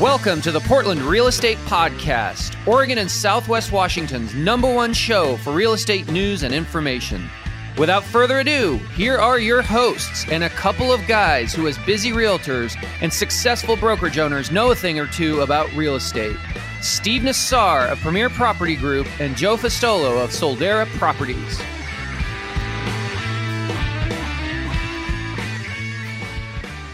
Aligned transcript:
Welcome 0.00 0.40
to 0.42 0.50
the 0.50 0.60
Portland 0.60 1.02
Real 1.02 1.26
Estate 1.26 1.58
Podcast, 1.66 2.56
Oregon 2.66 2.96
and 2.96 3.10
Southwest 3.10 3.70
Washington's 3.70 4.34
number 4.34 4.72
one 4.72 4.94
show 4.94 5.36
for 5.36 5.52
real 5.52 5.74
estate 5.74 6.10
news 6.10 6.42
and 6.42 6.54
information. 6.54 7.28
Without 7.76 8.02
further 8.02 8.38
ado, 8.38 8.78
here 8.96 9.18
are 9.18 9.38
your 9.38 9.60
hosts 9.60 10.24
and 10.30 10.42
a 10.42 10.48
couple 10.48 10.90
of 10.90 11.06
guys 11.06 11.52
who, 11.52 11.68
as 11.68 11.76
busy 11.80 12.12
realtors 12.12 12.82
and 13.02 13.12
successful 13.12 13.76
brokerage 13.76 14.16
owners, 14.16 14.50
know 14.50 14.70
a 14.70 14.74
thing 14.74 14.98
or 14.98 15.06
two 15.06 15.42
about 15.42 15.70
real 15.74 15.96
estate. 15.96 16.38
Steve 16.80 17.20
Nassar 17.20 17.92
of 17.92 17.98
Premier 17.98 18.30
Property 18.30 18.76
Group 18.76 19.06
and 19.20 19.36
Joe 19.36 19.58
Fustolo 19.58 20.24
of 20.24 20.30
Soldera 20.30 20.86
Properties. 20.96 21.60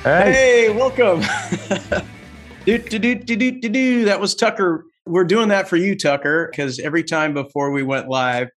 Hey, 0.03 0.71
welcome. 0.71 1.23
do, 2.67 2.79
do, 2.79 2.99
do, 2.99 3.15
do, 3.15 3.37
do, 3.37 3.69
do. 3.69 4.05
That 4.07 4.21
was 4.21 4.35
Tucker. 4.35 4.87
We're 5.07 5.25
doing 5.25 5.49
that 5.49 5.69
for 5.69 5.77
you, 5.77 5.95
Tucker, 5.95 6.49
because 6.51 6.81
every 6.81 7.05
time 7.05 7.33
before 7.33 7.71
we 7.71 7.85
went 7.85 8.09
live, 8.09 8.49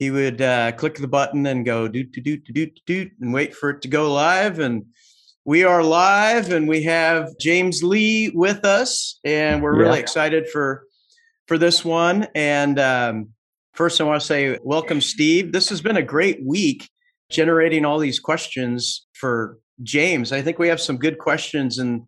he 0.00 0.10
would 0.10 0.42
uh, 0.42 0.72
click 0.72 0.96
the 0.96 1.06
button 1.06 1.46
and 1.46 1.64
go 1.64 1.86
do, 1.86 2.02
do, 2.02 2.20
do, 2.20 2.38
do, 2.38 2.52
do, 2.52 2.70
do, 2.86 3.10
and 3.20 3.32
wait 3.32 3.54
for 3.54 3.70
it 3.70 3.80
to 3.82 3.88
go 3.88 4.12
live. 4.12 4.58
And 4.58 4.86
we 5.44 5.62
are 5.62 5.84
live, 5.84 6.50
and 6.50 6.66
we 6.66 6.82
have 6.82 7.30
James 7.38 7.84
Lee 7.84 8.32
with 8.34 8.64
us, 8.64 9.20
and 9.24 9.62
we're 9.62 9.76
really 9.76 10.00
excited 10.00 10.48
for 10.48 10.82
for 11.46 11.56
this 11.56 11.84
one. 11.84 12.26
And 12.34 12.80
um, 12.80 13.28
first, 13.74 14.00
I 14.00 14.04
want 14.04 14.20
to 14.20 14.26
say 14.26 14.58
welcome, 14.64 15.00
Steve. 15.00 15.52
This 15.52 15.68
has 15.68 15.80
been 15.80 15.96
a 15.96 16.02
great 16.02 16.44
week 16.44 16.90
generating 17.30 17.84
all 17.84 18.00
these 18.00 18.18
questions 18.18 19.06
for 19.12 19.58
James. 19.84 20.32
I 20.32 20.42
think 20.42 20.58
we 20.58 20.66
have 20.66 20.80
some 20.80 20.96
good 20.96 21.18
questions, 21.18 21.78
and 21.78 22.02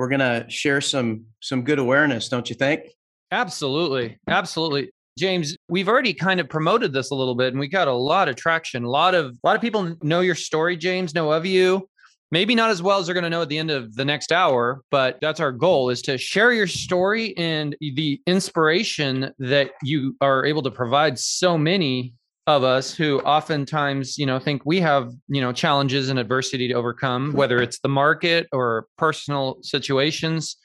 we're 0.00 0.08
gonna 0.08 0.48
share 0.48 0.80
some 0.80 1.26
some 1.40 1.62
good 1.62 1.78
awareness, 1.78 2.30
don't 2.30 2.48
you 2.48 2.56
think? 2.56 2.84
Absolutely. 3.32 4.16
Absolutely. 4.26 4.90
James, 5.18 5.54
we've 5.68 5.88
already 5.88 6.14
kind 6.14 6.40
of 6.40 6.48
promoted 6.48 6.94
this 6.94 7.10
a 7.10 7.14
little 7.14 7.34
bit 7.34 7.48
and 7.48 7.60
we 7.60 7.68
got 7.68 7.86
a 7.86 7.92
lot 7.92 8.26
of 8.26 8.34
traction. 8.34 8.82
A 8.84 8.88
lot 8.88 9.14
of 9.14 9.26
a 9.26 9.46
lot 9.46 9.56
of 9.56 9.60
people 9.60 9.94
know 10.02 10.20
your 10.20 10.34
story, 10.34 10.78
James, 10.78 11.14
know 11.14 11.30
of 11.30 11.44
you. 11.44 11.86
Maybe 12.30 12.54
not 12.54 12.70
as 12.70 12.80
well 12.80 12.98
as 12.98 13.06
they're 13.06 13.14
going 13.14 13.24
to 13.24 13.30
know 13.30 13.42
at 13.42 13.50
the 13.50 13.58
end 13.58 13.70
of 13.70 13.94
the 13.94 14.04
next 14.06 14.32
hour, 14.32 14.80
but 14.90 15.18
that's 15.20 15.40
our 15.40 15.52
goal 15.52 15.90
is 15.90 16.00
to 16.02 16.16
share 16.16 16.52
your 16.52 16.68
story 16.68 17.36
and 17.36 17.76
the 17.80 18.22
inspiration 18.26 19.34
that 19.38 19.72
you 19.82 20.16
are 20.22 20.46
able 20.46 20.62
to 20.62 20.70
provide 20.70 21.18
so 21.18 21.58
many 21.58 22.14
of 22.46 22.64
us 22.64 22.94
who 22.94 23.20
oftentimes, 23.20 24.18
you 24.18 24.26
know, 24.26 24.38
think 24.38 24.62
we 24.64 24.80
have, 24.80 25.12
you 25.28 25.40
know, 25.40 25.52
challenges 25.52 26.08
and 26.08 26.18
adversity 26.18 26.68
to 26.68 26.74
overcome, 26.74 27.32
whether 27.32 27.60
it's 27.60 27.78
the 27.80 27.88
market 27.88 28.46
or 28.52 28.86
personal 28.96 29.58
situations. 29.62 30.56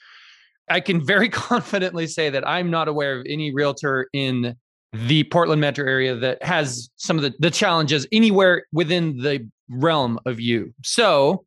I 0.70 0.80
can 0.80 1.06
very 1.06 1.30
confidently 1.50 2.08
say 2.08 2.30
that 2.30 2.48
I'm 2.48 2.72
not 2.72 2.88
aware 2.88 3.20
of 3.20 3.26
any 3.30 3.54
realtor 3.54 4.08
in 4.14 4.56
the 4.94 5.26
Portland 5.26 5.62
metro 5.62 5.86
area 5.86 6.16
that 6.16 6.42
has 6.42 6.90
some 6.96 7.18
of 7.18 7.24
the, 7.24 7.34
the 7.40 7.52
challenges 7.52 8.08
anywhere 8.12 8.66
within 8.72 9.18
the 9.18 9.48
realm 9.70 10.20
of 10.26 10.40
you. 10.40 10.74
So 10.84 11.46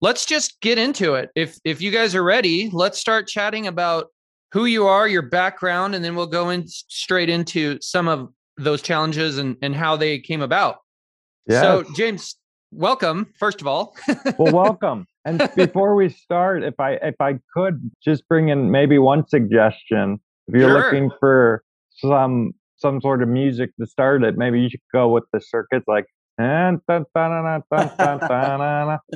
let's 0.00 0.26
just 0.26 0.60
get 0.60 0.78
into 0.78 1.14
it. 1.14 1.30
If 1.34 1.58
if 1.64 1.80
you 1.80 1.90
guys 1.90 2.14
are 2.14 2.24
ready, 2.24 2.70
let's 2.72 2.98
start 2.98 3.28
chatting 3.28 3.66
about 3.66 4.06
who 4.52 4.64
you 4.64 4.86
are, 4.86 5.06
your 5.06 5.22
background, 5.22 5.94
and 5.94 6.04
then 6.04 6.16
we'll 6.16 6.26
go 6.26 6.50
in 6.50 6.66
straight 6.66 7.28
into 7.28 7.78
some 7.80 8.08
of 8.08 8.28
those 8.58 8.82
challenges 8.82 9.38
and, 9.38 9.56
and 9.62 9.74
how 9.74 9.96
they 9.96 10.18
came 10.18 10.42
about. 10.42 10.78
Yeah. 11.46 11.62
So, 11.62 11.84
James, 11.96 12.36
welcome, 12.70 13.32
first 13.38 13.60
of 13.60 13.66
all. 13.66 13.96
well, 14.38 14.52
welcome. 14.54 15.06
And 15.24 15.48
before 15.56 15.94
we 15.94 16.08
start, 16.08 16.62
if 16.62 16.78
I 16.78 16.92
if 16.94 17.20
I 17.20 17.38
could 17.54 17.90
just 18.02 18.26
bring 18.28 18.48
in 18.48 18.70
maybe 18.70 18.98
one 18.98 19.26
suggestion. 19.28 20.20
If 20.46 20.54
you're 20.54 20.70
sure. 20.70 20.84
looking 20.84 21.10
for 21.20 21.62
some 21.90 22.52
some 22.76 23.00
sort 23.00 23.22
of 23.22 23.28
music 23.28 23.70
to 23.80 23.86
start 23.86 24.22
it, 24.22 24.38
maybe 24.38 24.60
you 24.60 24.70
should 24.70 24.80
go 24.92 25.08
with 25.08 25.24
the 25.32 25.40
circuits 25.40 25.84
like 25.86 26.06
and 26.38 26.80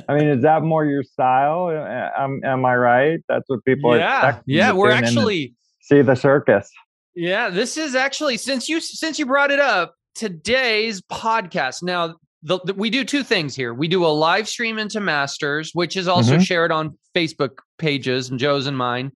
I 0.09 0.13
mean, 0.13 0.27
is 0.27 0.41
that 0.43 0.61
more 0.61 0.83
your 0.83 1.03
style? 1.03 1.69
Am, 1.69 2.41
am 2.43 2.65
I 2.65 2.75
right? 2.75 3.19
That's 3.29 3.45
what 3.47 3.63
people 3.63 3.95
yeah, 3.95 4.39
Yeah, 4.45 4.73
we're 4.73 4.91
actually 4.91 5.55
see 5.81 6.01
the 6.01 6.15
circus. 6.15 6.69
Yeah, 7.15 7.49
this 7.49 7.77
is 7.77 7.95
actually 7.95 8.37
since 8.37 8.67
you 8.67 8.79
since 8.79 9.19
you 9.19 9.25
brought 9.25 9.51
it 9.51 9.59
up, 9.59 9.95
today's 10.15 11.01
podcast. 11.01 11.83
Now, 11.83 12.15
the, 12.41 12.59
the- 12.65 12.73
we 12.73 12.89
do 12.89 13.03
two 13.05 13.23
things 13.23 13.55
here. 13.55 13.73
We 13.73 13.87
do 13.87 14.05
a 14.05 14.07
live 14.07 14.47
stream 14.47 14.79
into 14.79 14.99
Masters, 14.99 15.71
which 15.73 15.95
is 15.95 16.07
also 16.07 16.37
Mhm. 16.37 16.45
shared 16.45 16.71
on 16.71 16.97
Facebook 17.15 17.59
pages 17.77 18.29
and 18.29 18.39
Joe's 18.39 18.67
and 18.67 18.77
mine. 18.77 19.11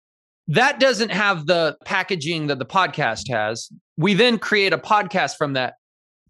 That 0.48 0.78
doesn't 0.78 1.10
have 1.10 1.46
the 1.46 1.76
packaging 1.84 2.48
that 2.48 2.58
the 2.58 2.66
podcast 2.66 3.28
has. 3.30 3.68
We 3.96 4.14
then 4.14 4.38
create 4.38 4.72
a 4.72 4.78
podcast 4.78 5.36
from 5.36 5.54
that. 5.54 5.74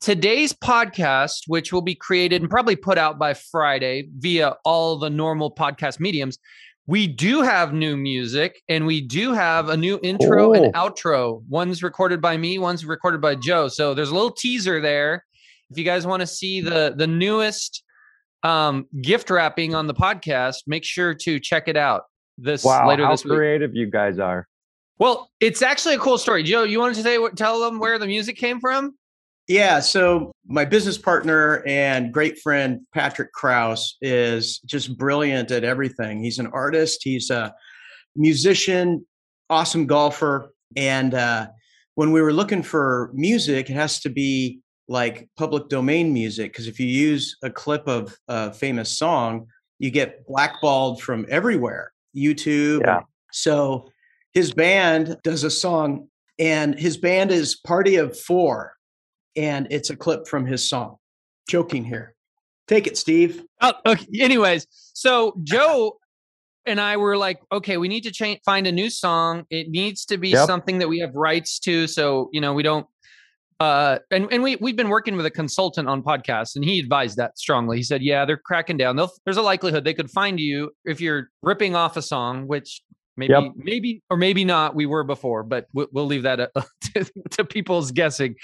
Today's 0.01 0.53
podcast, 0.53 1.41
which 1.49 1.73
will 1.73 1.83
be 1.83 1.95
created 1.95 2.41
and 2.43 2.51
probably 2.51 2.77
put 2.77 2.97
out 2.97 3.19
by 3.19 3.35
Friday 3.35 4.09
via 4.19 4.57
all 4.65 4.99
the 4.99 5.11
normal 5.11 5.51
podcast 5.55 6.01
mediums, 6.01 6.39
we 6.87 7.07
do 7.07 7.43
have 7.43 7.73
new 7.73 7.97
music 7.97 8.63
and 8.69 8.87
we 8.87 9.01
do 9.01 9.33
have 9.33 9.69
a 9.69 9.77
new 9.77 9.99
intro 10.03 10.53
and 10.53 10.67
Oh. 10.75 10.89
outro. 10.91 11.43
One's 11.49 11.83
recorded 11.83 12.21
by 12.21 12.37
me, 12.37 12.59
one's 12.59 12.85
recorded 12.85 13.21
by 13.21 13.35
Joe. 13.35 13.69
So 13.69 13.93
there's 13.95 14.11
a 14.11 14.15
little 14.15 14.31
teaser 14.31 14.81
there. 14.81 15.25
If 15.71 15.79
you 15.79 15.85
guys 15.85 16.07
want 16.07 16.21
to 16.21 16.27
see 16.27 16.61
the 16.61 16.95
the 16.97 17.07
newest 17.09 17.83
um, 18.43 18.87
gift 19.03 19.31
wrapping 19.31 19.75
on 19.75 19.87
the 19.89 19.95
podcast, 19.95 20.59
make 20.69 20.85
sure 20.85 21.13
to 21.15 21.41
check 21.41 21.67
it 21.67 21.77
out 21.77 22.03
this 22.39 22.63
Wow, 22.63 22.87
later 22.89 23.05
how 23.05 23.11
this 23.11 23.25
week. 23.25 23.35
creative 23.35 23.75
you 23.75 23.91
guys 23.91 24.19
are! 24.21 24.47
Well, 24.99 25.29
it's 25.41 25.63
actually 25.63 25.97
a 25.97 25.99
cool 25.99 26.19
story. 26.19 26.45
Joe, 26.45 26.63
you 26.63 26.79
wanted 26.79 26.95
to 26.97 27.03
say 27.03 27.19
tell 27.35 27.59
them 27.61 27.81
where 27.81 27.99
the 27.99 28.07
music 28.07 28.37
came 28.37 28.61
from? 28.61 28.95
Yeah. 29.49 29.81
So 29.81 30.33
my 30.47 30.65
business 30.65 30.99
partner 30.99 31.63
and 31.67 32.13
great 32.13 32.39
friend 32.41 32.81
Patrick 32.93 33.33
Kraus 33.33 33.97
is 34.01 34.59
just 34.61 34.99
brilliant 34.99 35.51
at 35.51 35.63
everything. 35.63 36.23
He's 36.23 36.39
an 36.39 36.49
artist. 36.49 37.01
He's 37.03 37.31
a 37.31 37.55
musician, 38.17 39.07
awesome 39.49 39.87
golfer, 39.87 40.53
and 40.77 41.15
uh, 41.15 41.49
when 41.95 42.13
we 42.13 42.21
were 42.21 42.33
looking 42.33 42.63
for 42.63 43.11
music, 43.15 43.71
it 43.71 43.75
has 43.75 44.01
to 44.01 44.09
be 44.09 44.61
like 44.89 45.29
public 45.37 45.69
domain 45.69 46.13
music 46.13 46.53
because 46.53 46.67
if 46.69 46.79
you 46.79 46.87
use 46.87 47.37
a 47.43 47.51
clip 47.51 47.87
of 47.89 48.17
a 48.29 48.53
famous 48.53 48.97
song, 48.97 49.47
you 49.79 49.91
get 49.91 50.27
blackballed 50.27 51.03
from 51.03 51.27
everywhere, 51.29 51.93
YouTube. 52.17 52.81
Yeah. 52.83 53.01
So 53.33 53.91
his 54.33 54.53
band 54.53 55.17
does 55.25 55.45
a 55.45 55.51
song, 55.51 56.09
and 56.39 56.79
his 56.79 56.97
band 56.97 57.31
is 57.31 57.57
Party 57.57 57.97
of 57.97 58.19
Four, 58.19 58.76
and 59.37 59.67
it's 59.71 59.91
a 59.91 59.97
clip 59.97 60.27
from 60.27 60.47
his 60.47 60.69
song. 60.69 60.97
Joking 61.49 61.85
here. 61.85 62.15
Take 62.67 62.87
it, 62.87 62.97
Steve. 62.97 63.45
Oh, 63.61 63.75
okay. 63.87 64.07
Anyways, 64.21 64.67
so 64.71 65.35
Joe 65.45 65.99
and 66.65 66.81
I 66.81 66.97
were 66.97 67.17
like, 67.17 67.39
okay, 67.53 67.77
we 67.77 67.87
need 67.87 68.03
to 68.03 68.11
change, 68.11 68.41
find 68.45 68.67
a 68.67 68.73
new 68.73 68.91
song. 68.91 69.45
It 69.51 69.69
needs 69.71 70.05
to 70.07 70.19
be 70.19 70.31
Yep. 70.31 70.47
something 70.47 70.79
that 70.79 70.89
we 70.89 70.99
have 70.99 71.15
rights 71.15 71.61
to, 71.61 71.87
so 71.87 72.29
you 72.33 72.41
know 72.41 72.53
we 72.53 72.63
don't. 72.65 72.87
Uh, 73.61 73.99
and 74.11 74.27
and 74.33 74.43
we 74.43 74.57
we've 74.57 74.77
been 74.77 74.89
working 74.89 75.17
with 75.17 75.25
a 75.25 75.31
consultant 75.31 75.89
on 75.89 76.03
podcasts, 76.03 76.57
and 76.57 76.65
he 76.65 76.81
advised 76.81 77.17
that 77.17 77.39
strongly. 77.39 77.77
He 77.77 77.83
said, 77.85 78.03
yeah, 78.03 78.25
they're 78.25 78.37
cracking 78.37 78.77
down. 78.77 78.97
They'll, 78.97 79.11
there's 79.25 79.39
a 79.39 79.43
likelihood 79.43 79.85
they 79.85 79.95
could 79.95 80.11
find 80.11 80.39
you 80.41 80.73
if 80.85 81.01
you're 81.01 81.31
ripping 81.43 81.77
off 81.77 81.97
a 81.97 82.03
song, 82.03 82.49
which 82.49 82.83
maybe 83.17 83.33
Yep. 83.33 83.53
maybe 83.57 84.03
or 84.11 84.17
maybe 84.17 84.45
not. 84.45 84.75
We 84.75 84.87
were 84.87 85.05
before, 85.05 85.43
but 85.43 85.67
we'll, 85.73 85.89
we'll 85.93 86.07
leave 86.07 86.23
that 86.23 86.41
uh, 86.41 86.49
to, 86.95 87.05
to 87.33 87.45
people's 87.45 87.91
guessing. 87.93 88.35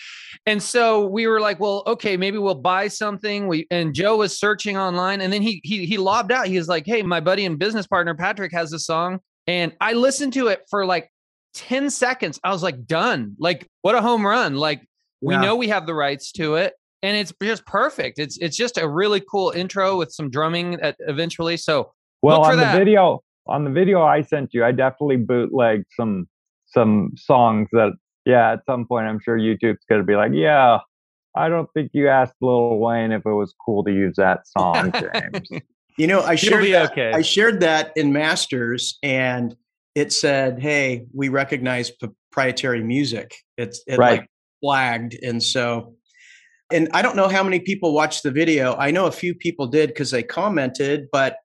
And 0.46 0.62
so 0.62 1.06
we 1.06 1.26
were 1.26 1.40
like, 1.40 1.60
well, 1.60 1.82
okay, 1.86 2.16
maybe 2.16 2.38
we'll 2.38 2.54
buy 2.54 2.88
something. 2.88 3.48
We 3.48 3.66
and 3.70 3.94
Joe 3.94 4.16
was 4.16 4.38
searching 4.38 4.76
online, 4.76 5.20
and 5.20 5.32
then 5.32 5.42
he 5.42 5.60
he 5.64 5.86
he 5.86 5.98
lobbed 5.98 6.32
out. 6.32 6.46
He 6.46 6.56
was 6.58 6.68
like, 6.68 6.86
hey, 6.86 7.02
my 7.02 7.20
buddy 7.20 7.44
and 7.44 7.58
business 7.58 7.86
partner 7.86 8.14
Patrick 8.14 8.52
has 8.52 8.72
a 8.72 8.78
song, 8.78 9.20
and 9.46 9.72
I 9.80 9.92
listened 9.92 10.32
to 10.34 10.48
it 10.48 10.62
for 10.70 10.84
like 10.86 11.08
ten 11.54 11.90
seconds. 11.90 12.40
I 12.42 12.50
was 12.50 12.62
like, 12.62 12.86
done. 12.86 13.36
Like, 13.38 13.68
what 13.82 13.94
a 13.94 14.00
home 14.00 14.26
run! 14.26 14.56
Like, 14.56 14.82
we 15.20 15.34
Yeah. 15.34 15.40
know 15.42 15.56
we 15.56 15.68
have 15.68 15.86
the 15.86 15.94
rights 15.94 16.32
to 16.32 16.54
it. 16.56 16.74
And 17.04 17.16
it's 17.16 17.32
just 17.42 17.66
perfect. 17.66 18.20
It's 18.20 18.38
it's 18.38 18.56
just 18.56 18.78
a 18.78 18.88
really 18.88 19.20
cool 19.28 19.50
intro 19.50 19.98
with 19.98 20.12
some 20.12 20.30
drumming 20.30 20.74
at 20.80 20.94
eventually. 21.00 21.56
So 21.56 21.92
Well, 22.22 22.42
on 22.44 22.56
that. 22.58 22.72
the 22.74 22.78
video, 22.78 23.24
on 23.46 23.64
the 23.64 23.70
video 23.70 24.02
I 24.02 24.22
sent 24.22 24.50
you, 24.52 24.64
I 24.64 24.72
definitely 24.72 25.16
bootlegged 25.16 25.86
some 25.96 26.28
some 26.66 27.10
songs 27.16 27.68
that, 27.72 27.92
yeah, 28.24 28.52
at 28.52 28.60
some 28.66 28.86
point 28.86 29.06
I'm 29.06 29.20
sure 29.20 29.36
YouTube's 29.38 29.84
gonna 29.88 30.04
be 30.04 30.14
like, 30.16 30.32
yeah, 30.34 30.78
I 31.36 31.48
don't 31.48 31.68
think 31.74 31.90
you 31.92 32.08
asked 32.08 32.34
Lil 32.40 32.78
Wayne 32.78 33.12
if 33.12 33.26
it 33.26 33.32
was 33.32 33.54
cool 33.64 33.84
to 33.84 33.92
use 33.92 34.14
that 34.16 34.46
song, 34.46 34.92
James. 34.92 35.48
You 35.98 36.06
know, 36.06 36.22
I 36.22 36.36
shared 36.36 36.62
be 36.62 36.72
that, 36.72 36.92
okay. 36.92 37.12
I 37.12 37.20
shared 37.20 37.60
that 37.60 37.92
in 37.96 38.14
Masters, 38.14 38.98
and 39.02 39.54
it 39.94 40.10
said, 40.10 40.58
"Hey, 40.58 41.04
we 41.12 41.28
recognize 41.28 41.90
proprietary 41.90 42.82
music." 42.82 43.34
It's 43.58 43.82
it 43.86 43.98
Right. 43.98 44.20
like 44.20 44.30
flagged, 44.62 45.18
and 45.22 45.42
so, 45.42 45.94
and 46.72 46.88
I 46.94 47.02
don't 47.02 47.14
know 47.14 47.28
how 47.28 47.42
many 47.42 47.60
people 47.60 47.92
watched 47.92 48.22
the 48.22 48.30
video. 48.30 48.74
I 48.76 48.90
know 48.90 49.04
a 49.04 49.12
few 49.12 49.34
people 49.34 49.66
did 49.66 49.90
because 49.90 50.10
they 50.10 50.22
commented, 50.22 51.08
but 51.12 51.36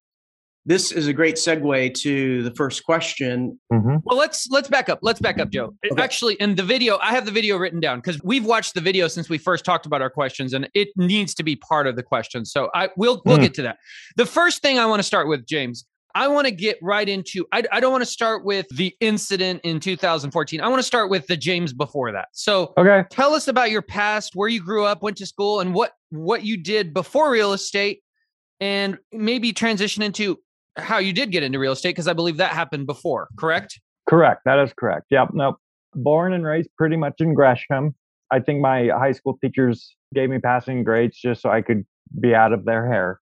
this 0.68 0.92
is 0.92 1.08
a 1.08 1.14
great 1.14 1.36
segue 1.36 1.94
to 1.96 2.44
the 2.44 2.52
first 2.52 2.84
question. 2.84 3.58
Mhm. 3.72 4.02
Well, 4.04 4.18
let's 4.18 4.50
let's 4.52 4.68
back 4.68 4.90
up. 4.90 5.00
Let's 5.02 5.20
back 5.22 5.40
up, 5.40 5.50
Joe. 5.50 5.74
Okay. 5.92 6.02
Actually, 6.04 6.36
in 6.36 6.56
the 6.56 6.62
video, 6.64 6.98
I 7.02 7.12
have 7.12 7.26
the 7.26 7.32
video 7.32 7.56
written 7.58 7.80
down 7.80 8.00
because 8.00 8.22
we've 8.22 8.46
watched 8.46 8.74
the 8.76 8.82
video 8.82 9.08
since 9.08 9.30
we 9.30 9.38
first 9.38 9.64
talked 9.64 9.86
about 9.86 10.02
our 10.02 10.10
questions, 10.10 10.54
and 10.54 10.70
it 10.74 10.90
needs 10.98 11.34
to 11.36 11.44
be 11.44 11.56
part 11.56 11.88
of 11.88 11.96
the 11.96 12.04
question. 12.04 12.46
So 12.46 12.70
I 12.76 12.90
we'll 12.98 13.22
we'll 13.26 13.38
Hmm. 13.38 13.44
get 13.44 13.54
to 13.56 13.62
that. 13.64 13.78
The 14.18 14.26
first 14.26 14.62
thing 14.62 14.78
I 14.78 14.86
want 14.86 15.00
to 15.00 15.04
start 15.04 15.28
with, 15.30 15.48
James. 15.48 15.86
I 16.16 16.28
want 16.28 16.46
to 16.48 16.52
get 16.52 16.80
right 16.82 17.08
into. 17.08 17.46
I, 17.52 17.64
I 17.72 17.80
don't 17.80 17.92
want 17.92 18.02
to 18.02 18.10
start 18.10 18.44
with 18.44 18.66
the 18.70 18.92
incident 19.02 19.62
in 19.64 19.80
2014. 19.80 20.62
I 20.62 20.68
want 20.68 20.80
to 20.80 20.84
start 20.84 21.12
with 21.12 21.28
the 21.28 21.38
James 21.38 21.74
before 21.74 22.12
that. 22.12 22.30
So 22.34 22.74
Okay. 22.76 23.04
tell 23.12 23.36
us 23.36 23.48
about 23.48 23.70
your 23.70 23.84
past, 23.84 24.36
where 24.36 24.50
you 24.50 24.60
grew 24.64 24.84
up, 24.84 25.04
went 25.04 25.18
to 25.18 25.26
school, 25.28 25.60
and 25.60 25.74
what 25.76 25.94
what 26.10 26.44
you 26.44 26.58
did 26.58 26.94
before 26.94 27.30
real 27.32 27.54
estate, 27.54 28.02
and 28.60 28.98
maybe 29.14 29.54
transition 29.54 30.02
into 30.02 30.40
how 30.78 31.00
you 31.00 31.14
did 31.14 31.32
get 31.32 31.44
into 31.44 31.60
real 31.60 31.74
estate 31.74 31.90
because 31.90 32.08
I 32.08 32.14
believe 32.14 32.38
that 32.38 32.52
happened 32.52 32.88
before. 32.88 33.28
Correct? 33.38 33.80
Correct. 34.10 34.42
That 34.46 34.60
is 34.60 34.74
correct. 34.78 35.08
Yep. 35.12 35.30
Nope. 35.34 35.58
Born 35.94 36.34
and 36.34 36.46
raised 36.46 36.70
pretty 36.78 36.96
much 36.96 37.16
in 37.20 37.34
Gresham. 37.34 37.96
I 38.32 38.40
think 38.40 38.62
my 38.62 38.88
high 38.88 39.14
school 39.14 39.38
teachers 39.42 39.96
gave 40.14 40.30
me 40.30 40.40
passing 40.40 40.84
grades 40.84 41.18
just 41.18 41.42
so 41.42 41.50
I 41.50 41.62
could 41.62 41.86
be 42.20 42.36
out 42.36 42.54
of 42.54 42.66
their 42.66 42.88
hair. 42.88 43.20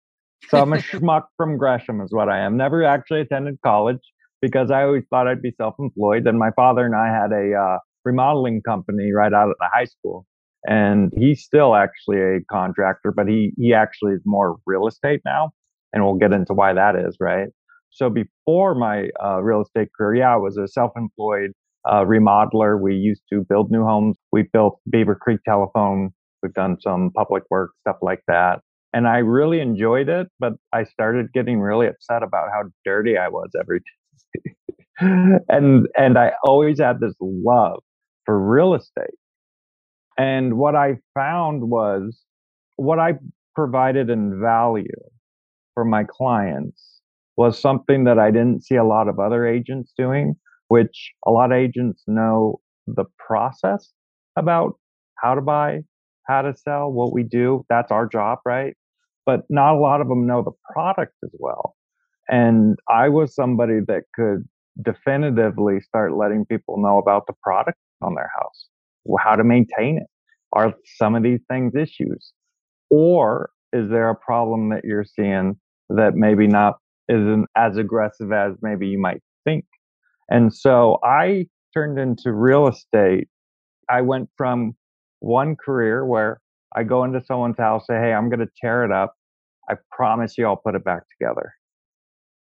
So 0.49 0.59
I'm 0.59 0.73
a 0.73 0.77
schmuck 0.91 1.23
from 1.37 1.57
Gresham, 1.57 2.01
is 2.01 2.11
what 2.11 2.29
I 2.29 2.39
am. 2.39 2.57
Never 2.57 2.83
actually 2.83 3.21
attended 3.21 3.57
college 3.63 3.99
because 4.41 4.71
I 4.71 4.83
always 4.83 5.03
thought 5.09 5.27
I'd 5.27 5.41
be 5.41 5.53
self 5.57 5.75
employed. 5.79 6.27
And 6.27 6.37
my 6.37 6.51
father 6.51 6.85
and 6.85 6.95
I 6.95 7.07
had 7.07 7.31
a 7.31 7.53
uh, 7.53 7.77
remodeling 8.03 8.61
company 8.61 9.11
right 9.11 9.33
out 9.33 9.49
of 9.49 9.55
the 9.59 9.67
high 9.71 9.85
school. 9.85 10.25
And 10.65 11.11
he's 11.17 11.43
still 11.43 11.75
actually 11.75 12.21
a 12.21 12.39
contractor, 12.49 13.11
but 13.11 13.27
he, 13.27 13.51
he 13.57 13.73
actually 13.73 14.13
is 14.13 14.21
more 14.25 14.57
real 14.65 14.87
estate 14.87 15.21
now. 15.25 15.51
And 15.93 16.03
we'll 16.03 16.15
get 16.15 16.33
into 16.33 16.53
why 16.53 16.73
that 16.73 16.95
is, 16.95 17.17
right? 17.19 17.49
So 17.91 18.09
before 18.09 18.75
my 18.75 19.09
uh, 19.23 19.41
real 19.43 19.61
estate 19.61 19.89
career, 19.97 20.21
yeah, 20.21 20.33
I 20.33 20.37
was 20.37 20.57
a 20.57 20.67
self-employed 20.67 21.51
uh, 21.85 22.03
remodeler. 22.05 22.79
We 22.81 22.95
used 22.95 23.21
to 23.31 23.45
build 23.47 23.71
new 23.71 23.83
homes. 23.83 24.17
We 24.31 24.43
built 24.51 24.79
Beaver 24.89 25.15
Creek 25.15 25.39
Telephone. 25.45 26.11
We've 26.41 26.53
done 26.53 26.77
some 26.81 27.11
public 27.15 27.43
work 27.49 27.71
stuff 27.81 27.97
like 28.01 28.21
that, 28.27 28.61
and 28.93 29.07
I 29.07 29.19
really 29.19 29.61
enjoyed 29.61 30.09
it. 30.09 30.27
But 30.39 30.53
I 30.73 30.83
started 30.85 31.31
getting 31.33 31.59
really 31.61 31.87
upset 31.87 32.23
about 32.23 32.49
how 32.51 32.63
dirty 32.83 33.17
I 33.17 33.29
was 33.29 33.49
every 33.59 33.79
day, 33.79 34.53
and 35.49 35.87
and 35.95 36.17
I 36.17 36.33
always 36.43 36.79
had 36.79 36.99
this 36.99 37.13
love 37.21 37.81
for 38.25 38.39
real 38.39 38.73
estate. 38.73 39.15
And 40.17 40.57
what 40.57 40.75
I 40.75 40.97
found 41.15 41.69
was 41.69 42.21
what 42.75 42.99
I 42.99 43.13
provided 43.55 44.09
in 44.09 44.39
value 44.41 44.85
for 45.73 45.85
my 45.85 46.03
clients 46.03 47.01
was 47.35 47.59
something 47.59 48.03
that 48.03 48.19
I 48.19 48.31
didn't 48.31 48.63
see 48.63 48.75
a 48.75 48.83
lot 48.83 49.07
of 49.07 49.19
other 49.19 49.45
agents 49.47 49.93
doing, 49.97 50.35
which 50.67 51.13
a 51.25 51.31
lot 51.31 51.51
of 51.51 51.57
agents 51.57 52.03
know 52.07 52.59
the 52.87 53.05
process 53.17 53.91
about 54.35 54.73
how 55.17 55.35
to 55.35 55.41
buy, 55.41 55.79
how 56.27 56.41
to 56.41 56.55
sell, 56.55 56.91
what 56.91 57.13
we 57.13 57.23
do. 57.23 57.65
That's 57.69 57.91
our 57.91 58.07
job, 58.07 58.39
right? 58.45 58.75
But 59.25 59.41
not 59.49 59.75
a 59.75 59.79
lot 59.79 60.01
of 60.01 60.07
them 60.09 60.27
know 60.27 60.43
the 60.43 60.51
product 60.73 61.13
as 61.23 61.31
well. 61.39 61.75
And 62.29 62.77
I 62.89 63.09
was 63.09 63.35
somebody 63.35 63.79
that 63.87 64.03
could 64.13 64.47
definitively 64.81 65.79
start 65.81 66.15
letting 66.15 66.45
people 66.45 66.81
know 66.81 66.97
about 66.97 67.27
the 67.27 67.33
product 67.41 67.77
on 68.01 68.15
their 68.15 68.31
house, 68.37 68.67
how 69.19 69.35
to 69.35 69.43
maintain 69.43 69.97
it. 69.97 70.07
Are 70.53 70.73
some 70.97 71.15
of 71.15 71.23
these 71.23 71.41
things 71.49 71.73
issues? 71.75 72.31
Or 72.89 73.49
is 73.71 73.89
there 73.89 74.09
a 74.09 74.15
problem 74.15 74.69
that 74.69 74.83
you're 74.83 75.05
seeing 75.05 75.59
that 75.89 76.15
maybe 76.15 76.47
not 76.47 76.75
isn't 77.09 77.45
as 77.55 77.77
aggressive 77.77 78.31
as 78.31 78.53
maybe 78.61 78.87
you 78.87 78.99
might 78.99 79.21
think. 79.43 79.65
And 80.29 80.53
so 80.53 80.99
I 81.03 81.47
turned 81.73 81.99
into 81.99 82.31
real 82.31 82.67
estate. 82.67 83.27
I 83.89 84.01
went 84.01 84.29
from 84.37 84.75
one 85.19 85.55
career 85.55 86.05
where 86.05 86.39
I 86.75 86.83
go 86.83 87.03
into 87.03 87.23
someone's 87.25 87.57
house, 87.57 87.85
say, 87.87 87.95
Hey, 87.95 88.13
I'm 88.13 88.29
going 88.29 88.39
to 88.39 88.51
tear 88.59 88.83
it 88.83 88.91
up. 88.91 89.15
I 89.69 89.75
promise 89.91 90.37
you 90.37 90.45
I'll 90.45 90.55
put 90.57 90.75
it 90.75 90.83
back 90.83 91.03
together. 91.19 91.53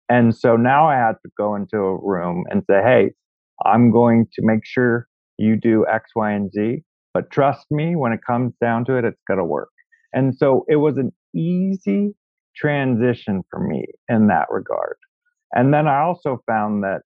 And 0.09 0.35
so 0.35 0.57
now 0.57 0.89
I 0.89 0.97
had 0.97 1.17
to 1.25 1.31
go 1.39 1.55
into 1.55 1.77
a 1.77 1.97
room 1.97 2.45
and 2.51 2.63
say, 2.69 2.81
Hey, 2.83 3.11
I'm 3.65 3.91
going 3.91 4.27
to 4.35 4.43
make 4.43 4.65
sure 4.65 5.07
you 5.39 5.57
do 5.57 5.87
X, 5.91 6.11
Y, 6.15 6.33
and 6.33 6.51
Z. 6.53 6.83
But 7.13 7.31
trust 7.31 7.67
me, 7.71 7.97
when 7.97 8.13
it 8.13 8.21
comes 8.27 8.53
down 8.61 8.85
to 8.87 8.97
it, 8.97 9.05
it's 9.05 9.21
going 9.27 9.39
to 9.39 9.45
work. 9.45 9.71
And 10.13 10.37
so 10.37 10.65
it 10.69 10.77
was 10.77 10.97
an 10.97 11.13
easy 11.35 12.15
transition 12.61 13.43
for 13.51 13.61
me 13.61 13.87
in 14.09 14.27
that 14.29 14.47
regard. 14.51 14.97
And 15.53 15.73
then 15.73 15.87
I 15.89 16.01
also 16.03 16.43
found 16.47 16.85
that 16.85 17.03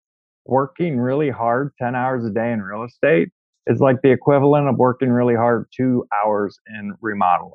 working 0.46 0.98
really 0.98 1.30
hard 1.30 1.72
10 1.80 1.94
hours 1.94 2.24
a 2.24 2.30
day 2.30 2.52
in 2.52 2.62
real 2.62 2.84
estate 2.84 3.28
is 3.66 3.80
like 3.80 3.96
the 4.02 4.10
equivalent 4.10 4.68
of 4.68 4.76
working 4.76 5.10
really 5.10 5.34
hard 5.34 5.66
two 5.76 6.04
hours 6.24 6.58
in 6.78 6.94
remodeling. 7.00 7.52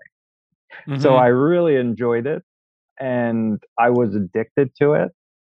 So 1.00 1.12
Mhm. 1.12 1.20
I 1.20 1.28
really 1.28 1.76
enjoyed 1.78 2.28
it 2.28 2.44
and 3.00 3.60
I 3.80 3.90
was 3.90 4.16
addicted 4.16 4.76
to 4.82 4.94
it. 4.94 5.12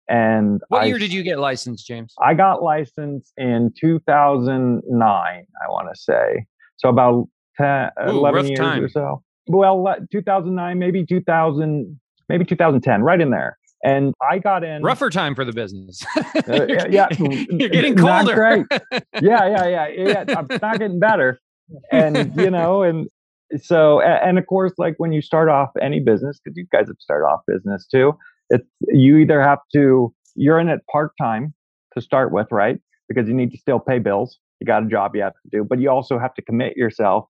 And 0.08 0.62
what 0.68 0.84
I 0.84 0.86
year 0.86 1.00
did 1.00 1.12
you 1.12 1.24
get 1.24 1.40
licensed, 1.40 1.88
James? 1.88 2.14
I 2.22 2.36
got 2.36 2.62
licensed 2.62 3.34
in 3.38 3.72
2009, 3.80 5.46
I 5.66 5.70
want 5.72 5.88
to 5.94 6.00
say. 6.00 6.46
So 6.78 6.90
about 6.90 7.28
10, 7.58 7.90
Ooh, 8.08 8.10
11 8.12 8.46
years 8.48 8.60
time. 8.60 8.84
or 8.84 8.90
so. 8.90 9.24
Well, 9.48 9.96
2009, 10.12 10.78
maybe 10.78 11.06
2000, 11.06 12.00
maybe 12.30 12.46
2010, 12.46 13.02
right 13.02 13.22
in 13.22 13.30
there. 13.30 13.58
And 13.84 14.14
I 14.28 14.40
got 14.40 14.64
in. 14.64 14.82
Rougher 14.82 15.10
time 15.10 15.36
for 15.36 15.46
the 15.46 15.54
business. 15.54 16.04
Uh, 16.18 16.66
yeah, 16.90 17.08
you're 17.20 17.70
getting 17.70 17.96
colder. 17.96 18.34
great. 18.34 18.66
Yeah, 19.22 19.48
yeah, 19.48 19.68
yeah, 19.68 19.88
yeah. 19.88 20.24
I'm 20.38 20.48
not 20.62 20.80
getting 20.80 21.00
better. 21.00 21.40
And, 21.92 22.36
you 22.36 22.50
know, 22.50 22.82
and 22.84 23.08
so, 23.62 24.02
and 24.02 24.38
of 24.38 24.46
course, 24.48 24.74
like 24.78 24.96
when 24.98 25.12
you 25.12 25.22
start 25.22 25.50
off 25.50 25.70
any 25.82 26.00
business, 26.00 26.40
because 26.44 26.58
you 26.58 26.66
guys 26.72 26.88
have 26.88 26.98
started 27.00 27.26
off 27.26 27.42
business 27.48 27.86
too, 27.88 28.14
it's 28.50 28.68
you 28.88 29.18
either 29.18 29.42
have 29.42 29.60
to, 29.74 30.14
you're 30.36 30.60
in 30.60 30.68
it 30.68 30.82
part 30.92 31.12
time 31.20 31.54
to 31.96 32.02
start 32.02 32.32
with, 32.32 32.48
right? 32.52 32.80
Because 33.08 33.28
you 33.28 33.34
need 33.34 33.52
to 33.52 33.58
still 33.58 33.80
pay 33.80 34.00
bills. 34.00 34.40
You 34.60 34.68
got 34.68 34.84
a 34.84 34.88
job 34.88 35.16
you 35.16 35.22
have 35.22 35.34
to 35.34 35.50
do, 35.52 35.64
but 35.64 35.80
you 35.80 35.90
also 35.90 36.18
have 36.18 36.34
to 36.36 36.42
commit 36.42 36.76
yourself 36.76 37.28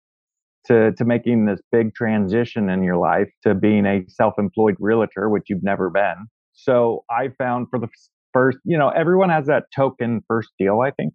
to 0.68 0.92
to 0.94 1.06
making 1.06 1.46
this 1.46 1.60
big 1.72 1.94
transition 1.96 2.70
in 2.70 2.84
your 2.84 2.98
life 2.98 3.30
to 3.44 3.54
being 3.56 3.86
a 3.86 4.04
self-employed 4.08 4.76
realtor, 4.80 5.30
which 5.30 5.44
you've 5.48 5.64
never 5.64 5.90
been. 5.90 6.28
So 6.54 7.04
I 7.10 7.30
found 7.38 7.68
for 7.70 7.80
the 7.80 7.88
first, 8.34 8.58
you 8.64 8.78
know, 8.78 8.90
everyone 8.90 9.30
has 9.30 9.46
that 9.48 9.66
token 9.76 10.22
first 10.28 10.50
deal. 10.60 10.82
I 10.82 10.92
think 10.92 11.14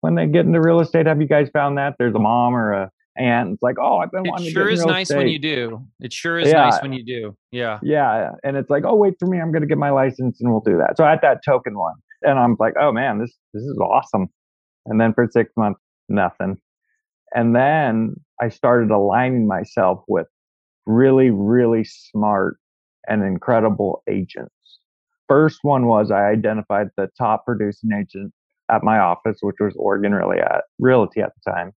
when 0.00 0.14
they 0.14 0.26
get 0.26 0.46
into 0.46 0.60
real 0.60 0.80
estate, 0.80 1.06
have 1.06 1.20
you 1.20 1.26
guys 1.28 1.48
found 1.52 1.78
that 1.78 1.94
there's 1.98 2.14
a 2.14 2.18
mom 2.18 2.54
or 2.54 2.72
a 2.72 2.90
aunt? 3.16 3.52
It's 3.54 3.62
like, 3.62 3.76
oh, 3.80 3.98
I've 3.98 4.10
been 4.10 4.24
wanting 4.24 4.46
it 4.48 4.50
sure 4.52 4.68
is 4.68 4.84
nice 4.84 5.10
when 5.10 5.28
you 5.28 5.38
do. 5.38 5.86
It 6.00 6.12
sure 6.12 6.38
is 6.38 6.48
Yeah. 6.48 6.68
nice 6.68 6.82
when 6.82 6.92
you 6.92 7.04
do. 7.04 7.36
Yeah. 7.50 7.78
Yeah, 7.82 8.32
and 8.44 8.56
it's 8.56 8.70
like, 8.70 8.84
oh, 8.86 8.94
wait 8.94 9.14
for 9.18 9.26
me, 9.26 9.40
I'm 9.40 9.52
going 9.52 9.62
to 9.62 9.68
get 9.68 9.78
my 9.78 9.90
license, 9.90 10.40
and 10.40 10.50
we'll 10.50 10.60
do 10.60 10.76
that. 10.78 10.96
So 10.96 11.04
I 11.04 11.10
had 11.10 11.20
that 11.22 11.40
token 11.44 11.78
one, 11.78 11.94
and 12.22 12.38
I'm 12.38 12.56
like, 12.60 12.74
oh 12.80 12.92
man, 12.92 13.18
this 13.18 13.34
this 13.54 13.62
is 13.62 13.78
awesome. 13.78 14.28
And 14.86 15.00
then 15.00 15.12
for 15.14 15.26
six 15.30 15.50
months, 15.56 15.80
nothing. 16.08 16.58
And 17.34 17.56
then 17.56 18.14
I 18.40 18.48
started 18.48 18.90
aligning 18.90 19.46
myself 19.46 20.02
with 20.08 20.26
really, 20.86 21.30
really 21.30 21.84
smart 21.84 22.58
and 23.08 23.24
incredible 23.24 24.02
agents. 24.08 24.52
First 25.28 25.60
one 25.62 25.86
was 25.86 26.10
I 26.10 26.26
identified 26.26 26.88
the 26.96 27.08
top 27.18 27.44
producing 27.46 27.90
agent 27.92 28.32
at 28.70 28.82
my 28.84 28.98
office, 28.98 29.38
which 29.40 29.56
was 29.60 29.74
Oregon 29.76 30.14
Realty 30.14 30.40
at, 30.40 30.64
Realty 30.78 31.20
at 31.20 31.32
the 31.34 31.50
time, 31.50 31.72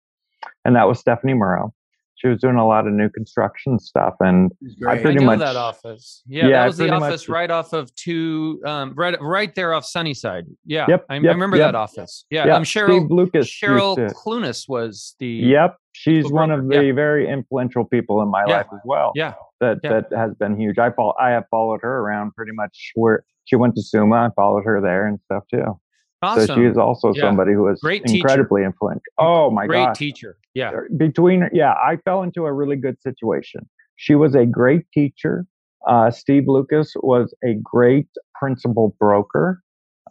and 0.65 0.75
that 0.75 0.87
was 0.87 0.99
Stephanie 0.99 1.33
Murrow. 1.33 1.71
She 2.15 2.27
was 2.27 2.41
doing 2.41 2.57
a 2.57 2.67
lot 2.67 2.85
of 2.85 2.91
new 2.91 3.09
construction 3.09 3.79
stuff, 3.79 4.15
and 4.19 4.51
I 4.85 4.97
pretty 4.97 5.21
I 5.21 5.25
much- 5.25 5.39
that 5.39 5.55
office. 5.55 6.21
Yeah, 6.27 6.47
Yeah, 6.47 6.59
that 6.61 6.67
was 6.67 6.77
the 6.77 6.83
pretty 6.83 6.99
much- 6.99 7.07
office 7.09 7.29
right 7.29 7.49
off 7.49 7.71
of 7.71 7.95
two, 7.95 8.61
um, 8.65 8.93
right, 8.95 9.15
right 9.21 9.55
there 9.55 9.73
off 9.73 9.85
Sunnyside. 9.85 10.43
Yeah, 10.65 10.85
Yep, 10.89 11.05
I, 11.09 11.15
I 11.15 11.17
remember 11.19 11.55
yep. 11.55 11.69
that 11.69 11.75
office. 11.75 12.25
Yeah, 12.29 12.45
yeah, 12.47 12.55
um, 12.57 12.63
Cheryl 12.63 12.99
Steve 12.99 13.09
Lucas. 13.11 13.47
Cheryl 13.49 13.97
used 13.97 14.15
Clunas 14.15 14.67
was 14.67 15.15
the. 15.19 15.27
Yep, 15.27 15.77
she's 15.99 16.31
one 16.31 16.49
of 16.51 16.67
the 16.67 16.91
very 16.91 17.27
influential 17.29 17.83
people 17.85 18.21
in 18.21 18.29
my 18.29 18.43
Yeah. 18.47 18.57
life 18.57 18.67
as 18.73 18.79
well. 18.85 19.11
Yeah. 19.15 19.33
that 19.59 19.79
yeah. 19.83 19.89
that 20.01 20.17
has 20.17 20.33
been 20.35 20.57
huge. 20.59 20.77
I 20.79 20.89
follow, 20.91 21.13
I 21.19 21.29
have 21.31 21.45
followed 21.51 21.81
her 21.81 21.99
around 21.99 22.33
pretty 22.35 22.53
much 22.53 22.91
where 22.95 23.23
she 23.45 23.55
went 23.57 23.75
to 23.75 23.81
Suma. 23.81 24.15
I 24.15 24.29
followed 24.35 24.63
her 24.63 24.79
there 24.81 25.05
and 25.07 25.19
stuff 25.25 25.43
too. 25.53 25.79
Awesome. 26.21 26.47
So 26.47 26.55
she 26.55 26.63
is 26.65 26.77
also 26.77 27.13
Yeah. 27.13 27.21
somebody 27.23 27.53
who 27.53 27.67
is 27.67 27.79
Great 27.81 28.03
teacher. 28.05 28.17
incredibly 28.17 28.63
influential. 28.63 29.03
Oh 29.17 29.51
my 29.51 29.63
god. 29.63 29.67
Great 29.67 29.85
gosh! 29.87 29.97
teacher. 29.97 30.37
Yeah. 30.53 30.71
Between 30.97 31.49
yeah, 31.53 31.73
I 31.73 31.97
fell 32.05 32.23
into 32.23 32.45
a 32.45 32.53
really 32.53 32.75
good 32.77 33.01
situation. 33.01 33.67
She 33.97 34.15
was 34.15 34.35
a 34.35 34.45
great 34.45 34.83
teacher. 34.93 35.45
Uh, 35.87 36.09
Steve 36.11 36.43
Lucas 36.47 36.93
was 37.01 37.33
a 37.43 37.55
great 37.63 38.07
principal 38.39 38.95
broker. 38.99 39.61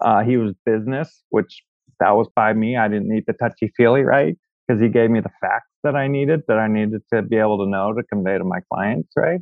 Uh, 0.00 0.23
he 0.23 0.37
was 0.37 0.54
business, 0.66 1.23
which 1.30 1.62
that 2.00 2.11
was 2.12 2.28
by 2.37 2.52
me. 2.52 2.76
I 2.76 2.88
didn't 2.88 3.09
need 3.09 3.25
the 3.26 3.33
touchy 3.35 3.73
feely, 3.76 4.02
right? 4.02 4.37
Because 4.66 4.80
he 4.83 4.88
gave 4.88 5.11
me 5.11 5.21
the 5.21 5.30
facts 5.40 5.67
that 5.85 5.94
I 5.97 6.08
needed, 6.08 6.42
that 6.49 6.58
I 6.58 6.68
needed 6.68 7.02
to 7.12 7.23
be 7.23 7.37
able 7.37 7.58
to 7.64 7.70
know 7.70 7.92
to 7.92 8.02
convey 8.02 8.38
to 8.38 8.44
my 8.44 8.61
clients, 8.73 9.11
right? 9.16 9.40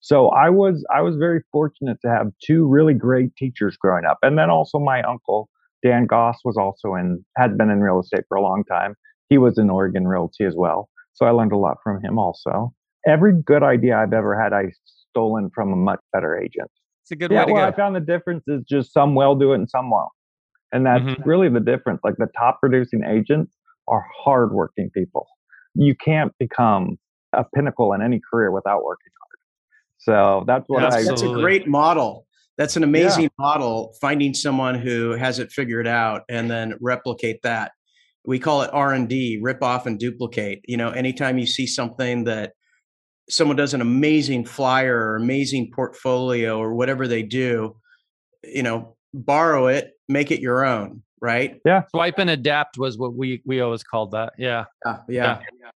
So 0.00 0.28
I 0.28 0.50
was 0.50 0.84
I 0.94 1.00
was 1.00 1.16
very 1.16 1.40
fortunate 1.50 1.98
to 2.02 2.10
have 2.10 2.28
two 2.44 2.66
really 2.66 2.94
great 2.94 3.34
teachers 3.36 3.76
growing 3.76 4.04
up, 4.04 4.18
and 4.22 4.36
then 4.38 4.50
also 4.50 4.78
my 4.78 5.02
uncle 5.02 5.48
Dan 5.82 6.06
Goss 6.06 6.38
was 6.44 6.56
also 6.56 6.94
in 6.94 7.24
had 7.36 7.56
been 7.56 7.70
in 7.70 7.80
real 7.80 8.00
estate 8.00 8.24
for 8.28 8.36
a 8.36 8.42
long 8.42 8.64
time. 8.70 8.94
He 9.28 9.38
was 9.38 9.58
in 9.58 9.70
Oregon 9.70 10.06
Realty 10.06 10.44
as 10.44 10.54
well, 10.56 10.88
so 11.14 11.24
I 11.26 11.30
learned 11.30 11.52
a 11.52 11.56
lot 11.56 11.78
from 11.82 12.02
him 12.02 12.18
also. 12.18 12.74
Every 13.06 13.32
good 13.34 13.62
idea 13.62 13.96
I've 13.98 14.12
ever 14.12 14.38
had, 14.40 14.52
I 14.52 14.72
stolen 15.10 15.50
from 15.54 15.72
a 15.72 15.76
much 15.76 16.00
better 16.12 16.36
agent. 16.38 16.70
It's 17.02 17.10
a 17.10 17.16
good 17.16 17.30
yeah, 17.30 17.40
way 17.40 17.46
to 17.46 17.52
well, 17.52 17.62
go. 17.62 17.68
I 17.68 17.76
found 17.76 17.94
the 17.96 18.00
difference 18.00 18.44
is 18.46 18.62
just 18.68 18.92
some 18.92 19.14
will 19.14 19.34
do 19.34 19.52
it 19.52 19.56
and 19.56 19.68
some 19.68 19.90
won't, 19.90 20.10
and 20.72 20.84
that's 20.86 21.04
Mhm. 21.04 21.24
really 21.24 21.48
the 21.48 21.60
difference. 21.60 22.00
Like 22.04 22.16
the 22.16 22.28
top 22.36 22.60
producing 22.60 23.04
agents 23.04 23.56
are 23.88 24.04
hardworking 24.22 24.90
people. 24.90 25.26
You 25.74 25.94
can't 25.94 26.32
become 26.38 26.98
a 27.32 27.44
pinnacle 27.44 27.92
in 27.92 28.02
any 28.02 28.20
career 28.30 28.50
without 28.50 28.84
working 28.84 29.10
hard. 29.20 29.38
So 29.98 30.44
that's 30.46 30.64
what 30.68 30.80
That's, 30.80 30.96
I. 30.96 31.02
that's 31.04 31.22
a 31.22 31.32
great 31.32 31.66
model. 31.66 32.26
That's 32.56 32.76
an 32.76 32.84
amazing 32.84 33.30
model. 33.38 33.94
Finding 34.00 34.34
someone 34.34 34.76
who 34.76 35.12
has 35.12 35.38
it 35.38 35.50
figured 35.50 35.88
out 35.88 36.22
and 36.28 36.50
then 36.50 36.74
replicate 36.80 37.42
that. 37.42 37.72
We 38.26 38.38
call 38.38 38.62
it 38.62 38.70
R 38.72 38.92
and 38.92 39.08
D, 39.08 39.38
rip 39.42 39.62
off 39.62 39.86
and 39.86 39.98
duplicate. 39.98 40.64
You 40.68 40.76
know, 40.76 40.90
anytime 40.90 41.38
you 41.38 41.46
see 41.46 41.66
something 41.66 42.24
that 42.24 42.52
someone 43.28 43.56
does 43.56 43.74
an 43.74 43.80
amazing 43.80 44.44
flyer 44.44 44.96
or 44.96 45.16
amazing 45.16 45.72
portfolio 45.74 46.58
or 46.58 46.74
whatever 46.74 47.08
they 47.08 47.22
do, 47.22 47.76
you 48.44 48.62
know, 48.62 48.96
borrow 49.12 49.66
it, 49.66 49.92
make 50.08 50.30
it 50.30 50.40
your 50.40 50.64
own. 50.64 51.02
Right? 51.24 51.58
Yeah. 51.64 51.84
Swipe 51.90 52.18
and 52.18 52.28
adapt 52.28 52.76
was 52.76 52.98
what 52.98 53.14
we 53.14 53.40
we 53.46 53.62
always 53.62 53.82
called 53.82 54.10
that. 54.10 54.34
Yeah. 54.36 54.66
Yeah. 54.84 54.98
Yeah. 55.08 55.40
yeah, 55.58 55.70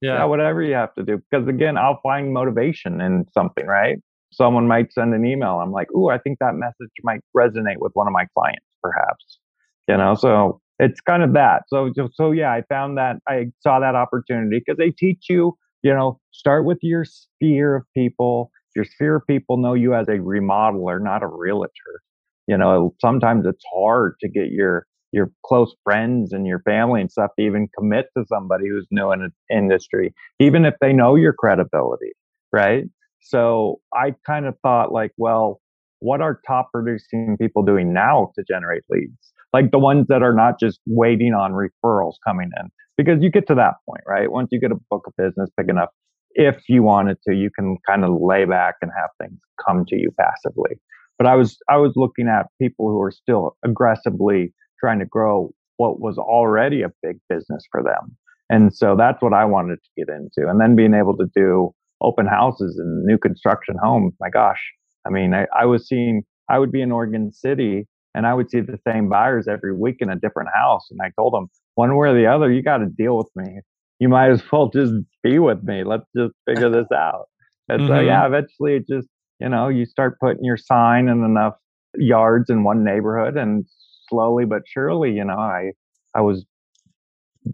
Yeah. 0.00 0.24
whatever 0.24 0.60
you 0.60 0.74
have 0.74 0.92
to 0.94 1.04
do. 1.04 1.22
Because 1.30 1.46
again, 1.46 1.76
I'll 1.78 2.00
find 2.02 2.32
motivation 2.32 3.00
in 3.00 3.24
something, 3.32 3.64
right? 3.64 3.98
Someone 4.32 4.66
might 4.66 4.92
send 4.92 5.14
an 5.14 5.24
email. 5.24 5.60
I'm 5.60 5.70
like, 5.70 5.86
ooh, 5.92 6.08
I 6.08 6.18
think 6.18 6.40
that 6.40 6.54
message 6.54 6.90
might 7.04 7.20
resonate 7.36 7.78
with 7.78 7.92
one 7.94 8.08
of 8.08 8.12
my 8.12 8.26
clients, 8.36 8.66
perhaps. 8.82 9.38
You 9.86 9.96
know, 9.96 10.16
so 10.16 10.60
it's 10.80 11.00
kind 11.00 11.22
of 11.22 11.32
that. 11.34 11.62
So, 11.68 11.92
so, 11.94 12.08
so 12.12 12.32
yeah, 12.32 12.50
I 12.52 12.62
found 12.68 12.98
that 12.98 13.18
I 13.28 13.52
saw 13.60 13.78
that 13.78 13.94
opportunity 13.94 14.58
because 14.58 14.78
they 14.78 14.90
teach 14.90 15.26
you, 15.30 15.56
you 15.82 15.94
know, 15.94 16.18
start 16.32 16.64
with 16.64 16.78
your 16.82 17.04
sphere 17.04 17.76
of 17.76 17.84
people. 17.94 18.50
Your 18.74 18.84
sphere 18.84 19.14
of 19.16 19.26
people 19.28 19.58
know 19.58 19.74
you 19.74 19.94
as 19.94 20.08
a 20.08 20.18
remodeler, 20.18 21.00
not 21.00 21.22
a 21.22 21.28
realtor. 21.28 22.02
You 22.48 22.58
know, 22.58 22.94
sometimes 23.00 23.46
it's 23.46 23.62
hard 23.72 24.14
to 24.20 24.28
get 24.28 24.50
your 24.50 24.86
your 25.12 25.30
close 25.44 25.74
friends 25.84 26.32
and 26.32 26.46
your 26.46 26.60
family 26.60 27.00
and 27.00 27.10
stuff 27.10 27.30
to 27.38 27.44
even 27.44 27.68
commit 27.78 28.06
to 28.16 28.24
somebody 28.26 28.68
who's 28.68 28.86
new 28.90 29.10
in 29.12 29.22
an 29.22 29.32
industry, 29.50 30.12
even 30.38 30.64
if 30.64 30.74
they 30.80 30.92
know 30.92 31.14
your 31.14 31.32
credibility, 31.32 32.12
right? 32.52 32.84
So 33.20 33.80
I 33.94 34.14
kind 34.26 34.46
of 34.46 34.54
thought 34.62 34.92
like, 34.92 35.12
well, 35.16 35.60
what 36.00 36.20
are 36.20 36.40
top 36.46 36.70
producing 36.72 37.36
people 37.40 37.62
doing 37.62 37.92
now 37.92 38.32
to 38.36 38.44
generate 38.46 38.82
leads? 38.90 39.32
Like 39.52 39.70
the 39.70 39.78
ones 39.78 40.06
that 40.08 40.22
are 40.22 40.34
not 40.34 40.60
just 40.60 40.78
waiting 40.86 41.32
on 41.32 41.52
referrals 41.52 42.14
coming 42.26 42.50
in, 42.60 42.68
because 42.98 43.22
you 43.22 43.30
get 43.30 43.46
to 43.48 43.54
that 43.54 43.74
point, 43.88 44.02
right? 44.06 44.30
Once 44.30 44.48
you 44.52 44.60
get 44.60 44.72
a 44.72 44.78
book 44.90 45.06
of 45.06 45.14
business 45.16 45.48
big 45.56 45.70
enough, 45.70 45.88
if 46.32 46.56
you 46.68 46.82
wanted 46.82 47.16
to, 47.26 47.34
you 47.34 47.50
can 47.50 47.78
kind 47.86 48.04
of 48.04 48.20
lay 48.20 48.44
back 48.44 48.76
and 48.82 48.90
have 48.96 49.10
things 49.20 49.40
come 49.66 49.84
to 49.86 49.96
you 49.96 50.10
passively. 50.20 50.78
But 51.18 51.26
I 51.26 51.34
was 51.34 51.58
I 51.68 51.76
was 51.76 51.92
looking 51.96 52.28
at 52.28 52.46
people 52.60 52.88
who 52.88 53.00
are 53.02 53.10
still 53.10 53.56
aggressively 53.64 54.52
trying 54.80 55.00
to 55.00 55.06
grow 55.06 55.52
what 55.76 56.00
was 56.00 56.18
already 56.18 56.82
a 56.82 56.90
big 57.02 57.18
business 57.28 57.64
for 57.70 57.82
them. 57.82 58.16
And 58.50 58.74
so 58.74 58.96
that's 58.96 59.20
what 59.20 59.32
I 59.32 59.44
wanted 59.44 59.76
to 59.76 59.90
get 59.96 60.08
into. 60.14 60.48
And 60.48 60.60
then 60.60 60.74
being 60.76 60.94
able 60.94 61.16
to 61.16 61.26
do 61.34 61.72
open 62.00 62.26
houses 62.26 62.78
and 62.78 63.04
new 63.04 63.18
construction 63.18 63.76
homes. 63.82 64.14
My 64.20 64.30
gosh. 64.30 64.60
I 65.06 65.10
mean, 65.10 65.34
I, 65.34 65.46
I 65.56 65.64
was 65.66 65.86
seeing, 65.86 66.22
I 66.48 66.58
would 66.58 66.72
be 66.72 66.80
in 66.80 66.92
Oregon 66.92 67.32
City 67.32 67.86
and 68.14 68.26
I 68.26 68.34
would 68.34 68.50
see 68.50 68.60
the 68.60 68.78
same 68.86 69.08
buyers 69.08 69.46
every 69.48 69.74
week 69.74 69.96
in 70.00 70.08
a 70.08 70.16
different 70.16 70.50
house. 70.54 70.86
And 70.90 70.98
I 71.02 71.10
told 71.18 71.34
them, 71.34 71.48
one 71.74 71.96
way 71.96 72.08
or 72.08 72.14
the 72.14 72.26
other, 72.26 72.50
you 72.50 72.62
got 72.62 72.78
to 72.78 72.86
deal 72.86 73.16
with 73.16 73.28
me. 73.36 73.60
You 73.98 74.08
might 74.08 74.30
as 74.30 74.42
well 74.50 74.70
just 74.70 74.92
be 75.22 75.38
with 75.38 75.62
me. 75.62 75.84
Let's 75.84 76.06
just 76.16 76.32
figure 76.46 76.70
this 76.70 76.86
out. 76.94 77.26
And 77.68 77.82
so, 77.86 77.94
Mhm. 77.94 78.06
yeah, 78.06 78.26
eventually 78.26 78.76
it 78.76 78.86
just, 78.88 79.08
you 79.40 79.48
know, 79.48 79.68
you 79.68 79.86
start 79.86 80.18
putting 80.20 80.44
your 80.44 80.56
sign 80.56 81.08
in 81.08 81.24
enough 81.24 81.54
yards 81.96 82.50
in 82.50 82.64
one 82.64 82.84
neighborhood 82.84 83.36
and 83.36 83.64
slowly 84.08 84.44
but 84.44 84.62
surely, 84.66 85.12
you 85.12 85.24
know, 85.24 85.38
I, 85.38 85.72
I 86.14 86.20
was 86.20 86.44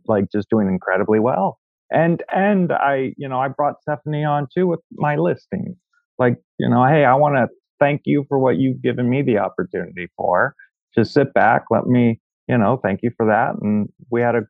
like 0.06 0.26
just 0.32 0.48
doing 0.50 0.68
incredibly 0.68 1.20
well. 1.20 1.58
And, 1.90 2.22
and 2.34 2.72
I, 2.72 3.12
you 3.16 3.28
know, 3.28 3.38
I 3.38 3.48
brought 3.48 3.80
Stephanie 3.82 4.24
on 4.24 4.48
too 4.52 4.66
with 4.66 4.80
my 4.92 5.16
listing. 5.16 5.76
Like, 6.18 6.36
you 6.58 6.68
know, 6.68 6.84
hey, 6.86 7.04
I 7.04 7.14
want 7.14 7.36
to 7.36 7.48
thank 7.78 8.02
you 8.04 8.24
for 8.28 8.38
what 8.38 8.56
you've 8.56 8.82
given 8.82 9.10
me 9.10 9.22
the 9.22 9.38
opportunity 9.38 10.08
for. 10.16 10.54
Just 10.96 11.12
sit 11.12 11.34
back, 11.34 11.64
let 11.70 11.86
me, 11.86 12.20
you 12.48 12.56
know, 12.56 12.80
thank 12.82 13.00
you 13.02 13.10
for 13.16 13.26
that. 13.26 13.60
And 13.60 13.88
we 14.10 14.20
had 14.20 14.36
a, 14.36 14.42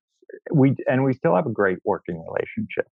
we, 0.53 0.77
and 0.87 1.05
we 1.05 1.15
still 1.15 1.35
have 1.35 1.47
a 1.47 1.53
great 1.53 1.79
working 1.85 2.23
relationship. 2.29 2.87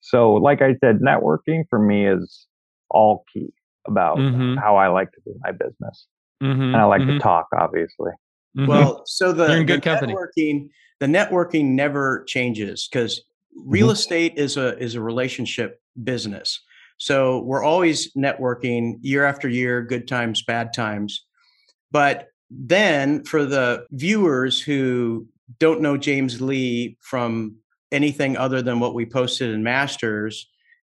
So, 0.00 0.34
like 0.34 0.62
I 0.62 0.74
said, 0.82 1.00
networking 1.00 1.64
for 1.68 1.78
me 1.78 2.06
is 2.06 2.46
all 2.90 3.24
key 3.32 3.52
about 3.86 4.18
Mhm. 4.18 4.58
how 4.58 4.76
I 4.76 4.88
like 4.88 5.12
to 5.12 5.20
do 5.24 5.34
my 5.42 5.52
business. 5.52 6.06
Mhm, 6.42 6.60
And 6.72 6.76
I 6.76 6.84
like 6.84 7.02
mhm, 7.02 7.14
to 7.14 7.18
talk, 7.18 7.48
obviously. 7.56 8.12
mhm. 8.56 8.66
Well, 8.66 9.02
so 9.06 9.32
the, 9.32 9.46
You're 9.48 9.60
in 9.60 9.66
the 9.66 9.80
company. 9.80 10.14
networking, 10.14 10.68
the 11.00 11.06
networking 11.06 11.70
never 11.74 12.24
changes 12.24 12.88
because 12.90 13.22
real 13.66 13.88
Mhm. 13.88 13.92
estate 13.92 14.32
is 14.36 14.56
a 14.56 14.76
is 14.78 14.94
a 14.94 15.00
relationship 15.00 15.80
business. 16.02 16.60
So 16.98 17.40
we're 17.42 17.62
always 17.64 18.12
networking 18.14 18.98
year 19.00 19.24
after 19.24 19.48
year, 19.48 19.82
good 19.82 20.06
times, 20.08 20.42
bad 20.42 20.72
times. 20.72 21.24
But 21.90 22.28
then 22.50 23.24
for 23.24 23.44
the 23.44 23.86
viewers 23.90 24.60
who 24.60 25.26
don't 25.58 25.80
know 25.80 25.96
James 25.96 26.40
Lee 26.40 26.96
from 27.00 27.56
anything 27.92 28.36
other 28.36 28.62
than 28.62 28.80
what 28.80 28.94
we 28.94 29.06
posted 29.06 29.50
in 29.50 29.62
Masters, 29.62 30.48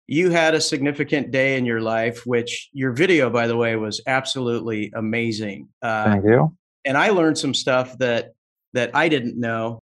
you 0.07 0.29
had 0.31 0.53
a 0.53 0.61
significant 0.61 1.31
day 1.31 1.57
in 1.57 1.65
your 1.65 1.81
life, 1.81 2.25
which 2.25 2.69
your 2.73 2.91
video, 2.91 3.29
by 3.29 3.47
the 3.47 3.55
way, 3.55 3.75
was 3.75 4.01
absolutely 4.07 4.91
amazing. 4.95 5.69
Uh, 5.81 6.05
Thank 6.05 6.25
you. 6.25 6.55
and 6.85 6.97
I 6.97 7.09
learned 7.09 7.37
some 7.37 7.53
stuff 7.53 7.97
that 7.99 8.33
that 8.73 8.91
I 8.95 9.07
didn't 9.07 9.39
know. 9.39 9.79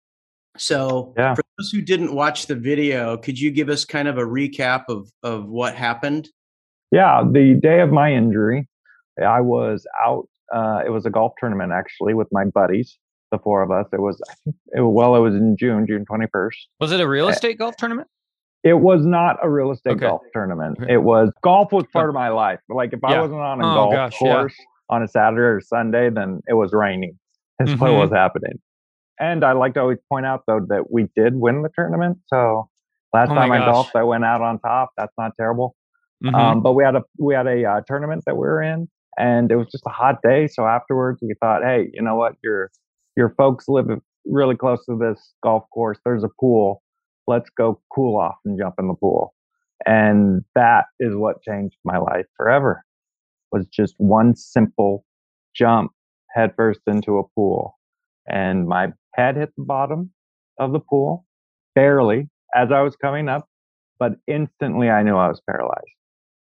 So 0.58 1.14
Yeah. 1.18 1.36
for 1.36 1.44
those 1.58 1.70
who 1.72 1.82
didn't 1.82 2.16
watch 2.16 2.48
the 2.48 2.56
video, 2.56 3.18
could 3.18 3.40
you 3.40 3.52
give 3.52 3.70
us 3.70 3.86
kind 3.86 4.08
of 4.08 4.18
a 4.18 4.24
recap 4.24 4.86
of 4.90 5.10
of 5.24 5.48
what 5.48 5.76
happened? 5.76 6.30
Yeah, 6.92 7.24
the 7.30 7.54
day 7.62 7.82
of 7.82 7.92
my 7.92 8.14
injury, 8.14 8.68
I 9.24 9.42
was 9.42 9.86
out. 10.02 10.28
Uh, 10.54 10.82
it 10.86 10.90
was 10.90 11.06
a 11.06 11.10
golf 11.10 11.34
tournament 11.38 11.74
actually 11.74 12.14
with 12.14 12.30
my 12.32 12.46
buddies, 12.46 12.98
the 13.32 13.38
four 13.40 13.62
of 13.62 13.70
us. 13.72 13.86
It 13.92 14.00
was, 14.00 14.22
I 14.30 14.34
think, 14.46 14.56
it, 14.68 14.80
well, 14.82 15.16
it 15.18 15.20
was 15.20 15.36
in 15.36 15.58
June, 15.58 15.86
June 15.86 16.06
21st. 16.06 16.56
Was 16.80 16.94
it 16.94 17.02
a 17.02 17.08
real 17.08 17.26
Uh, 17.28 17.32
estate 17.32 17.58
golf 17.60 17.76
tournament? 17.76 18.08
It 18.68 18.80
was 18.80 19.06
not 19.06 19.38
a 19.42 19.50
real 19.50 19.72
estate 19.72 19.92
Okay. 19.92 20.08
golf 20.08 20.22
tournament. 20.34 20.78
Okay. 20.82 20.94
It 20.96 21.04
was 21.04 21.32
golf 21.42 21.72
was 21.72 21.86
part 21.94 22.10
of 22.10 22.16
my 22.16 22.28
life. 22.30 22.60
Like 22.70 22.92
if 22.94 23.04
I 23.04 23.20
wasn't 23.22 23.40
on 23.40 23.62
a 23.62 23.66
Oh, 23.72 23.74
golf 23.74 23.94
gosh, 23.94 24.22
yeah. 24.22 24.34
course 24.42 24.56
on 24.90 25.04
a 25.04 25.08
Saturday 25.08 25.42
or 25.42 25.62
Sunday, 25.62 26.10
then 26.10 26.42
it 26.48 26.54
was 26.54 26.74
raining. 26.74 27.18
That's 27.60 27.72
what 27.80 27.92
Mhm. 27.92 28.00
was 28.00 28.12
happening. 28.12 28.60
And 29.20 29.44
I 29.46 29.54
like 29.54 29.74
to 29.76 29.82
always 29.82 30.00
point 30.10 30.26
out 30.26 30.44
though 30.48 30.60
that 30.68 30.92
we 30.92 31.10
did 31.16 31.36
win 31.36 31.62
the 31.62 31.70
tournament. 31.76 32.18
So 32.28 32.70
last 33.14 33.32
Oh 33.32 33.36
time 33.36 33.52
I 33.52 33.60
golfed, 33.66 33.96
I 33.96 34.04
went 34.04 34.26
out 34.26 34.42
on 34.42 34.60
top. 34.60 34.90
That's 34.98 35.14
not 35.18 35.32
terrible. 35.38 35.76
Mhm. 36.24 36.36
Um, 36.36 36.62
but 36.62 36.74
we 36.74 36.84
had 36.84 36.96
a 36.96 37.04
we 37.20 37.34
had 37.36 37.48
a 37.48 37.64
uh, 37.64 37.82
tournament 37.88 38.24
that 38.26 38.36
we 38.36 38.42
were 38.48 38.62
in, 38.62 38.88
and 39.18 39.50
it 39.52 39.56
was 39.56 39.68
just 39.72 39.86
a 39.88 39.92
hot 39.92 40.22
day. 40.22 40.48
So 40.48 40.66
afterwards, 40.68 41.20
we 41.22 41.34
thought, 41.40 41.64
hey, 41.64 41.90
you 41.94 42.02
know 42.02 42.16
what? 42.16 42.36
Your 42.44 42.70
your 43.16 43.30
folks 43.30 43.68
live 43.70 43.88
really 44.26 44.56
close 44.58 44.86
to 44.88 44.98
this 44.98 45.34
golf 45.42 45.64
course. 45.74 46.00
There's 46.04 46.24
a 46.26 46.30
pool. 46.40 46.82
Let's 47.28 47.50
go 47.58 47.82
cool 47.94 48.20
off 48.20 48.36
and 48.46 48.58
jump 48.60 48.76
in 48.80 48.88
the 48.88 48.94
pool. 48.96 49.34
And 49.86 50.44
that 50.56 50.86
is 51.00 51.16
what 51.16 51.42
changed 51.42 51.78
my 51.84 51.98
life 51.98 52.26
forever. 52.36 52.84
Was 53.52 53.68
just 53.68 53.96
one 53.98 54.36
simple 54.36 55.06
jump 55.56 55.92
headfirst 56.34 56.82
into 56.88 57.18
a 57.18 57.28
pool, 57.36 57.78
and 58.28 58.68
my 58.68 58.88
head 59.16 59.38
hit 59.38 59.50
the 59.58 59.64
bottom 59.64 60.12
of 60.60 60.74
the 60.74 60.80
pool 60.80 61.26
barely 61.76 62.30
as 62.56 62.72
I 62.72 62.82
was 62.82 62.96
coming 62.96 63.30
up, 63.30 63.48
but 64.00 64.14
instantly 64.28 64.90
I 64.90 65.04
knew 65.04 65.16
I 65.16 65.30
was 65.30 65.42
paralyzed 65.50 65.88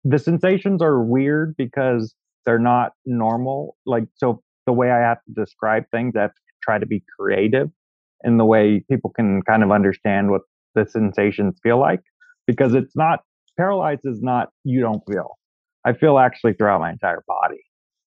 the 0.05 0.20
sensations 0.20 0.82
are 0.82 1.03
weird 1.03 1.55
because 1.58 2.13
they're 2.46 2.60
not 2.60 2.94
normal. 3.05 3.75
Like, 3.88 4.05
so 4.15 4.44
the 4.67 4.72
way 4.72 4.91
I 4.91 5.00
have 5.00 5.17
to 5.25 5.34
describe 5.34 5.84
things, 5.91 6.13
I 6.15 6.22
have 6.22 6.36
to 6.36 6.41
try 6.63 6.77
to 6.77 6.86
be 6.86 7.03
creative 7.20 7.70
in 8.24 8.38
the 8.38 8.46
way 8.46 8.84
people 8.89 9.10
can 9.10 9.41
kind 9.41 9.63
of 9.63 9.72
understand 9.72 10.29
what 10.29 10.41
the 10.75 10.86
sensations 10.86 11.58
feel 11.63 11.79
like 11.79 12.01
because 12.48 12.74
it's 12.74 12.96
not 12.96 13.22
paralyzed 13.58 14.01
is 14.03 14.22
not 14.22 14.50
you 14.63 14.82
don't 14.82 15.01
feel. 15.12 15.38
I 15.86 15.94
feel 15.94 16.20
actually 16.20 16.53
throughout 16.53 16.82
my 16.82 16.91
entire 16.91 17.24
body. 17.27 17.62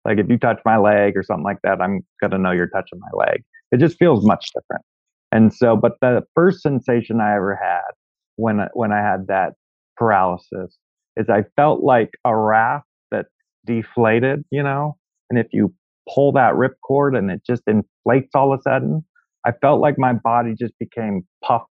Like 0.04 0.18
if 0.18 0.28
you 0.28 0.38
touch 0.38 0.60
my 0.64 0.78
leg 0.78 1.16
or 1.16 1.22
something 1.22 1.44
like 1.44 1.58
that, 1.64 1.80
I'm 1.80 2.00
gonna 2.20 2.38
know 2.38 2.52
you're 2.52 2.68
touching 2.68 2.98
my 2.98 3.25
leg. 3.26 3.42
It 3.72 3.80
just 3.80 3.98
feels 3.98 4.25
much 4.25 4.50
different. 4.54 4.84
And 5.32 5.52
so, 5.52 5.76
but 5.76 5.92
the 6.00 6.22
first 6.34 6.62
sensation 6.62 7.20
I 7.20 7.34
ever 7.37 7.58
had 7.60 7.90
when 8.37 8.66
when 8.75 8.92
I 8.92 8.98
had 8.98 9.26
that 9.28 9.54
paralysis 9.96 10.78
is 11.16 11.28
I 11.28 11.44
felt 11.56 11.82
like 11.82 12.10
a 12.25 12.37
raft 12.37 12.87
that 13.10 13.26
deflated, 13.66 14.44
you 14.50 14.62
know? 14.62 14.96
And 15.28 15.38
if 15.38 15.48
you 15.52 15.75
pull 16.12 16.32
that 16.32 16.54
ripcord 16.54 17.18
and 17.18 17.30
it 17.30 17.42
just 17.46 17.62
inflates 17.66 18.30
all 18.34 18.52
of 18.52 18.60
a 18.60 18.62
sudden, 18.62 19.04
I 19.44 19.52
felt 19.52 19.80
like 19.80 19.98
my 19.98 20.14
body 20.14 20.54
just 20.58 20.78
became 20.78 21.26
puffed 21.44 21.66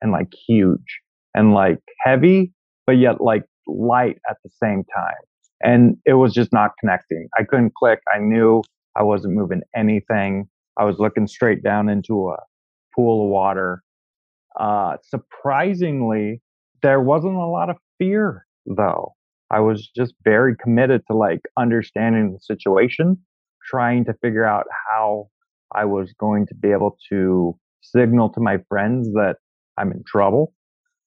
and 0.00 0.12
like 0.12 0.32
huge 0.46 1.00
and 1.34 1.52
like 1.52 1.78
heavy, 2.04 2.52
but 2.86 2.92
yet 2.92 3.20
like 3.20 3.44
light 3.66 4.18
at 4.28 4.36
the 4.44 4.50
same 4.62 4.84
time. 4.94 5.14
And 5.62 5.96
it 6.04 6.14
was 6.14 6.34
just 6.34 6.52
not 6.52 6.72
connecting. 6.78 7.28
I 7.38 7.44
couldn't 7.44 7.74
click. 7.74 8.00
I 8.14 8.18
knew 8.18 8.62
I 8.94 9.02
wasn't 9.02 9.34
moving 9.34 9.62
anything. 9.74 10.48
I 10.76 10.84
was 10.84 10.98
looking 10.98 11.26
straight 11.26 11.62
down 11.62 11.88
into 11.88 12.28
a 12.28 12.36
pool 12.94 13.24
of 13.24 13.30
water. 13.30 13.82
Uh, 14.58 14.96
surprisingly, 15.02 16.42
there 16.82 17.00
wasn't 17.00 17.34
a 17.34 17.46
lot 17.46 17.70
of 17.70 17.76
fear 17.98 18.46
though. 18.66 19.14
I 19.50 19.60
was 19.60 19.88
just 19.96 20.14
very 20.24 20.56
committed 20.56 21.02
to 21.10 21.16
like 21.16 21.40
understanding 21.56 22.32
the 22.32 22.40
situation, 22.40 23.18
trying 23.64 24.04
to 24.06 24.14
figure 24.14 24.44
out 24.44 24.66
how 24.90 25.28
I 25.74 25.84
was 25.84 26.12
going 26.18 26.46
to 26.48 26.54
be 26.54 26.72
able 26.72 26.96
to 27.10 27.56
signal 27.80 28.30
to 28.30 28.40
my 28.40 28.58
friends 28.68 29.12
that 29.12 29.36
I'm 29.78 29.92
in 29.92 30.02
trouble 30.04 30.54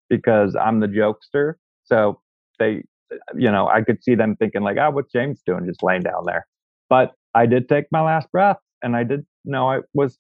because 0.10 0.56
I'm 0.56 0.80
the 0.80 0.88
jokester. 0.88 1.54
So 1.84 2.20
they, 2.60 2.84
you 3.36 3.52
know, 3.52 3.68
I 3.68 3.82
could 3.82 4.04
see 4.04 4.16
them 4.16 4.36
thinking 4.36 4.62
like, 4.62 4.78
"Ah, 4.80 4.88
oh, 4.88 4.92
what's 4.92 5.12
James 5.12 5.42
doing, 5.46 5.66
just 5.66 5.84
laying 5.84 6.02
down 6.02 6.26
there?" 6.26 6.48
But 6.90 7.14
I 7.36 7.46
did 7.46 7.70
take 7.70 7.86
my 7.92 8.02
last 8.02 8.32
breath, 8.32 8.58
and 8.82 8.96
I 8.96 9.04
did 9.04 9.26
know 9.46 9.70
I 9.70 9.80
was 9.94 10.18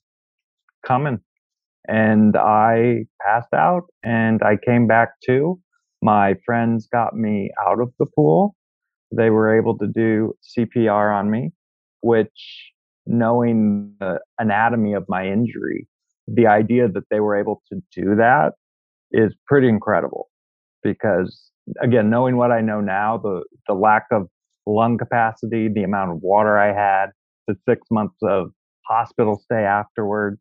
coming, 0.85 1.19
and 1.87 2.35
I 2.37 3.05
passed 3.25 3.53
out, 3.53 3.83
and 4.03 4.41
I 4.43 4.57
came 4.57 4.87
back 4.87 5.09
to. 5.25 5.59
My 6.01 6.35
friends 6.45 6.87
got 6.87 7.15
me 7.15 7.51
out 7.67 7.81
of 7.81 7.91
the 7.99 8.05
pool. 8.15 8.55
They 9.11 9.29
were 9.31 9.57
able 9.57 9.77
to 9.79 9.87
do 9.87 10.33
CPR 10.43 11.13
on 11.13 11.29
me, 11.29 11.51
which, 12.01 12.71
knowing 13.05 13.95
the 13.99 14.19
anatomy 14.37 14.93
of 14.93 15.05
my 15.09 15.27
injury, 15.27 15.87
the 16.33 16.47
idea 16.47 16.87
that 16.87 17.03
they 17.09 17.19
were 17.19 17.37
able 17.37 17.61
to 17.71 17.81
do 17.95 18.15
that 18.15 18.53
is 19.11 19.33
pretty 19.47 19.67
incredible 19.67 20.29
because 20.83 21.51
again 21.81 22.09
knowing 22.09 22.37
what 22.37 22.51
i 22.51 22.61
know 22.61 22.79
now 22.81 23.17
the 23.17 23.43
the 23.67 23.73
lack 23.73 24.05
of 24.11 24.27
lung 24.67 24.97
capacity 24.97 25.67
the 25.67 25.83
amount 25.83 26.11
of 26.11 26.17
water 26.21 26.57
i 26.57 26.67
had 26.67 27.07
the 27.47 27.55
6 27.67 27.81
months 27.91 28.17
of 28.23 28.51
hospital 28.87 29.39
stay 29.43 29.63
afterwards 29.63 30.39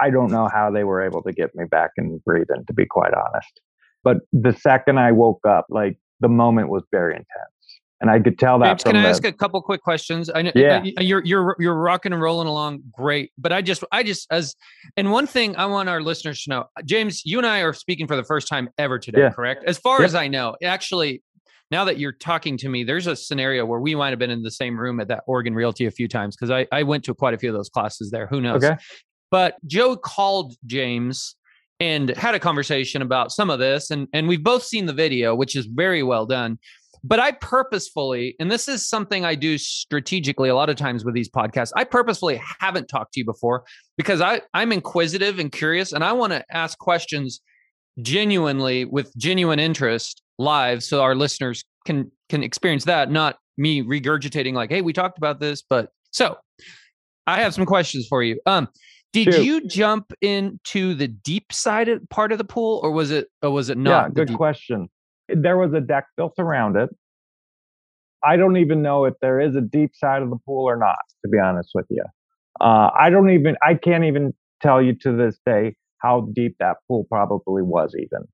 i 0.00 0.10
don't 0.10 0.30
know 0.30 0.48
how 0.52 0.70
they 0.70 0.84
were 0.84 1.02
able 1.02 1.22
to 1.22 1.32
get 1.32 1.54
me 1.54 1.64
back 1.70 1.90
and 1.96 2.22
breathing 2.24 2.64
to 2.66 2.72
be 2.74 2.86
quite 2.86 3.14
honest. 3.14 3.60
But 4.04 4.18
the 4.32 4.52
second 4.52 4.98
i 4.98 5.12
woke 5.12 5.44
up 5.46 5.66
like 5.70 5.98
the 6.20 6.28
moment 6.28 6.68
was 6.68 6.84
very 6.90 7.12
intense 7.14 7.57
and 8.00 8.10
I 8.10 8.20
could 8.20 8.38
tell 8.38 8.58
that. 8.60 8.66
James, 8.66 8.84
can 8.84 8.96
I 8.96 9.02
the, 9.02 9.08
ask 9.08 9.24
a 9.24 9.32
couple 9.32 9.60
quick 9.60 9.82
questions? 9.82 10.30
I 10.32 10.42
know 10.42 10.52
yeah. 10.54 10.84
Uh, 10.96 11.02
you're 11.02 11.24
you're 11.24 11.56
you're 11.58 11.74
rocking 11.74 12.12
and 12.12 12.22
rolling 12.22 12.46
along 12.46 12.82
great, 12.92 13.32
but 13.36 13.52
I 13.52 13.60
just 13.60 13.82
I 13.90 14.02
just 14.02 14.26
as 14.30 14.54
and 14.96 15.10
one 15.10 15.26
thing 15.26 15.56
I 15.56 15.66
want 15.66 15.88
our 15.88 16.00
listeners 16.00 16.44
to 16.44 16.50
know, 16.50 16.64
James, 16.84 17.22
you 17.24 17.38
and 17.38 17.46
I 17.46 17.60
are 17.60 17.72
speaking 17.72 18.06
for 18.06 18.16
the 18.16 18.24
first 18.24 18.46
time 18.48 18.68
ever 18.78 18.98
today, 18.98 19.20
yeah. 19.22 19.30
correct? 19.30 19.64
As 19.64 19.78
far 19.78 20.02
as 20.02 20.14
I 20.14 20.28
know, 20.28 20.56
actually, 20.62 21.22
now 21.70 21.84
that 21.84 21.98
you're 21.98 22.12
talking 22.12 22.56
to 22.58 22.68
me, 22.68 22.84
there's 22.84 23.08
a 23.08 23.16
scenario 23.16 23.66
where 23.66 23.80
we 23.80 23.94
might 23.94 24.10
have 24.10 24.18
been 24.18 24.30
in 24.30 24.42
the 24.42 24.50
same 24.50 24.78
room 24.78 25.00
at 25.00 25.08
that 25.08 25.24
Oregon 25.26 25.54
Realty 25.54 25.86
a 25.86 25.90
few 25.90 26.06
times 26.06 26.36
because 26.36 26.50
I 26.50 26.66
I 26.70 26.84
went 26.84 27.04
to 27.04 27.14
quite 27.14 27.34
a 27.34 27.38
few 27.38 27.50
of 27.50 27.56
those 27.56 27.68
classes 27.68 28.10
there. 28.10 28.26
Who 28.28 28.40
knows? 28.40 28.62
Okay. 28.62 28.76
But 29.30 29.56
Joe 29.66 29.96
called 29.96 30.54
James 30.66 31.34
and 31.80 32.10
had 32.10 32.34
a 32.34 32.40
conversation 32.40 33.02
about 33.02 33.32
some 33.32 33.50
of 33.50 33.58
this, 33.58 33.90
and 33.90 34.06
and 34.12 34.28
we've 34.28 34.42
both 34.42 34.62
seen 34.62 34.86
the 34.86 34.92
video, 34.92 35.34
which 35.34 35.56
is 35.56 35.66
very 35.66 36.04
well 36.04 36.26
done 36.26 36.58
but 37.04 37.18
I 37.18 37.32
purposefully, 37.32 38.34
and 38.38 38.50
this 38.50 38.68
is 38.68 38.86
something 38.86 39.24
I 39.24 39.34
do 39.34 39.58
strategically 39.58 40.48
a 40.48 40.54
lot 40.54 40.70
of 40.70 40.76
times 40.76 41.04
with 41.04 41.14
these 41.14 41.30
podcasts, 41.30 41.72
I 41.76 41.84
purposefully 41.84 42.40
haven't 42.60 42.88
talked 42.88 43.14
to 43.14 43.20
you 43.20 43.24
before 43.24 43.64
because 43.96 44.20
I, 44.20 44.42
I'm 44.54 44.72
inquisitive 44.72 45.38
and 45.38 45.52
curious 45.52 45.92
and 45.92 46.04
I 46.04 46.12
want 46.12 46.32
to 46.32 46.44
ask 46.50 46.78
questions 46.78 47.40
genuinely 48.00 48.84
with 48.84 49.14
genuine 49.16 49.58
interest 49.58 50.22
live 50.38 50.82
so 50.82 51.02
our 51.02 51.14
listeners 51.14 51.64
can 51.84 52.10
can 52.28 52.42
experience 52.42 52.84
that, 52.84 53.10
not 53.10 53.38
me 53.56 53.82
regurgitating 53.82 54.52
like, 54.52 54.70
hey, 54.70 54.82
we 54.82 54.92
talked 54.92 55.18
about 55.18 55.40
this. 55.40 55.62
But 55.68 55.90
so 56.10 56.36
I 57.26 57.40
have 57.40 57.54
some 57.54 57.66
questions 57.66 58.06
for 58.08 58.22
you. 58.22 58.40
Um, 58.46 58.68
did 59.12 59.32
Shoot. 59.32 59.44
you 59.44 59.66
jump 59.66 60.12
into 60.20 60.94
the 60.94 61.08
deep 61.08 61.52
side 61.52 61.88
part 62.10 62.30
of 62.30 62.38
the 62.38 62.44
pool 62.44 62.80
or 62.82 62.92
was 62.92 63.10
it 63.10 63.28
or 63.42 63.50
was 63.50 63.70
it 63.70 63.78
not? 63.78 64.10
Yeah, 64.10 64.24
good 64.24 64.34
question 64.34 64.88
there 65.28 65.56
was 65.56 65.72
a 65.74 65.80
deck 65.80 66.06
built 66.16 66.34
around 66.38 66.76
it. 66.76 66.90
I 68.24 68.36
don't 68.36 68.56
even 68.56 68.82
know 68.82 69.04
if 69.04 69.14
there 69.20 69.40
is 69.40 69.54
a 69.54 69.60
deep 69.60 69.92
side 69.94 70.22
of 70.22 70.30
the 70.30 70.38
pool 70.44 70.68
or 70.68 70.76
not, 70.76 70.98
to 71.24 71.28
be 71.28 71.38
honest 71.38 71.70
with 71.74 71.86
you. 71.88 72.04
Uh, 72.60 72.90
I 72.98 73.10
don't 73.10 73.30
even, 73.30 73.56
I 73.62 73.74
can't 73.74 74.04
even 74.04 74.34
tell 74.60 74.82
you 74.82 74.94
to 75.02 75.12
this 75.12 75.38
day 75.46 75.76
how 75.98 76.28
deep 76.34 76.56
that 76.58 76.78
pool 76.88 77.06
probably 77.08 77.62
was, 77.62 77.94
even. 77.96 78.26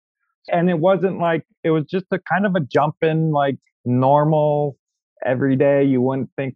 And 0.50 0.70
it 0.70 0.78
wasn't 0.78 1.18
like, 1.18 1.44
it 1.62 1.70
was 1.70 1.84
just 1.84 2.06
a 2.12 2.18
kind 2.32 2.46
of 2.46 2.54
a 2.54 2.60
jump 2.60 2.96
in, 3.02 3.30
like 3.32 3.56
normal, 3.84 4.76
every 5.24 5.56
day. 5.56 5.84
You 5.84 6.00
wouldn't 6.00 6.30
think, 6.36 6.54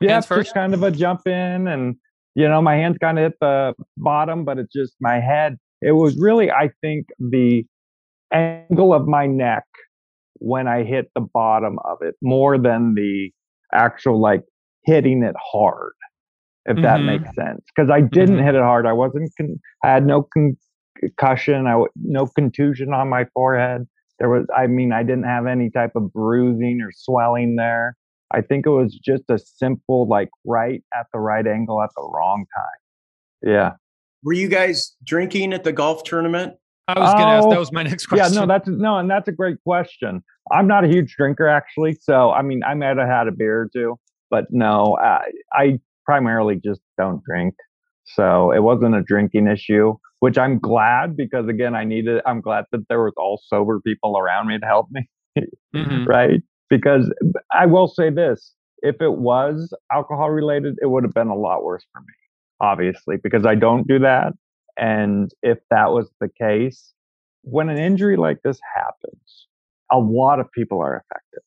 yeah, 0.00 0.18
it's 0.18 0.28
just 0.28 0.54
kind 0.54 0.74
of 0.74 0.82
a 0.82 0.90
jump 0.90 1.26
in. 1.26 1.68
And, 1.68 1.96
you 2.34 2.48
know, 2.48 2.62
my 2.62 2.76
hands 2.76 2.96
kind 2.98 3.18
of 3.18 3.24
hit 3.24 3.34
the 3.40 3.74
bottom, 3.96 4.44
but 4.44 4.58
it's 4.58 4.72
just 4.72 4.94
my 5.00 5.20
head. 5.20 5.58
It 5.82 5.92
was 5.92 6.18
really, 6.18 6.50
I 6.50 6.70
think, 6.80 7.06
the 7.18 7.66
angle 8.32 8.94
of 8.94 9.06
my 9.06 9.26
neck 9.26 9.64
when 10.34 10.66
I 10.66 10.82
hit 10.82 11.10
the 11.14 11.20
bottom 11.20 11.78
of 11.84 11.98
it 12.00 12.14
more 12.22 12.58
than 12.58 12.94
the 12.94 13.30
actual 13.72 14.20
like 14.20 14.42
hitting 14.84 15.22
it 15.22 15.36
hard, 15.38 15.92
if 16.66 16.74
mm-hmm. 16.74 16.82
that 16.82 17.00
makes 17.02 17.34
sense. 17.34 17.64
Because 17.74 17.90
I 17.90 18.00
didn't 18.00 18.36
mm-hmm. 18.36 18.46
hit 18.46 18.54
it 18.54 18.62
hard. 18.62 18.86
I 18.86 18.92
wasn't, 18.92 19.30
con- 19.36 19.60
I 19.84 19.90
had 19.90 20.06
no 20.06 20.28
concussion, 20.32 21.66
I 21.66 21.72
w- 21.72 21.92
no 21.96 22.26
contusion 22.26 22.92
on 22.92 23.08
my 23.08 23.26
forehead. 23.34 23.86
There 24.18 24.28
was, 24.28 24.46
I 24.56 24.66
mean, 24.66 24.92
I 24.92 25.02
didn't 25.02 25.24
have 25.24 25.46
any 25.46 25.70
type 25.70 25.92
of 25.96 26.12
bruising 26.12 26.80
or 26.82 26.90
swelling 26.92 27.56
there. 27.56 27.96
I 28.30 28.40
think 28.40 28.66
it 28.66 28.70
was 28.70 28.94
just 28.94 29.24
a 29.28 29.38
simple, 29.38 30.08
like, 30.08 30.30
right 30.44 30.82
at 30.94 31.06
the 31.12 31.18
right 31.18 31.46
angle 31.46 31.82
at 31.82 31.90
the 31.96 32.02
wrong 32.02 32.46
time. 32.56 33.50
Yeah. 33.50 33.72
Were 34.22 34.32
you 34.32 34.48
guys 34.48 34.94
drinking 35.04 35.52
at 35.52 35.64
the 35.64 35.72
golf 35.72 36.04
tournament? 36.04 36.54
I 36.88 36.98
was 36.98 37.14
going 37.14 37.26
to 37.26 37.32
ask. 37.32 37.48
That 37.48 37.56
oh, 37.56 37.60
was 37.60 37.72
my 37.72 37.82
next 37.84 38.06
question. 38.06 38.34
Yeah, 38.34 38.40
no, 38.40 38.46
that's 38.46 38.68
no, 38.68 38.98
and 38.98 39.10
that's 39.10 39.28
a 39.28 39.32
great 39.32 39.62
question. 39.64 40.22
I'm 40.50 40.66
not 40.66 40.84
a 40.84 40.88
huge 40.88 41.14
drinker, 41.16 41.46
actually. 41.46 41.96
So, 42.00 42.30
I 42.30 42.42
mean, 42.42 42.62
I 42.64 42.74
might 42.74 42.96
have 42.96 43.08
had 43.08 43.28
a 43.28 43.32
beer 43.32 43.62
or 43.62 43.70
two, 43.72 43.98
but 44.30 44.46
no, 44.50 44.98
I, 45.00 45.30
I 45.52 45.80
primarily 46.04 46.60
just 46.62 46.80
don't 46.98 47.22
drink. 47.22 47.54
So 48.04 48.50
it 48.50 48.60
wasn't 48.60 48.96
a 48.96 49.02
drinking 49.02 49.46
issue, 49.46 49.94
which 50.20 50.36
I'm 50.36 50.58
glad 50.58 51.16
because 51.16 51.48
again, 51.48 51.74
I 51.74 51.84
needed. 51.84 52.20
I'm 52.26 52.40
glad 52.40 52.64
that 52.72 52.88
there 52.88 53.02
was 53.02 53.12
all 53.16 53.40
sober 53.46 53.80
people 53.80 54.18
around 54.18 54.48
me 54.48 54.58
to 54.58 54.66
help 54.66 54.88
me, 54.90 55.08
mm-hmm. 55.74 56.04
right? 56.04 56.42
Because 56.68 57.12
I 57.52 57.66
will 57.66 57.86
say 57.86 58.10
this: 58.10 58.54
if 58.78 59.00
it 59.00 59.12
was 59.12 59.72
alcohol 59.92 60.30
related, 60.30 60.76
it 60.82 60.86
would 60.86 61.04
have 61.04 61.14
been 61.14 61.28
a 61.28 61.36
lot 61.36 61.62
worse 61.62 61.84
for 61.92 62.00
me, 62.00 62.14
obviously, 62.60 63.16
because 63.22 63.46
I 63.46 63.54
don't 63.54 63.86
do 63.86 64.00
that. 64.00 64.32
And 64.76 65.30
if 65.42 65.58
that 65.70 65.90
was 65.90 66.10
the 66.20 66.28
case, 66.28 66.92
when 67.42 67.68
an 67.68 67.78
injury 67.78 68.16
like 68.16 68.38
this 68.42 68.58
happens, 68.74 69.46
a 69.90 69.98
lot 69.98 70.40
of 70.40 70.50
people 70.52 70.80
are 70.80 70.96
affected 70.96 71.42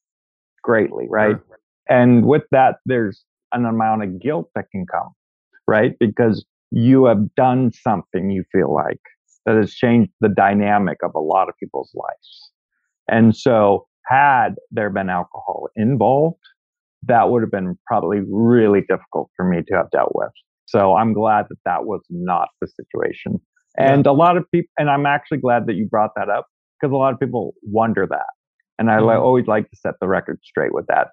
greatly, 0.62 1.08
right? 1.10 1.38
Sure. 1.48 1.60
And 1.88 2.26
with 2.26 2.44
that, 2.52 2.78
there's 2.86 3.24
an 3.54 3.66
amount 3.66 4.04
of 4.04 4.20
guilt 4.20 4.50
that 4.56 4.66
can 4.72 4.86
come, 4.92 5.12
right? 5.68 5.94
Because 6.00 6.46
you 6.72 7.06
have 7.06 7.34
done 7.36 7.72
something 7.72 8.30
you 8.30 8.44
feel 8.52 8.74
like 8.74 9.00
that 9.46 9.56
has 9.56 9.74
changed 9.74 10.12
the 10.22 10.30
dynamic 10.30 10.98
of 11.04 11.12
a 11.16 11.20
lot 11.20 11.48
of 11.48 11.56
people's 11.60 11.92
lives. 11.94 12.52
And 13.08 13.36
so, 13.36 13.88
had 14.08 14.56
there 14.72 14.90
been 14.90 15.10
alcohol 15.10 15.68
involved, 15.76 16.42
that 17.04 17.30
would 17.30 17.42
have 17.42 17.52
been 17.52 17.78
probably 17.86 18.20
really 18.28 18.82
difficult 18.82 19.30
for 19.36 19.46
me 19.46 19.62
to 19.68 19.76
have 19.76 19.90
dealt 19.92 20.12
with. 20.14 20.32
So 20.66 20.96
I'm 20.96 21.14
glad 21.14 21.46
that 21.50 21.58
that 21.66 21.86
was 21.86 22.02
not 22.10 22.50
the 22.62 22.68
situation. 22.68 23.40
And 23.78 24.06
yeah. 24.06 24.12
a 24.12 24.14
lot 24.14 24.38
of 24.38 24.46
people, 24.52 24.70
and 24.78 24.90
I'm 24.90 25.06
actually 25.06 25.40
glad 25.40 25.68
that 25.68 25.76
you 25.76 25.88
brought 25.88 26.12
that 26.16 26.30
up 26.30 26.48
because 26.80 26.94
a 26.94 26.98
lot 26.98 27.14
of 27.14 27.20
people 27.20 27.54
wonder 27.64 28.08
that. 28.10 28.26
And 28.78 28.90
I 28.90 28.98
mm-hmm. 28.98 29.22
always 29.22 29.48
like 29.48 29.70
to 29.70 29.76
set 29.76 29.96
the 30.02 30.08
record 30.08 30.40
straight 30.44 30.74
with 30.74 30.88
that. 30.88 31.10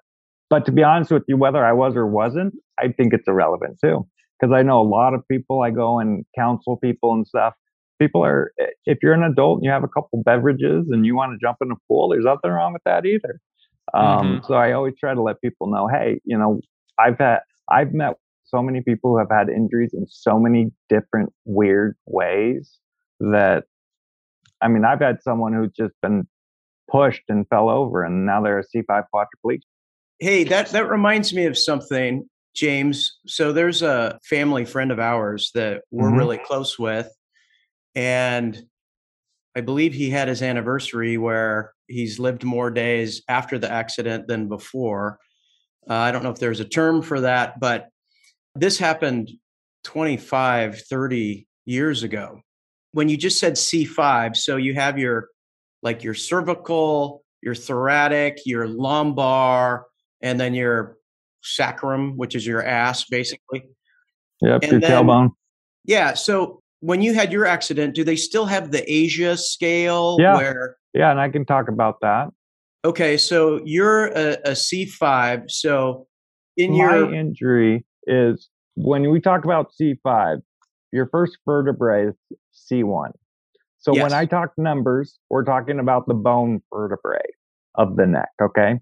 But 0.49 0.65
to 0.65 0.71
be 0.71 0.83
honest 0.83 1.11
with 1.11 1.23
you, 1.27 1.37
whether 1.37 1.63
I 1.65 1.71
was 1.73 1.95
or 1.95 2.05
wasn't, 2.05 2.53
I 2.79 2.89
think 2.89 3.13
it's 3.13 3.27
irrelevant 3.27 3.77
too. 3.83 4.07
Because 4.39 4.53
I 4.53 4.61
know 4.61 4.81
a 4.81 4.83
lot 4.83 5.13
of 5.13 5.25
people, 5.29 5.61
I 5.61 5.71
go 5.71 5.99
and 5.99 6.25
counsel 6.37 6.77
people 6.77 7.13
and 7.13 7.25
stuff. 7.25 7.53
People 7.99 8.25
are, 8.25 8.51
if 8.85 8.97
you're 9.01 9.13
an 9.13 9.23
adult 9.23 9.59
and 9.59 9.65
you 9.65 9.71
have 9.71 9.83
a 9.83 9.87
couple 9.87 10.21
beverages 10.23 10.87
and 10.89 11.05
you 11.05 11.15
want 11.15 11.31
to 11.31 11.37
jump 11.41 11.57
in 11.61 11.71
a 11.71 11.75
pool, 11.87 12.09
there's 12.09 12.25
nothing 12.25 12.51
wrong 12.51 12.73
with 12.73 12.81
that 12.85 13.05
either. 13.05 13.39
Um, 13.93 14.03
mm-hmm. 14.03 14.45
So 14.45 14.55
I 14.55 14.73
always 14.73 14.95
try 14.99 15.13
to 15.13 15.21
let 15.21 15.39
people 15.41 15.67
know, 15.67 15.87
hey, 15.87 16.19
you 16.25 16.37
know, 16.37 16.59
I've 16.99 17.17
had, 17.19 17.39
I've 17.71 17.93
met 17.93 18.15
so 18.45 18.61
many 18.61 18.81
people 18.81 19.11
who 19.11 19.17
have 19.17 19.31
had 19.31 19.49
injuries 19.49 19.93
in 19.93 20.05
so 20.07 20.39
many 20.39 20.71
different 20.89 21.33
weird 21.45 21.95
ways 22.05 22.77
that 23.19 23.65
I 24.61 24.67
mean, 24.69 24.85
I've 24.85 25.01
had 25.01 25.21
someone 25.21 25.53
who's 25.53 25.71
just 25.71 25.93
been 26.01 26.27
pushed 26.89 27.23
and 27.27 27.47
fell 27.49 27.69
over 27.69 28.03
and 28.03 28.25
now 28.25 28.41
they're 28.41 28.59
a 28.59 28.63
C5 28.63 29.03
quadriplegic. 29.13 29.61
Hey, 30.19 30.43
that 30.45 30.69
that 30.69 30.89
reminds 30.89 31.33
me 31.33 31.45
of 31.45 31.57
something, 31.57 32.29
James. 32.55 33.19
So 33.25 33.51
there's 33.51 33.81
a 33.81 34.19
family 34.23 34.63
friend 34.65 34.91
of 34.91 34.99
ours 34.99 35.51
that 35.55 35.83
we're 35.91 36.11
Mhm. 36.11 36.17
really 36.17 36.37
close 36.37 36.79
with, 36.79 37.09
and 37.95 38.65
I 39.55 39.61
believe 39.61 39.93
he 39.93 40.09
had 40.09 40.27
his 40.27 40.41
anniversary 40.41 41.17
where 41.17 41.73
he's 41.87 42.19
lived 42.19 42.43
more 42.43 42.71
days 42.71 43.21
after 43.27 43.59
the 43.59 43.71
accident 43.71 44.27
than 44.27 44.47
before. 44.47 45.19
Uh, 45.89 45.93
I 45.93 46.11
don't 46.11 46.23
know 46.23 46.31
if 46.31 46.39
there's 46.39 46.59
a 46.59 46.65
term 46.65 47.01
for 47.01 47.21
that, 47.21 47.59
but 47.59 47.89
this 48.55 48.77
happened 48.77 49.29
25, 49.83 50.81
30 50.81 51.47
years 51.65 52.03
ago. 52.03 52.41
When 52.91 53.09
you 53.09 53.17
just 53.17 53.39
said 53.39 53.53
C5, 53.53 54.35
so 54.35 54.57
you 54.57 54.75
have 54.75 54.97
your 54.99 55.29
like 55.81 56.03
your 56.03 56.13
cervical, 56.13 57.23
your 57.41 57.55
thoracic, 57.55 58.37
your 58.45 58.67
lumbar, 58.67 59.85
and 60.21 60.39
then 60.39 60.53
your 60.53 60.95
sacrum, 61.41 62.15
which 62.15 62.35
is 62.35 62.47
your 62.47 62.63
ass, 62.63 63.03
basically. 63.05 63.63
Yep, 64.41 64.63
And 64.63 64.71
your 64.71 64.81
then- 64.81 64.91
tailbone. 64.91 65.29
Yeah. 65.85 66.13
So 66.13 66.61
when 66.79 67.01
you 67.01 67.13
had 67.13 67.33
your 67.33 67.45
accident, 67.45 67.95
do 67.95 68.03
they 68.05 68.15
still 68.15 68.45
have 68.45 68.71
the 68.71 68.81
ASIA 68.89 69.35
scale 69.37 70.17
Yeah. 70.19 70.37
where 70.37 70.77
Yeah, 70.93 71.11
and 71.11 71.19
I 71.19 71.27
can 71.29 71.45
talk 71.45 71.67
about 71.67 71.99
that. 72.01 72.29
okay, 72.85 73.17
so 73.17 73.59
you're 73.65 74.05
a 74.07 74.37
a 74.45 74.51
C5, 74.55 75.49
so 75.51 76.07
in 76.55 76.71
My 76.71 76.77
your 76.77 77.13
injury 77.13 77.83
is 78.07 78.49
when 78.75 79.09
we 79.11 79.19
talk 79.19 79.45
about 79.45 79.71
C5, 79.79 80.41
your 80.91 81.07
first 81.07 81.37
vertebrae 81.45 82.07
is 82.07 82.15
C1. 82.53 83.11
So 83.79 83.93
Yes. 83.93 84.03
when 84.03 84.13
I 84.13 84.25
talk 84.25 84.51
numbers, 84.57 85.19
we're 85.29 85.43
talking 85.43 85.79
about 85.79 86.07
the 86.07 86.13
bone 86.13 86.61
vertebrae 86.73 87.19
of 87.75 87.95
the 87.95 88.05
neck, 88.05 88.29
okay? 88.41 88.79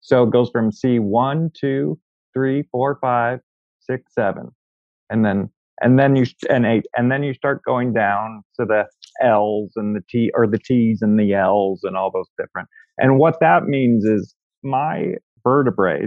So 0.00 0.24
it 0.24 0.30
goes 0.30 0.50
from 0.50 0.70
C1, 0.70 1.54
2, 1.54 1.98
3, 2.34 2.62
4, 2.72 2.98
5, 3.00 3.40
6, 3.80 4.14
7. 4.14 4.48
And 5.10 5.24
then 5.24 5.50
and 5.80 5.98
then 5.98 6.16
you 6.16 6.24
and 6.48 6.64
8 6.64 6.84
and 6.96 7.10
then 7.10 7.22
you 7.22 7.34
start 7.34 7.62
going 7.64 7.92
down 7.92 8.42
to 8.58 8.64
the 8.64 8.86
L's 9.20 9.72
and 9.76 9.96
the 9.96 10.02
T 10.08 10.30
or 10.34 10.46
the 10.46 10.58
T's 10.58 11.02
and 11.02 11.18
the 11.18 11.34
L's 11.34 11.80
and 11.82 11.96
all 11.96 12.10
those 12.10 12.28
different. 12.38 12.68
And 12.98 13.18
what 13.18 13.40
that 13.40 13.64
means 13.64 14.04
is 14.04 14.34
my 14.62 15.14
vertebrae 15.44 16.06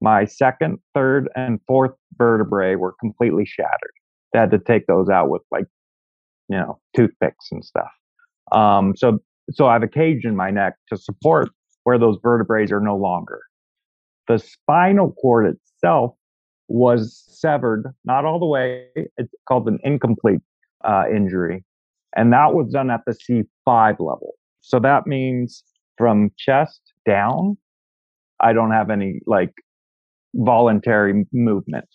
my 0.00 0.24
second, 0.24 0.78
third, 0.94 1.28
and 1.36 1.60
fourth 1.66 1.92
vertebrae 2.16 2.74
were 2.74 2.94
completely 3.00 3.44
shattered. 3.44 3.92
They 4.32 4.38
had 4.38 4.50
to 4.52 4.58
take 4.58 4.86
those 4.86 5.08
out 5.08 5.28
with 5.28 5.42
like, 5.50 5.66
you 6.48 6.56
know, 6.56 6.78
toothpicks 6.96 7.48
and 7.50 7.64
stuff. 7.64 7.90
Um, 8.52 8.94
so, 8.96 9.18
so 9.50 9.66
I 9.66 9.74
have 9.74 9.82
a 9.82 9.88
cage 9.88 10.24
in 10.24 10.36
my 10.36 10.50
neck 10.50 10.74
to 10.88 10.96
support 10.96 11.50
where 11.84 11.98
those 11.98 12.18
vertebrae 12.22 12.66
are 12.70 12.80
no 12.80 12.96
longer. 12.96 13.40
The 14.28 14.38
spinal 14.38 15.12
cord 15.12 15.56
itself 15.56 16.14
was 16.68 17.24
severed, 17.28 17.92
not 18.04 18.24
all 18.24 18.38
the 18.38 18.46
way. 18.46 18.86
It's 18.94 19.34
called 19.48 19.68
an 19.68 19.78
incomplete 19.82 20.40
uh, 20.84 21.04
injury, 21.12 21.64
and 22.16 22.32
that 22.32 22.54
was 22.54 22.72
done 22.72 22.90
at 22.90 23.00
the 23.06 23.12
C5 23.12 23.92
level. 23.98 24.34
So 24.60 24.78
that 24.78 25.06
means 25.06 25.64
from 25.98 26.30
chest 26.38 26.80
down, 27.06 27.56
I 28.40 28.52
don't 28.52 28.70
have 28.70 28.90
any 28.90 29.20
like 29.26 29.52
voluntary 30.34 31.26
movement. 31.32 31.88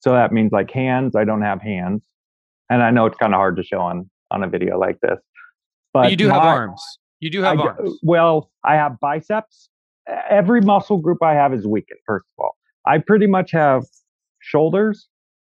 So 0.00 0.12
that 0.12 0.32
means 0.32 0.52
like 0.52 0.70
hands, 0.70 1.16
I 1.16 1.24
don't 1.24 1.42
have 1.42 1.60
hands. 1.60 2.04
And 2.70 2.82
I 2.82 2.90
know 2.90 3.06
it's 3.06 3.16
kind 3.18 3.32
of 3.32 3.38
hard 3.38 3.56
to 3.56 3.62
show 3.62 3.80
on 3.80 4.10
on 4.30 4.42
a 4.42 4.48
video 4.48 4.78
like 4.78 5.00
this. 5.00 5.18
But, 5.92 6.02
But 6.02 6.10
you 6.10 6.16
do 6.16 6.28
have 6.28 6.42
arms. 6.42 6.82
You 7.20 7.30
do 7.30 7.42
have 7.42 7.58
I 7.58 7.62
arms. 7.62 7.98
Well, 8.02 8.50
I 8.64 8.74
have 8.74 8.98
biceps. 9.00 9.68
Every 10.28 10.60
muscle 10.60 10.98
group 10.98 11.22
I 11.22 11.34
have 11.34 11.52
is 11.54 11.66
weakened, 11.66 12.00
first 12.06 12.26
of 12.38 12.44
all. 12.44 12.56
I 12.86 12.98
pretty 12.98 13.26
much 13.26 13.50
have 13.52 13.84
shoulders, 14.40 15.08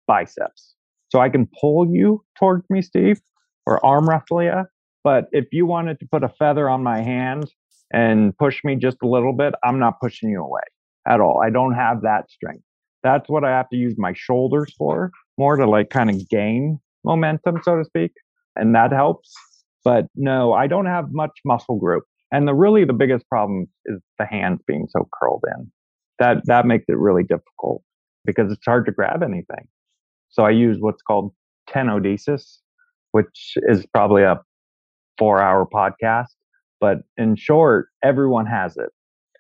biceps. 0.06 0.74
So 1.10 1.20
I 1.20 1.28
can 1.28 1.48
pull 1.60 1.88
you 1.92 2.24
towards 2.38 2.64
me, 2.70 2.82
Steve, 2.82 3.20
or 3.66 3.84
arm 3.84 4.08
wrestle 4.08 4.42
you. 4.42 4.64
But 5.04 5.26
if 5.32 5.46
you 5.52 5.66
wanted 5.66 5.98
to 6.00 6.08
put 6.10 6.24
a 6.24 6.28
feather 6.28 6.68
on 6.68 6.82
my 6.82 7.00
hand 7.00 7.52
and 7.92 8.36
push 8.38 8.64
me 8.64 8.76
just 8.76 8.98
a 9.02 9.06
little 9.06 9.32
bit, 9.32 9.54
I'm 9.64 9.78
not 9.78 10.00
pushing 10.00 10.30
you 10.30 10.42
away 10.42 10.62
at 11.06 11.20
all. 11.20 11.40
I 11.44 11.50
don't 11.50 11.74
have 11.74 12.02
that 12.02 12.30
strength. 12.30 12.64
That's 13.02 13.28
what 13.28 13.44
I 13.44 13.50
have 13.50 13.68
to 13.70 13.76
use 13.76 13.94
my 13.96 14.12
shoulders 14.14 14.74
for, 14.76 15.10
more 15.38 15.56
to 15.56 15.68
like 15.68 15.90
kind 15.90 16.10
of 16.10 16.28
gain 16.28 16.78
momentum, 17.04 17.60
so 17.62 17.76
to 17.78 17.84
speak. 17.84 18.12
And 18.56 18.74
that 18.74 18.92
helps. 18.92 19.32
But 19.84 20.06
no, 20.14 20.52
I 20.52 20.66
don't 20.66 20.86
have 20.86 21.06
much 21.12 21.30
muscle 21.44 21.78
group. 21.78 22.04
And 22.32 22.46
the 22.46 22.54
really 22.54 22.84
the 22.84 22.92
biggest 22.92 23.28
problem 23.28 23.66
is 23.86 24.00
the 24.18 24.26
hands 24.26 24.60
being 24.66 24.86
so 24.90 25.08
curled 25.18 25.42
in. 25.56 25.70
That 26.18 26.46
that 26.46 26.66
makes 26.66 26.84
it 26.88 26.98
really 26.98 27.22
difficult 27.22 27.82
because 28.24 28.52
it's 28.52 28.64
hard 28.64 28.86
to 28.86 28.92
grab 28.92 29.22
anything. 29.22 29.66
So 30.28 30.44
I 30.44 30.50
use 30.50 30.76
what's 30.80 31.02
called 31.02 31.32
tenodesis, 31.68 32.58
which 33.12 33.54
is 33.68 33.86
probably 33.86 34.22
a 34.22 34.40
four 35.18 35.40
hour 35.40 35.66
podcast. 35.66 36.34
But 36.80 36.98
in 37.16 37.36
short, 37.36 37.88
everyone 38.02 38.46
has 38.46 38.76
it. 38.76 38.90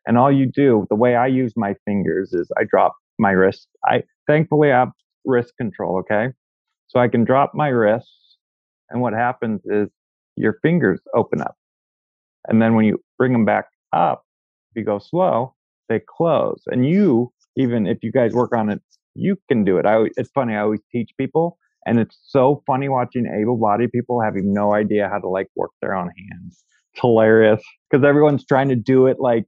And 0.06 0.16
all 0.18 0.32
you 0.32 0.50
do, 0.50 0.86
the 0.88 0.96
way 0.96 1.14
I 1.14 1.26
use 1.26 1.52
my 1.56 1.74
fingers 1.84 2.32
is 2.32 2.50
I 2.58 2.64
drop 2.68 2.94
my 3.18 3.30
wrist. 3.32 3.68
I 3.84 4.02
thankfully 4.26 4.72
I 4.72 4.78
have 4.80 4.92
wrist 5.24 5.52
control, 5.58 5.98
okay? 6.00 6.32
So 6.88 6.98
I 6.98 7.08
can 7.08 7.24
drop 7.24 7.52
my 7.54 7.68
wrists, 7.68 8.36
and 8.88 9.00
what 9.00 9.12
happens 9.12 9.60
is 9.66 9.88
your 10.36 10.58
fingers 10.62 11.00
open 11.14 11.40
up. 11.40 11.54
And 12.48 12.60
then 12.60 12.74
when 12.74 12.86
you 12.86 12.98
bring 13.18 13.32
them 13.32 13.44
back 13.44 13.66
up, 13.92 14.24
if 14.70 14.80
you 14.80 14.84
go 14.84 14.98
slow, 14.98 15.54
they 15.88 16.00
close. 16.00 16.62
And 16.66 16.88
you, 16.88 17.32
even 17.56 17.86
if 17.86 17.98
you 18.02 18.10
guys 18.10 18.32
work 18.32 18.54
on 18.56 18.70
it, 18.70 18.80
you 19.14 19.36
can 19.48 19.64
do 19.64 19.76
it. 19.76 19.86
I, 19.86 20.06
it's 20.16 20.30
funny. 20.30 20.54
I 20.54 20.60
always 20.60 20.80
teach 20.90 21.10
people, 21.18 21.58
and 21.84 22.00
it's 22.00 22.18
so 22.26 22.62
funny 22.66 22.88
watching 22.88 23.26
able-bodied 23.26 23.92
people 23.92 24.20
having 24.20 24.52
no 24.52 24.72
idea 24.72 25.08
how 25.08 25.18
to 25.18 25.28
like 25.28 25.48
work 25.54 25.72
their 25.82 25.94
own 25.94 26.10
hands. 26.30 26.64
It's 26.92 27.00
hilarious 27.02 27.62
because 27.90 28.04
everyone's 28.04 28.46
trying 28.46 28.68
to 28.70 28.76
do 28.76 29.06
it 29.06 29.18
like 29.20 29.44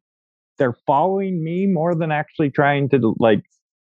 they're 0.62 0.78
following 0.86 1.42
me 1.42 1.66
more 1.66 1.92
than 1.92 2.12
actually 2.12 2.48
trying 2.48 2.88
to 2.88 3.16
like 3.18 3.42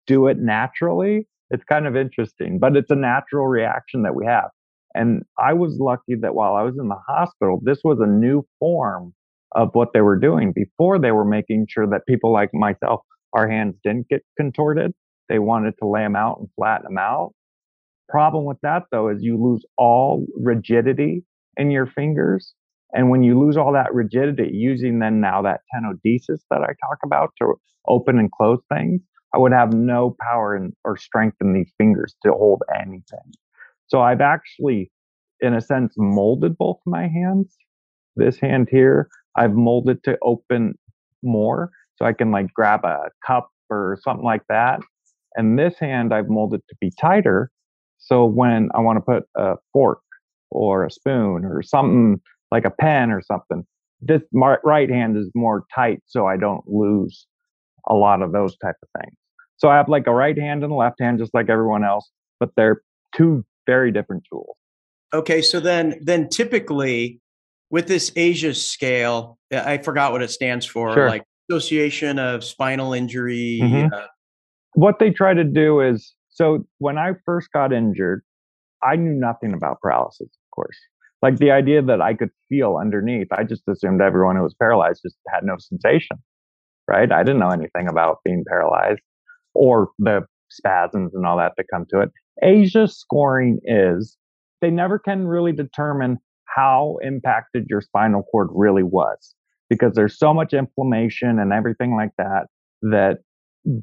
do 0.08 0.28
it 0.28 0.38
naturally. 0.38 1.26
It's 1.50 1.64
kind 1.64 1.88
of 1.88 1.96
interesting, 1.96 2.60
but 2.60 2.76
it's 2.76 2.92
a 2.92 2.96
natural 2.96 3.48
reaction 3.48 4.02
that 4.02 4.14
we 4.14 4.26
have. 4.26 4.50
And 4.94 5.24
I 5.40 5.54
was 5.54 5.78
lucky 5.80 6.16
that 6.22 6.36
while 6.36 6.54
I 6.56 6.64
was 6.64 6.76
in 6.78 6.90
the 6.90 7.00
hospital, 7.08 7.62
this 7.64 7.80
was 7.86 8.00
a 8.02 8.06
new 8.06 8.46
form 8.60 9.14
of 9.56 9.70
what 9.72 9.90
they 9.94 10.02
were 10.02 10.20
doing. 10.20 10.52
Before 10.54 11.00
they 11.00 11.12
were 11.12 11.24
making 11.24 11.68
sure 11.70 11.88
that 11.88 12.06
people 12.10 12.34
like 12.34 12.50
myself, 12.54 13.00
our 13.32 13.50
hands 13.50 13.76
didn't 13.82 14.10
get 14.10 14.24
contorted. 14.36 14.92
They 15.30 15.40
wanted 15.40 15.76
to 15.82 15.88
lay 15.88 16.02
them 16.02 16.18
out 16.18 16.40
and 16.40 16.50
flatten 16.58 16.88
them 16.88 16.98
out. 16.98 17.32
Problem 18.10 18.44
with 18.44 18.58
that 18.64 18.84
though 18.92 19.08
is 19.08 19.24
you 19.24 19.42
lose 19.42 19.64
all 19.78 20.26
rigidity 20.36 21.24
in 21.56 21.72
your 21.72 21.88
fingers. 21.88 22.54
And 22.96 23.10
when 23.10 23.24
you 23.24 23.38
lose 23.38 23.58
all 23.58 23.74
that 23.74 23.94
rigidity, 23.94 24.50
using 24.54 25.00
then 25.00 25.20
now 25.20 25.42
that 25.42 25.62
tenodesis 25.74 26.40
that 26.50 26.62
I 26.62 26.74
talk 26.88 27.00
about 27.04 27.32
to 27.42 27.56
open 27.88 28.18
and 28.18 28.32
close 28.32 28.60
things, 28.74 29.02
I 29.34 29.38
would 29.38 29.52
have 29.52 29.74
no 29.74 30.16
power 30.22 30.56
in, 30.56 30.72
or 30.86 30.96
strength 30.96 31.38
in 31.42 31.54
these 31.54 31.72
fingers 31.78 32.16
to 32.24 32.32
hold 32.32 32.64
anything. 32.74 33.34
So 33.88 34.02
I've 34.02 34.22
actually, 34.22 34.92
in 35.42 35.54
a 35.54 35.60
sense, 35.60 35.94
molded 35.98 36.58
both 36.58 36.78
my 36.86 37.10
hands. 37.10 37.58
This 38.16 38.40
hand 38.40 38.70
here, 38.72 39.10
I've 39.36 39.54
molded 39.54 40.02
to 40.06 40.18
open 40.22 40.76
more 41.22 41.72
so 41.98 42.06
I 42.06 42.14
can 42.14 42.32
like 42.32 42.54
grab 42.54 42.86
a 42.86 43.10
cup 43.28 43.50
or 43.70 44.00
something 44.04 44.26
like 44.26 44.44
that. 44.48 44.80
And 45.36 45.60
this 45.60 45.78
hand 45.80 46.14
I've 46.14 46.30
molded 46.30 46.62
to 46.70 46.76
be 46.80 46.92
tighter. 47.00 47.52
So 47.98 48.26
when 48.26 48.70
I 48.74 48.80
want 48.80 48.98
to 48.98 49.02
put 49.02 49.24
a 49.36 49.56
fork 49.74 50.00
or 50.50 50.86
a 50.86 50.92
spoon 50.92 51.44
or 51.44 51.62
something 51.62 52.22
like 52.56 52.66
a 52.66 52.72
pen 52.72 53.12
or 53.12 53.22
something, 53.22 53.66
this 54.02 54.22
my 54.32 54.56
right 54.64 54.90
hand 54.90 55.18
is 55.18 55.30
more 55.36 55.66
tight 55.74 56.00
so 56.06 56.26
I 56.26 56.38
don't 56.38 56.64
lose 56.68 57.28
a 57.90 57.94
lot 57.94 58.22
of 58.22 58.32
those 58.32 58.58
type 58.58 58.76
of 58.82 58.90
things. 59.02 59.16
So 59.58 59.70
I 59.70 59.76
have 59.76 59.90
like 59.90 60.08
a 60.08 60.14
right 60.14 60.38
hand 60.38 60.64
and 60.64 60.72
a 60.72 60.76
left 60.76 61.02
hand 61.02 61.20
just 61.20 61.34
like 61.34 61.50
everyone 61.50 61.84
else, 61.84 62.10
but 62.40 62.50
they're 62.56 62.82
two 63.16 63.44
very 63.66 63.92
different 63.92 64.24
tools. 64.32 64.56
Okay, 65.14 65.42
so 65.42 65.60
then 65.60 66.00
then 66.02 66.30
typically 66.30 67.20
with 67.70 67.88
this 67.88 68.12
ASIA 68.16 68.54
scale, 68.56 69.38
uh, 69.54 69.62
I 69.66 69.80
forgot 69.80 70.14
what 70.14 70.22
it 70.22 70.30
stands 70.32 70.66
for, 70.66 70.94
Sure. 70.94 71.10
like 71.10 71.24
Association 71.50 72.20
of 72.20 72.44
Spinal 72.44 72.94
Injury. 72.94 73.60
Mhm. 73.62 73.92
Uh, 73.92 74.08
what 74.76 75.00
they 75.00 75.12
try 75.12 75.34
to 75.34 75.44
do 75.44 75.82
is 75.82 76.16
so 76.30 76.66
when 76.78 76.98
I 76.98 77.14
first 77.26 77.52
got 77.52 77.74
injured, 77.74 78.24
I 78.84 78.96
knew 78.96 79.14
nothing 79.14 79.54
about 79.54 79.82
paralysis, 79.82 80.28
of 80.28 80.52
course. 80.56 80.78
Like 81.26 81.40
the 81.40 81.50
idea 81.50 81.82
that 81.82 82.02
I 82.02 82.14
could 82.14 82.30
feel 82.50 82.78
underneath, 82.80 83.30
I 83.32 83.46
just 83.46 83.64
assumed 83.68 84.00
everyone 84.00 84.36
who 84.36 84.44
was 84.44 84.54
paralyzed 84.54 85.02
just 85.04 85.16
had 85.34 85.44
no 85.44 85.56
sensation, 85.58 86.18
right? 86.88 87.12
I 87.12 87.24
didn't 87.24 87.40
know 87.40 87.50
anything 87.50 87.88
about 87.90 88.18
being 88.24 88.44
paralyzed 88.48 89.02
or 89.56 89.90
the 89.98 90.22
spasms 90.52 91.16
and 91.16 91.26
all 91.26 91.36
that 91.38 91.54
that 91.58 91.66
come 91.74 91.88
to 91.90 92.02
it. 92.02 92.10
ASIA 92.44 92.88
scoring 92.88 93.58
is 93.64 94.18
they 94.62 94.70
never 94.70 95.00
can 95.00 95.26
really 95.26 95.52
determine 95.52 96.20
how 96.46 96.98
impacted 97.02 97.66
your 97.72 97.82
spinal 97.82 98.22
cord 98.22 98.50
really 98.52 98.84
was 98.84 99.34
because 99.68 99.94
there's 99.96 100.20
so 100.20 100.32
much 100.32 100.54
inflammation 100.54 101.40
and 101.40 101.52
everything 101.52 101.96
like 101.96 102.12
that 102.20 102.46
that 102.84 103.18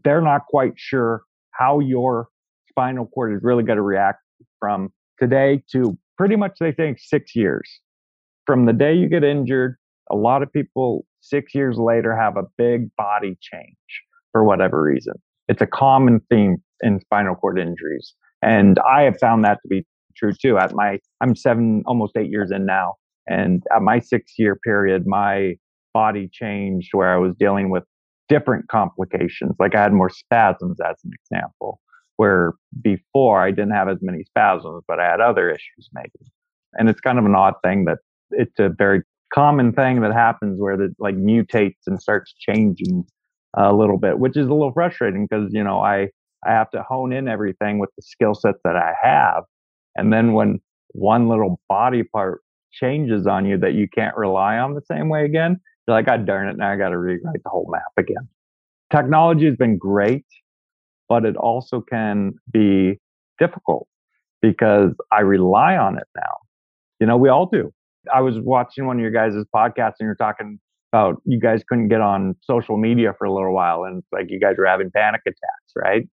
they're 0.04 0.22
not 0.22 0.42
quite 0.46 0.74
sure 0.76 1.22
how 1.50 1.80
your 1.80 2.28
spinal 2.68 3.06
cord 3.06 3.34
is 3.34 3.40
really 3.42 3.64
going 3.64 3.78
to 3.78 3.82
react 3.82 4.20
from 4.60 4.90
today 5.18 5.60
to 5.72 5.98
pretty 6.22 6.36
much 6.36 6.52
they 6.60 6.70
think 6.70 7.00
six 7.00 7.34
years. 7.34 7.68
From 8.46 8.66
the 8.66 8.72
day 8.72 8.94
you 8.94 9.08
get 9.08 9.24
injured, 9.24 9.76
a 10.08 10.14
lot 10.14 10.40
of 10.44 10.52
people 10.52 11.04
six 11.20 11.52
years 11.52 11.78
later 11.78 12.16
have 12.16 12.36
a 12.36 12.44
big 12.56 12.94
body 12.96 13.36
change 13.40 13.74
for 14.30 14.44
whatever 14.44 14.80
reason. 14.80 15.14
It's 15.48 15.60
a 15.60 15.66
common 15.66 16.20
theme 16.30 16.58
in 16.80 17.00
spinal 17.00 17.34
cord 17.34 17.58
injuries. 17.58 18.14
And 18.40 18.78
I 18.88 19.02
have 19.02 19.18
found 19.20 19.42
that 19.42 19.58
to 19.62 19.68
be 19.68 19.84
true 20.16 20.30
too. 20.40 20.58
At 20.58 20.72
my, 20.72 21.00
I'm 21.20 21.34
seven, 21.34 21.82
almost 21.86 22.16
eight 22.16 22.30
years 22.30 22.52
in 22.52 22.66
now. 22.66 22.94
And 23.26 23.64
at 23.74 23.82
my 23.82 23.98
six 23.98 24.34
year 24.38 24.56
period, 24.64 25.02
my 25.08 25.54
body 25.92 26.30
changed 26.32 26.90
where 26.92 27.12
I 27.12 27.16
was 27.16 27.34
dealing 27.36 27.68
with 27.68 27.82
different 28.28 28.68
complications. 28.68 29.56
Like 29.58 29.74
I 29.74 29.82
had 29.82 29.92
more 29.92 30.08
spasms, 30.08 30.76
as 30.88 30.94
an 31.02 31.10
example, 31.20 31.80
where 32.16 32.52
before 32.82 33.40
I 33.40 33.50
didn't 33.50 33.72
have 33.72 33.88
as 33.88 33.98
many 34.00 34.24
spasms, 34.24 34.82
but 34.86 35.00
I 35.00 35.10
had 35.10 35.20
other 35.20 35.50
issues 35.50 35.88
maybe. 35.92 36.10
And 36.74 36.88
it's 36.88 37.00
kind 37.00 37.18
of 37.18 37.24
an 37.24 37.34
odd 37.34 37.54
thing 37.62 37.84
that 37.86 37.98
it's 38.30 38.58
a 38.58 38.68
very 38.68 39.02
common 39.34 39.72
thing 39.72 40.00
that 40.02 40.12
happens 40.12 40.60
where 40.60 40.80
it 40.80 40.92
like 40.98 41.16
mutates 41.16 41.86
and 41.86 42.00
starts 42.00 42.34
changing 42.38 43.04
a 43.56 43.72
little 43.74 43.98
bit, 43.98 44.18
which 44.18 44.36
is 44.36 44.46
a 44.46 44.52
little 44.52 44.72
frustrating 44.72 45.26
because, 45.28 45.50
you 45.52 45.62
know, 45.62 45.80
I, 45.80 46.08
I 46.46 46.50
have 46.50 46.70
to 46.70 46.82
hone 46.82 47.12
in 47.12 47.28
everything 47.28 47.78
with 47.78 47.90
the 47.96 48.02
skill 48.02 48.34
sets 48.34 48.58
that 48.64 48.76
I 48.76 48.94
have. 49.02 49.44
And 49.96 50.12
then 50.12 50.32
when 50.32 50.60
one 50.88 51.28
little 51.28 51.60
body 51.68 52.02
part 52.02 52.40
changes 52.72 53.26
on 53.26 53.44
you 53.44 53.58
that 53.58 53.74
you 53.74 53.88
can't 53.88 54.16
rely 54.16 54.58
on 54.58 54.74
the 54.74 54.82
same 54.90 55.08
way 55.08 55.24
again, 55.24 55.60
you're 55.86 55.96
like, 55.96 56.06
God 56.06 56.26
darn 56.26 56.48
it, 56.48 56.56
now 56.56 56.70
I 56.70 56.76
got 56.76 56.90
to 56.90 56.98
rewrite 56.98 57.42
the 57.42 57.50
whole 57.50 57.68
map 57.70 57.82
again. 57.96 58.28
Technology 58.90 59.46
has 59.46 59.56
been 59.56 59.78
great, 59.78 60.26
but 61.12 61.26
it 61.26 61.36
also 61.36 61.82
can 61.82 62.32
be 62.50 62.98
difficult 63.38 63.86
because 64.40 64.92
I 65.12 65.20
rely 65.20 65.76
on 65.76 65.98
it 65.98 66.06
now. 66.16 66.32
You 67.00 67.06
know, 67.06 67.18
we 67.18 67.28
all 67.28 67.44
do. 67.44 67.70
I 68.14 68.22
was 68.22 68.36
watching 68.40 68.86
one 68.86 68.96
of 68.96 69.02
your 69.02 69.10
guys' 69.10 69.34
podcasts 69.54 69.96
and 70.00 70.06
you're 70.06 70.14
talking 70.14 70.58
about 70.90 71.20
you 71.26 71.38
guys 71.38 71.62
couldn't 71.68 71.88
get 71.88 72.00
on 72.00 72.34
social 72.42 72.78
media 72.78 73.12
for 73.18 73.26
a 73.26 73.32
little 73.32 73.52
while 73.52 73.84
and 73.84 74.02
like 74.10 74.28
you 74.30 74.40
guys 74.40 74.54
were 74.56 74.64
having 74.64 74.90
panic 74.90 75.20
attacks, 75.26 75.72
right? 75.76 76.08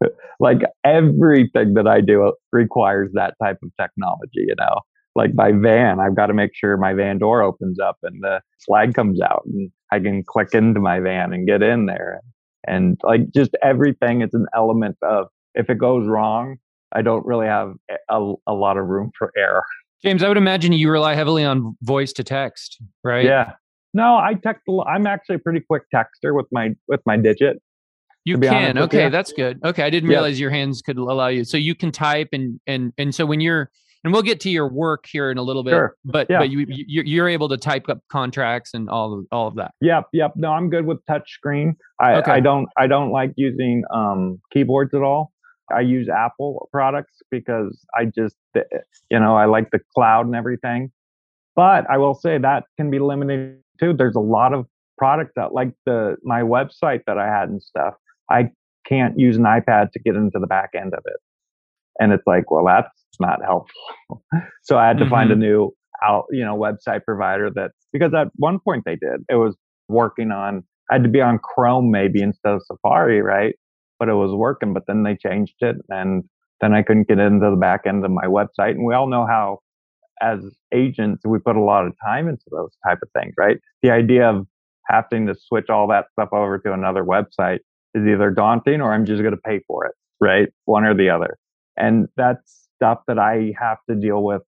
like 0.40 0.60
everything 0.84 1.74
that 1.74 1.86
I 1.86 2.00
do 2.00 2.26
uh, 2.26 2.32
requires 2.50 3.10
that 3.12 3.34
type 3.42 3.58
of 3.62 3.70
technology, 3.78 4.46
you 4.48 4.54
know. 4.58 4.76
Like 5.14 5.34
my 5.34 5.52
van, 5.52 6.00
I've 6.00 6.16
got 6.16 6.28
to 6.28 6.34
make 6.34 6.52
sure 6.54 6.78
my 6.78 6.94
van 6.94 7.18
door 7.18 7.42
opens 7.42 7.78
up 7.78 7.98
and 8.02 8.22
the 8.22 8.40
slide 8.58 8.94
comes 8.94 9.20
out 9.20 9.42
and 9.44 9.70
I 9.92 10.00
can 10.00 10.24
click 10.24 10.54
into 10.54 10.80
my 10.80 10.98
van 10.98 11.34
and 11.34 11.46
get 11.46 11.62
in 11.62 11.84
there. 11.84 12.22
And 12.66 12.98
like 13.02 13.30
just 13.34 13.50
everything 13.62 14.22
is 14.22 14.34
an 14.34 14.46
element 14.54 14.96
of 15.02 15.28
if 15.54 15.70
it 15.70 15.78
goes 15.78 16.06
wrong, 16.06 16.56
I 16.92 17.02
don't 17.02 17.24
really 17.26 17.46
have 17.46 17.74
a, 18.08 18.34
a 18.46 18.52
lot 18.52 18.76
of 18.76 18.86
room 18.86 19.10
for 19.16 19.32
error. 19.36 19.62
James, 20.02 20.22
I 20.22 20.28
would 20.28 20.36
imagine 20.36 20.72
you 20.72 20.90
rely 20.90 21.14
heavily 21.14 21.44
on 21.44 21.76
voice 21.82 22.12
to 22.14 22.24
text, 22.24 22.78
right? 23.04 23.24
Yeah. 23.24 23.52
No, 23.92 24.16
I 24.16 24.34
text. 24.34 24.62
I'm 24.86 25.06
actually 25.06 25.36
a 25.36 25.40
pretty 25.40 25.60
quick 25.60 25.82
texter 25.94 26.34
with 26.34 26.46
my 26.52 26.74
with 26.88 27.00
my 27.06 27.16
digit. 27.16 27.60
You 28.24 28.38
can. 28.38 28.78
Okay, 28.78 29.08
that's 29.08 29.32
good. 29.32 29.58
Okay, 29.64 29.82
I 29.82 29.90
didn't 29.90 30.08
realize 30.08 30.38
your 30.38 30.50
hands 30.50 30.82
could 30.82 30.96
allow 30.96 31.28
you. 31.28 31.44
So 31.44 31.56
you 31.56 31.74
can 31.74 31.90
type 31.90 32.28
and 32.32 32.60
and 32.66 32.92
and 32.98 33.14
so 33.14 33.26
when 33.26 33.40
you're 33.40 33.70
and 34.04 34.12
we'll 34.12 34.22
get 34.22 34.40
to 34.40 34.50
your 34.50 34.68
work 34.68 35.04
here 35.10 35.30
in 35.30 35.38
a 35.38 35.42
little 35.42 35.62
bit. 35.62 35.72
Sure. 35.72 35.96
But 36.04 36.28
yeah. 36.30 36.38
but 36.38 36.50
you, 36.50 36.64
you 36.68 37.02
you're 37.04 37.28
able 37.28 37.48
to 37.48 37.56
type 37.56 37.88
up 37.88 37.98
contracts 38.10 38.72
and 38.74 38.88
all 38.88 39.18
of 39.18 39.26
all 39.30 39.48
of 39.48 39.56
that. 39.56 39.72
Yep, 39.80 40.08
yep. 40.12 40.32
No, 40.36 40.52
I'm 40.52 40.70
good 40.70 40.86
with 40.86 41.04
touch 41.06 41.30
screen. 41.30 41.76
I 41.98 42.14
okay. 42.14 42.32
I 42.32 42.40
don't 42.40 42.68
I 42.78 42.86
don't 42.86 43.10
like 43.10 43.32
using 43.36 43.84
um 43.92 44.40
keyboards 44.52 44.94
at 44.94 45.02
all. 45.02 45.32
I 45.74 45.80
use 45.80 46.08
Apple 46.08 46.68
products 46.72 47.18
because 47.30 47.78
I 47.96 48.06
just 48.06 48.36
you 48.54 49.20
know 49.20 49.36
I 49.36 49.46
like 49.46 49.70
the 49.70 49.80
cloud 49.94 50.26
and 50.26 50.34
everything. 50.34 50.90
But 51.54 51.88
I 51.90 51.98
will 51.98 52.14
say 52.14 52.38
that 52.38 52.64
can 52.76 52.90
be 52.90 52.98
limited 52.98 53.58
too. 53.78 53.92
There's 53.92 54.16
a 54.16 54.20
lot 54.20 54.54
of 54.54 54.66
products 54.96 55.32
that 55.36 55.52
like 55.52 55.72
the 55.84 56.16
my 56.22 56.42
website 56.42 57.02
that 57.06 57.18
I 57.18 57.26
had 57.26 57.48
and 57.48 57.62
stuff. 57.62 57.94
I 58.30 58.50
can't 58.86 59.18
use 59.18 59.36
an 59.36 59.44
iPad 59.44 59.92
to 59.92 59.98
get 59.98 60.16
into 60.16 60.38
the 60.38 60.46
back 60.46 60.70
end 60.74 60.94
of 60.94 61.02
it. 61.04 61.16
And 62.00 62.12
it's 62.12 62.26
like, 62.26 62.50
well, 62.50 62.64
that's 62.64 62.88
not 63.20 63.38
helpful. 63.44 64.24
so 64.62 64.78
I 64.78 64.88
had 64.88 64.98
to 64.98 65.04
mm-hmm. 65.04 65.10
find 65.10 65.30
a 65.30 65.34
mm-hmm. 65.34 65.42
new 65.42 65.70
out, 66.02 66.24
you 66.30 66.44
know, 66.44 66.56
website 66.56 67.04
provider 67.04 67.50
that 67.54 67.72
because 67.92 68.12
at 68.14 68.28
one 68.36 68.58
point 68.58 68.84
they 68.86 68.96
did. 68.96 69.20
It 69.28 69.36
was 69.36 69.56
working 69.88 70.30
on 70.30 70.64
I 70.90 70.94
had 70.94 71.04
to 71.04 71.08
be 71.08 71.20
on 71.20 71.38
Chrome 71.38 71.90
maybe 71.90 72.20
instead 72.20 72.52
of 72.52 72.62
Safari, 72.66 73.22
right? 73.22 73.54
But 73.98 74.08
it 74.08 74.14
was 74.14 74.34
working, 74.34 74.72
but 74.72 74.84
then 74.88 75.04
they 75.04 75.14
changed 75.14 75.54
it 75.60 75.76
and 75.88 76.24
then 76.60 76.74
I 76.74 76.82
couldn't 76.82 77.08
get 77.08 77.18
into 77.18 77.48
the 77.50 77.56
back 77.56 77.82
end 77.86 78.04
of 78.04 78.10
my 78.10 78.24
website. 78.24 78.72
And 78.72 78.84
we 78.84 78.94
all 78.94 79.08
know 79.08 79.26
how 79.26 79.60
as 80.20 80.40
agents 80.74 81.22
we 81.24 81.38
put 81.38 81.56
a 81.56 81.62
lot 81.62 81.86
of 81.86 81.94
time 82.04 82.28
into 82.28 82.44
those 82.50 82.70
type 82.86 82.98
of 83.02 83.08
things, 83.18 83.34
right? 83.38 83.58
The 83.82 83.90
idea 83.90 84.28
of 84.28 84.46
having 84.86 85.26
to 85.28 85.34
switch 85.34 85.70
all 85.70 85.86
that 85.88 86.06
stuff 86.12 86.30
over 86.32 86.58
to 86.58 86.72
another 86.72 87.04
website 87.04 87.60
is 87.94 88.06
either 88.06 88.30
daunting 88.30 88.80
or 88.80 88.92
I'm 88.92 89.06
just 89.06 89.22
going 89.22 89.34
to 89.34 89.40
pay 89.40 89.60
for 89.66 89.86
it, 89.86 89.94
right? 90.20 90.48
One 90.64 90.84
or 90.84 90.94
the 90.94 91.10
other. 91.10 91.38
And 91.80 92.08
that's 92.16 92.68
stuff 92.76 93.00
that 93.08 93.18
I 93.18 93.52
have 93.58 93.78
to 93.88 93.96
deal 93.96 94.22
with 94.22 94.42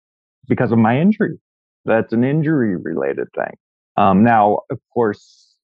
because 0.48 0.72
of 0.72 0.78
my 0.78 0.98
injury. 0.98 1.38
That's 1.84 2.12
an 2.12 2.24
injury 2.24 2.76
related 2.76 3.28
thing. 3.34 3.54
Um, 3.96 4.24
now, 4.24 4.60
of 4.70 4.78
course, 4.92 5.54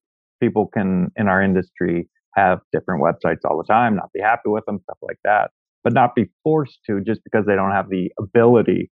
people 0.40 0.66
can 0.66 1.10
in 1.16 1.28
our 1.28 1.42
industry 1.42 2.08
have 2.34 2.60
different 2.72 3.02
websites 3.02 3.38
all 3.44 3.56
the 3.56 3.72
time, 3.72 3.96
not 3.96 4.12
be 4.12 4.20
happy 4.20 4.48
with 4.48 4.64
them, 4.66 4.80
stuff 4.82 4.98
like 5.02 5.18
that, 5.24 5.50
but 5.82 5.92
not 5.92 6.14
be 6.14 6.30
forced 6.42 6.80
to 6.86 7.00
just 7.00 7.22
because 7.24 7.46
they 7.46 7.54
don't 7.54 7.70
have 7.70 7.88
the 7.88 8.10
ability 8.18 8.90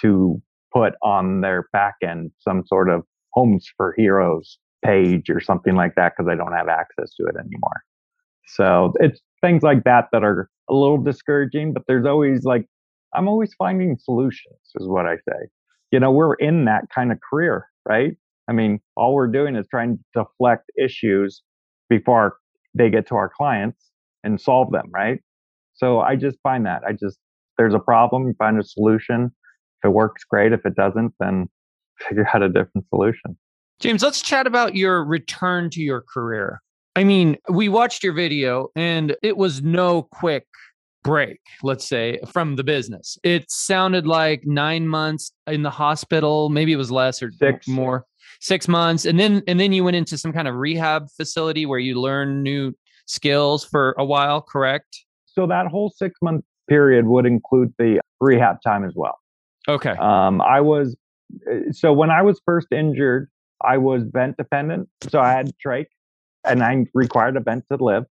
to 0.00 0.40
put 0.72 0.94
on 1.02 1.40
their 1.40 1.68
back 1.72 1.94
end 2.02 2.30
some 2.40 2.64
sort 2.66 2.88
of 2.88 3.02
homes 3.32 3.66
for 3.76 3.94
heroes 3.96 4.58
page 4.84 5.30
or 5.30 5.40
something 5.40 5.74
like 5.74 5.94
that 5.96 6.12
because 6.16 6.28
they 6.28 6.36
don't 6.36 6.52
have 6.52 6.68
access 6.68 7.14
to 7.14 7.24
it 7.26 7.36
anymore. 7.36 7.82
So 8.46 8.92
it's 9.00 9.20
things 9.44 9.62
like 9.62 9.84
that 9.84 10.06
that 10.12 10.24
are 10.24 10.48
a 10.70 10.74
little 10.74 10.98
discouraging, 10.98 11.74
but 11.74 11.82
there's 11.86 12.06
always 12.06 12.44
like, 12.44 12.66
I'm 13.14 13.28
always 13.28 13.52
finding 13.58 13.96
solutions, 13.98 14.56
is 14.76 14.88
what 14.88 15.06
I 15.06 15.16
say. 15.16 15.48
You 15.92 16.00
know, 16.00 16.10
we're 16.10 16.34
in 16.34 16.64
that 16.64 16.84
kind 16.92 17.12
of 17.12 17.18
career, 17.30 17.66
right? 17.86 18.12
I 18.48 18.52
mean, 18.52 18.80
all 18.96 19.14
we're 19.14 19.28
doing 19.28 19.54
is 19.54 19.66
trying 19.70 19.98
to 19.98 20.22
deflect 20.22 20.70
issues 20.82 21.42
before 21.88 22.38
they 22.74 22.90
get 22.90 23.06
to 23.08 23.14
our 23.16 23.30
clients 23.34 23.90
and 24.24 24.40
solve 24.40 24.72
them, 24.72 24.90
right? 24.92 25.20
So 25.74 26.00
I 26.00 26.16
just 26.16 26.38
find 26.42 26.64
that 26.66 26.82
I 26.86 26.92
just, 26.92 27.18
there's 27.58 27.74
a 27.74 27.78
problem, 27.78 28.32
find 28.38 28.58
a 28.58 28.64
solution. 28.64 29.30
If 29.82 29.88
it 29.88 29.92
works, 29.92 30.24
great. 30.24 30.52
If 30.52 30.64
it 30.64 30.74
doesn't, 30.74 31.12
then 31.20 31.48
figure 32.08 32.26
out 32.34 32.42
a 32.42 32.48
different 32.48 32.88
solution. 32.88 33.36
James, 33.80 34.02
let's 34.02 34.22
chat 34.22 34.46
about 34.46 34.74
your 34.74 35.04
return 35.04 35.68
to 35.70 35.82
your 35.82 36.02
career. 36.12 36.62
I 36.96 37.04
mean, 37.04 37.36
we 37.48 37.68
watched 37.68 38.04
your 38.04 38.12
video 38.12 38.68
and 38.76 39.16
it 39.22 39.36
was 39.36 39.62
no 39.62 40.02
quick 40.02 40.46
break, 41.02 41.40
let's 41.62 41.86
say, 41.86 42.18
from 42.32 42.56
the 42.56 42.64
business. 42.64 43.18
It 43.22 43.50
sounded 43.50 44.06
like 44.06 44.46
nine 44.46 44.88
months 44.88 45.32
in 45.46 45.62
the 45.62 45.70
hospital, 45.70 46.48
maybe 46.48 46.72
it 46.72 46.76
was 46.76 46.90
less 46.90 47.22
or 47.22 47.30
six 47.32 47.68
more, 47.68 48.04
six 48.40 48.68
months. 48.68 49.04
And 49.04 49.18
then 49.18 49.42
and 49.46 49.60
then 49.60 49.72
you 49.72 49.84
went 49.84 49.96
into 49.96 50.16
some 50.16 50.32
kind 50.32 50.48
of 50.48 50.54
rehab 50.54 51.08
facility 51.16 51.66
where 51.66 51.78
you 51.78 52.00
learn 52.00 52.42
new 52.42 52.72
skills 53.06 53.64
for 53.64 53.94
a 53.98 54.04
while, 54.04 54.40
correct? 54.40 55.04
So 55.26 55.46
that 55.46 55.66
whole 55.66 55.90
six 55.90 56.18
month 56.22 56.44
period 56.68 57.06
would 57.06 57.26
include 57.26 57.74
the 57.78 58.00
rehab 58.20 58.62
time 58.62 58.84
as 58.84 58.94
well. 58.94 59.18
Okay. 59.68 59.90
Um, 59.90 60.40
I 60.40 60.60
was 60.60 60.96
so 61.72 61.92
when 61.92 62.10
I 62.10 62.22
was 62.22 62.40
first 62.46 62.68
injured, 62.70 63.28
I 63.62 63.78
was 63.78 64.04
vent 64.04 64.36
dependent. 64.36 64.88
So 65.08 65.20
I 65.20 65.32
had 65.32 65.50
trach 65.64 65.86
and 66.44 66.62
I 66.62 66.84
required 66.94 67.36
a 67.36 67.40
vent 67.40 67.64
to 67.70 67.82
live 67.82 68.04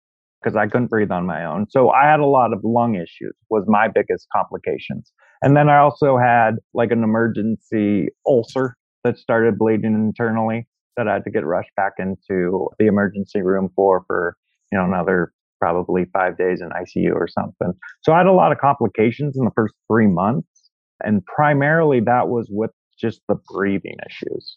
because 0.43 0.57
I 0.57 0.66
couldn't 0.66 0.88
breathe 0.88 1.11
on 1.11 1.27
my 1.27 1.45
own. 1.45 1.66
So 1.69 1.90
I 1.90 2.11
had 2.11 2.21
a 2.21 2.27
lot 2.27 2.53
of 2.53 2.61
lung 2.64 2.95
issues 2.95 3.35
was 3.51 3.64
my 3.66 3.88
biggest 3.88 4.27
complications. 4.35 5.12
And 5.43 5.57
then 5.57 5.69
I 5.69 5.79
also 5.79 6.16
had 6.16 6.57
like 6.73 6.90
an 6.93 7.03
emergency 7.03 8.09
ulcer 8.27 8.77
that 9.05 9.19
started 9.19 9.59
bleeding 9.59 9.95
internally 9.95 10.66
that 10.97 11.09
I 11.09 11.14
had 11.14 11.25
to 11.25 11.31
get 11.31 11.45
rushed 11.45 11.75
back 11.77 11.93
into 11.99 12.69
the 12.79 12.87
emergency 12.87 13.43
room 13.43 13.71
for 13.75 14.05
for 14.07 14.37
you 14.73 14.79
know 14.79 14.85
another 14.85 15.33
probably 15.61 16.07
5 16.14 16.38
days 16.38 16.62
in 16.62 16.71
ICU 16.71 17.14
or 17.14 17.29
something. 17.29 17.73
So 18.01 18.14
I 18.14 18.19
had 18.19 18.27
a 18.27 18.33
lot 18.33 18.51
of 18.51 18.59
complications 18.59 19.37
in 19.37 19.45
the 19.45 19.51
first 19.55 19.75
3 19.88 20.07
months 20.07 20.49
and 21.03 21.25
primarily 21.27 22.01
that 22.01 22.29
was 22.29 22.49
with 22.51 22.71
just 22.99 23.21
the 23.29 23.37
breathing 23.53 23.97
issues. 24.07 24.57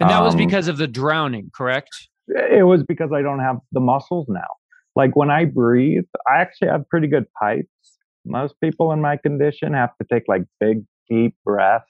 And 0.00 0.10
that 0.10 0.18
um, 0.18 0.24
was 0.24 0.34
because 0.34 0.68
of 0.68 0.76
the 0.76 0.86
drowning, 0.86 1.50
correct? 1.54 2.08
It 2.28 2.66
was 2.66 2.82
because 2.84 3.10
I 3.12 3.22
don't 3.22 3.40
have 3.40 3.58
the 3.72 3.80
muscles 3.80 4.26
now. 4.28 4.46
Like 4.94 5.14
when 5.14 5.30
I 5.30 5.44
breathe, 5.44 6.04
I 6.28 6.40
actually 6.40 6.68
have 6.68 6.88
pretty 6.88 7.06
good 7.08 7.26
pipes. 7.40 7.98
Most 8.24 8.54
people 8.62 8.92
in 8.92 9.00
my 9.00 9.16
condition 9.16 9.72
have 9.74 9.90
to 10.00 10.06
take 10.12 10.24
like 10.26 10.42
big, 10.58 10.84
deep 11.08 11.36
breaths 11.44 11.86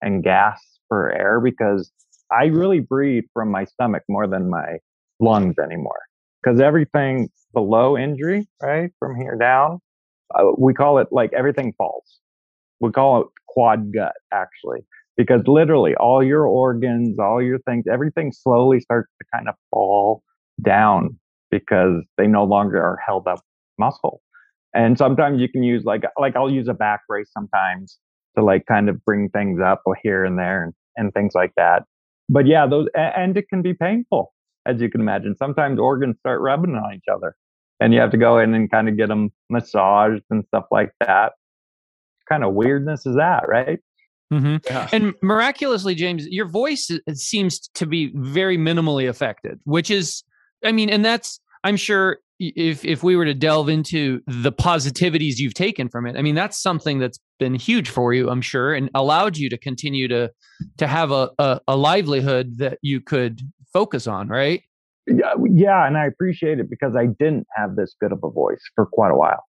and 0.00 0.22
gasp 0.22 0.62
for 0.88 1.10
air 1.12 1.40
because 1.40 1.90
I 2.30 2.46
really 2.46 2.80
breathe 2.80 3.24
from 3.32 3.50
my 3.50 3.64
stomach 3.64 4.02
more 4.08 4.26
than 4.26 4.48
my 4.50 4.78
lungs 5.20 5.56
anymore. 5.58 6.00
because 6.42 6.60
everything 6.60 7.28
below 7.54 7.96
injury, 7.96 8.48
right, 8.60 8.90
from 8.98 9.16
here 9.16 9.36
down, 9.38 9.80
uh, 10.34 10.52
we 10.58 10.74
call 10.74 10.98
it 10.98 11.08
like 11.12 11.32
everything 11.32 11.72
falls. 11.78 12.20
We 12.80 12.90
call 12.92 13.22
it 13.22 13.26
quad 13.48 13.92
gut, 13.92 14.14
actually, 14.32 14.80
because 15.16 15.42
literally 15.46 15.94
all 15.96 16.22
your 16.22 16.46
organs, 16.46 17.18
all 17.18 17.42
your 17.42 17.58
things, 17.60 17.84
everything 17.90 18.32
slowly 18.32 18.80
starts 18.80 19.10
to 19.20 19.26
kind 19.34 19.48
of 19.48 19.54
fall 19.70 20.22
down 20.62 21.18
because 21.50 22.02
they 22.18 22.26
no 22.26 22.44
longer 22.44 22.82
are 22.82 22.98
held 23.04 23.26
up 23.28 23.40
muscle. 23.78 24.20
And 24.74 24.96
sometimes 24.96 25.40
you 25.40 25.48
can 25.48 25.62
use 25.62 25.84
like 25.84 26.04
like 26.18 26.36
I'll 26.36 26.50
use 26.50 26.68
a 26.68 26.74
back 26.74 27.02
brace 27.08 27.30
sometimes 27.32 27.98
to 28.36 28.44
like 28.44 28.64
kind 28.66 28.88
of 28.88 29.04
bring 29.04 29.28
things 29.28 29.60
up 29.60 29.82
here 30.02 30.24
and 30.24 30.38
there 30.38 30.64
and, 30.64 30.74
and 30.96 31.12
things 31.12 31.32
like 31.34 31.52
that. 31.56 31.84
But 32.28 32.46
yeah, 32.46 32.66
those 32.66 32.88
and 32.94 33.36
it 33.36 33.48
can 33.48 33.62
be 33.62 33.74
painful, 33.74 34.32
as 34.66 34.80
you 34.80 34.88
can 34.90 35.00
imagine. 35.00 35.36
Sometimes 35.36 35.78
organs 35.78 36.16
start 36.20 36.40
rubbing 36.40 36.74
on 36.74 36.94
each 36.94 37.04
other 37.12 37.36
and 37.80 37.92
you 37.92 38.00
have 38.00 38.10
to 38.12 38.16
go 38.16 38.38
in 38.38 38.54
and 38.54 38.70
kind 38.70 38.88
of 38.88 38.96
get 38.96 39.08
them 39.08 39.30
massaged 39.50 40.22
and 40.30 40.44
stuff 40.46 40.64
like 40.70 40.92
that. 41.00 41.32
kind 42.28 42.44
of 42.44 42.54
weirdness 42.54 43.06
is 43.06 43.16
that, 43.16 43.44
right? 43.48 43.80
Mm-hmm. 44.32 44.56
Yeah. 44.64 44.88
And 44.92 45.14
miraculously, 45.22 45.94
James, 45.94 46.26
your 46.26 46.48
voice 46.48 46.90
seems 47.12 47.68
to 47.74 47.86
be 47.86 48.12
very 48.14 48.56
minimally 48.56 49.08
affected, 49.08 49.60
which 49.64 49.90
is, 49.90 50.24
I 50.64 50.72
mean, 50.72 50.88
and 50.88 51.04
that's, 51.04 51.38
I'm 51.64 51.76
sure 51.76 52.18
if 52.40 52.84
if 52.84 53.04
we 53.04 53.14
were 53.14 53.24
to 53.24 53.34
delve 53.34 53.68
into 53.68 54.20
the 54.26 54.50
positivities 54.50 55.34
you've 55.36 55.54
taken 55.54 55.88
from 55.88 56.06
it, 56.06 56.16
I 56.16 56.22
mean, 56.22 56.34
that's 56.34 56.60
something 56.60 56.98
that's 56.98 57.20
been 57.38 57.54
huge 57.54 57.88
for 57.88 58.12
you, 58.14 58.30
I'm 58.30 58.40
sure, 58.40 58.74
and 58.74 58.90
allowed 58.94 59.36
you 59.36 59.48
to 59.50 59.58
continue 59.58 60.08
to 60.08 60.30
to 60.78 60.86
have 60.86 61.12
a, 61.12 61.30
a, 61.38 61.60
a 61.68 61.76
livelihood 61.76 62.58
that 62.58 62.78
you 62.82 63.00
could 63.00 63.42
focus 63.72 64.06
on, 64.06 64.28
right? 64.28 64.62
Yeah, 65.06 65.34
yeah, 65.52 65.86
and 65.86 65.96
I 65.96 66.06
appreciate 66.06 66.58
it 66.58 66.68
because 66.68 66.96
I 66.96 67.06
didn't 67.06 67.46
have 67.54 67.76
this 67.76 67.94
good 68.00 68.12
of 68.12 68.20
a 68.24 68.30
voice 68.30 68.62
for 68.74 68.86
quite 68.86 69.12
a 69.12 69.16
while. 69.16 69.44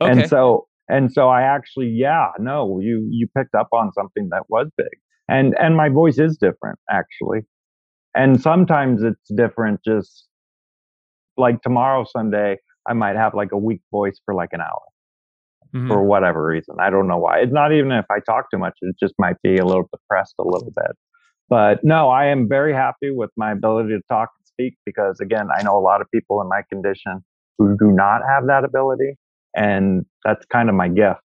Okay. 0.00 0.12
And 0.12 0.28
so 0.28 0.67
and 0.88 1.12
so 1.12 1.28
I 1.28 1.42
actually, 1.42 1.88
yeah, 1.88 2.28
no, 2.38 2.80
you 2.80 3.06
you 3.10 3.28
picked 3.36 3.54
up 3.54 3.68
on 3.72 3.92
something 3.92 4.28
that 4.30 4.44
was 4.48 4.68
big. 4.76 4.86
And 5.28 5.54
and 5.58 5.76
my 5.76 5.88
voice 5.88 6.18
is 6.18 6.38
different 6.38 6.78
actually. 6.90 7.40
And 8.14 8.40
sometimes 8.40 9.02
it's 9.02 9.30
different 9.36 9.80
just 9.84 10.26
like 11.36 11.60
tomorrow 11.62 12.04
Sunday, 12.10 12.56
I 12.88 12.94
might 12.94 13.16
have 13.16 13.34
like 13.34 13.52
a 13.52 13.58
weak 13.58 13.82
voice 13.90 14.18
for 14.24 14.34
like 14.34 14.50
an 14.52 14.60
hour. 14.60 14.80
Mm-hmm. 15.76 15.88
For 15.88 16.02
whatever 16.02 16.46
reason. 16.46 16.76
I 16.80 16.88
don't 16.88 17.06
know 17.06 17.18
why. 17.18 17.40
It's 17.40 17.52
not 17.52 17.74
even 17.74 17.92
if 17.92 18.06
I 18.10 18.20
talk 18.20 18.50
too 18.50 18.56
much, 18.56 18.72
it 18.80 18.96
just 18.98 19.12
might 19.18 19.36
be 19.42 19.58
a 19.58 19.66
little 19.66 19.86
depressed 19.92 20.34
a 20.38 20.42
little 20.42 20.72
bit. 20.74 20.96
But 21.50 21.80
no, 21.82 22.08
I 22.08 22.28
am 22.28 22.48
very 22.48 22.72
happy 22.72 23.10
with 23.10 23.28
my 23.36 23.52
ability 23.52 23.90
to 23.90 24.00
talk 24.08 24.30
and 24.38 24.46
speak 24.46 24.78
because 24.86 25.20
again, 25.20 25.48
I 25.54 25.62
know 25.62 25.76
a 25.76 25.80
lot 25.80 26.00
of 26.00 26.10
people 26.10 26.40
in 26.40 26.48
my 26.48 26.62
condition 26.70 27.22
who 27.58 27.76
do 27.78 27.92
not 27.92 28.22
have 28.26 28.46
that 28.46 28.64
ability 28.64 29.18
and 29.56 30.04
that's 30.24 30.44
kind 30.46 30.68
of 30.68 30.74
my 30.74 30.88
gift. 30.88 31.20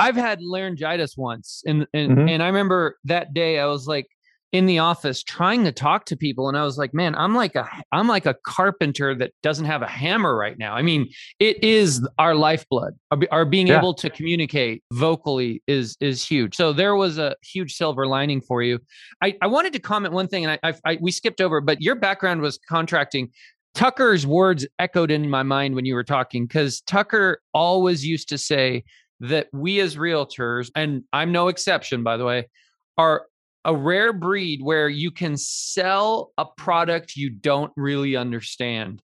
I've 0.00 0.16
had 0.16 0.42
laryngitis 0.42 1.16
once, 1.16 1.62
and 1.66 1.86
and, 1.94 2.12
mm-hmm. 2.12 2.28
and 2.28 2.42
I 2.42 2.46
remember 2.46 2.98
that 3.04 3.32
day 3.32 3.58
I 3.58 3.66
was 3.66 3.86
like 3.86 4.06
in 4.54 4.66
the 4.66 4.78
office 4.78 5.24
trying 5.24 5.64
to 5.64 5.72
talk 5.72 6.04
to 6.06 6.16
people, 6.16 6.48
and 6.48 6.56
I 6.56 6.62
was 6.62 6.78
like, 6.78 6.94
man, 6.94 7.14
I'm 7.16 7.34
like 7.34 7.56
a 7.56 7.68
I'm 7.90 8.06
like 8.06 8.24
a 8.24 8.34
carpenter 8.46 9.14
that 9.16 9.32
doesn't 9.42 9.64
have 9.64 9.82
a 9.82 9.88
hammer 9.88 10.36
right 10.36 10.56
now. 10.56 10.74
I 10.74 10.82
mean, 10.82 11.08
it 11.40 11.62
is 11.62 12.06
our 12.18 12.36
lifeblood. 12.36 12.94
Our, 13.10 13.18
our 13.32 13.44
being 13.44 13.66
yeah. 13.66 13.78
able 13.78 13.94
to 13.94 14.10
communicate 14.10 14.82
vocally 14.92 15.62
is 15.66 15.96
is 16.00 16.24
huge. 16.24 16.54
So 16.54 16.72
there 16.72 16.94
was 16.94 17.18
a 17.18 17.34
huge 17.42 17.74
silver 17.74 18.06
lining 18.06 18.40
for 18.40 18.62
you. 18.62 18.78
I 19.22 19.36
I 19.42 19.48
wanted 19.48 19.72
to 19.72 19.80
comment 19.80 20.14
one 20.14 20.28
thing, 20.28 20.44
and 20.44 20.58
I, 20.62 20.70
I, 20.70 20.74
I 20.84 20.98
we 21.00 21.10
skipped 21.10 21.40
over, 21.40 21.60
but 21.60 21.80
your 21.80 21.96
background 21.96 22.40
was 22.40 22.58
contracting. 22.68 23.30
Tucker's 23.74 24.26
words 24.26 24.66
echoed 24.78 25.10
in 25.10 25.28
my 25.28 25.42
mind 25.42 25.74
when 25.74 25.84
you 25.84 25.94
were 25.94 26.04
talking 26.04 26.46
because 26.46 26.80
Tucker 26.82 27.40
always 27.52 28.06
used 28.06 28.28
to 28.28 28.38
say 28.38 28.84
that 29.20 29.48
we 29.52 29.80
as 29.80 29.96
realtors, 29.96 30.70
and 30.74 31.02
I'm 31.12 31.32
no 31.32 31.48
exception, 31.48 32.02
by 32.02 32.16
the 32.16 32.24
way, 32.24 32.48
are 32.96 33.26
a 33.64 33.74
rare 33.74 34.12
breed 34.12 34.60
where 34.62 34.88
you 34.88 35.10
can 35.10 35.36
sell 35.36 36.32
a 36.38 36.44
product 36.44 37.16
you 37.16 37.30
don't 37.30 37.72
really 37.76 38.14
understand. 38.16 39.02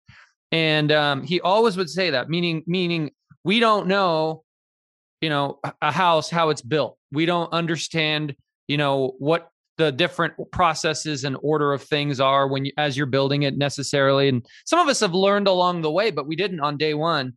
And 0.53 0.93
um, 0.93 1.23
he 1.23 1.41
always 1.41 1.77
would 1.77 1.89
say 1.89 2.11
that, 2.11 2.29
meaning, 2.29 2.63
meaning 2.67 3.11
we 3.45 3.61
don't 3.61 3.87
know, 3.87 4.45
you 5.21 5.31
know, 5.31 5.61
a 5.81 5.91
house 5.93 6.29
how 6.29 6.51
it's 6.51 6.63
built. 6.63 6.99
We 7.11 7.25
don't 7.27 7.53
understand, 7.53 8.35
you 8.69 8.77
know, 8.77 9.15
what 9.19 9.49
the 9.81 9.91
different 9.91 10.35
processes 10.53 11.25
and 11.25 11.39
order 11.43 11.73
of 11.73 11.83
things 11.83 12.21
are 12.21 12.47
when 12.47 12.67
you, 12.67 12.73
as 12.77 12.99
you're 12.99 13.07
building 13.07 13.45
it 13.45 13.57
necessarily. 13.57 14.29
And 14.29 14.45
some 14.67 14.79
of 14.79 14.89
us 14.89 15.01
have 15.01 15.15
learned 15.15 15.49
along 15.49 15.81
the 15.81 15.91
way 15.91 16.11
but 16.11 16.27
we 16.27 16.37
didn't 16.37 16.61
on 16.61 16.77
day 16.77 16.93
one. 16.93 17.33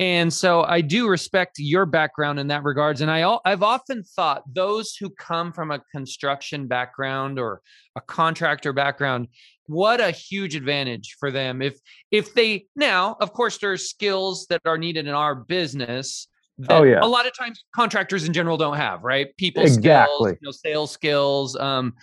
And 0.00 0.32
so 0.32 0.64
i 0.64 0.80
do 0.80 1.08
respect 1.08 1.54
your 1.58 1.86
background 1.86 2.40
in 2.40 2.48
that 2.48 2.64
regards. 2.64 3.00
And 3.00 3.10
i 3.10 3.38
i've 3.44 3.62
often 3.62 4.02
thought 4.02 4.42
those 4.52 4.96
who 4.96 5.08
come 5.10 5.52
from 5.52 5.70
a 5.70 5.82
construction 5.92 6.66
background 6.66 7.38
or 7.38 7.62
a 7.94 8.00
contractor 8.00 8.72
background 8.72 9.28
what 9.66 9.98
a 10.00 10.10
huge 10.10 10.56
advantage 10.56 11.16
for 11.18 11.30
them. 11.30 11.62
If 11.62 11.78
if 12.10 12.34
they 12.34 12.66
now 12.74 13.16
of 13.20 13.32
course 13.32 13.58
there's 13.58 13.88
skills 13.88 14.46
that 14.50 14.62
are 14.66 14.78
needed 14.78 15.06
in 15.06 15.14
our 15.14 15.36
business 15.36 16.26
oh 16.68 16.82
yeah 16.82 17.00
a 17.02 17.06
lot 17.06 17.26
of 17.26 17.36
times 17.36 17.64
contractors 17.74 18.24
in 18.24 18.32
general 18.32 18.56
don't 18.56 18.76
have 18.76 19.02
right? 19.02 19.36
People 19.36 19.62
exactly. 19.62 20.32
skills 20.32 20.38
you 20.40 20.46
know, 20.46 20.50
sales 20.50 20.90
skills 20.90 21.56
um 21.56 21.94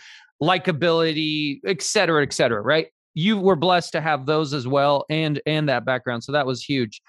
likability 0.41 1.59
et 1.65 1.81
cetera 1.81 2.23
et 2.23 2.33
cetera 2.33 2.61
right? 2.61 2.87
You 3.13 3.37
were 3.37 3.55
blessed 3.55 3.91
to 3.93 4.01
have 4.01 4.25
those 4.25 4.53
as 4.53 4.67
well 4.67 5.05
and 5.09 5.41
and 5.45 5.69
that 5.69 5.85
background 5.85 6.23
so 6.23 6.31
that 6.31 6.45
was 6.45 6.63
huge. 6.63 7.01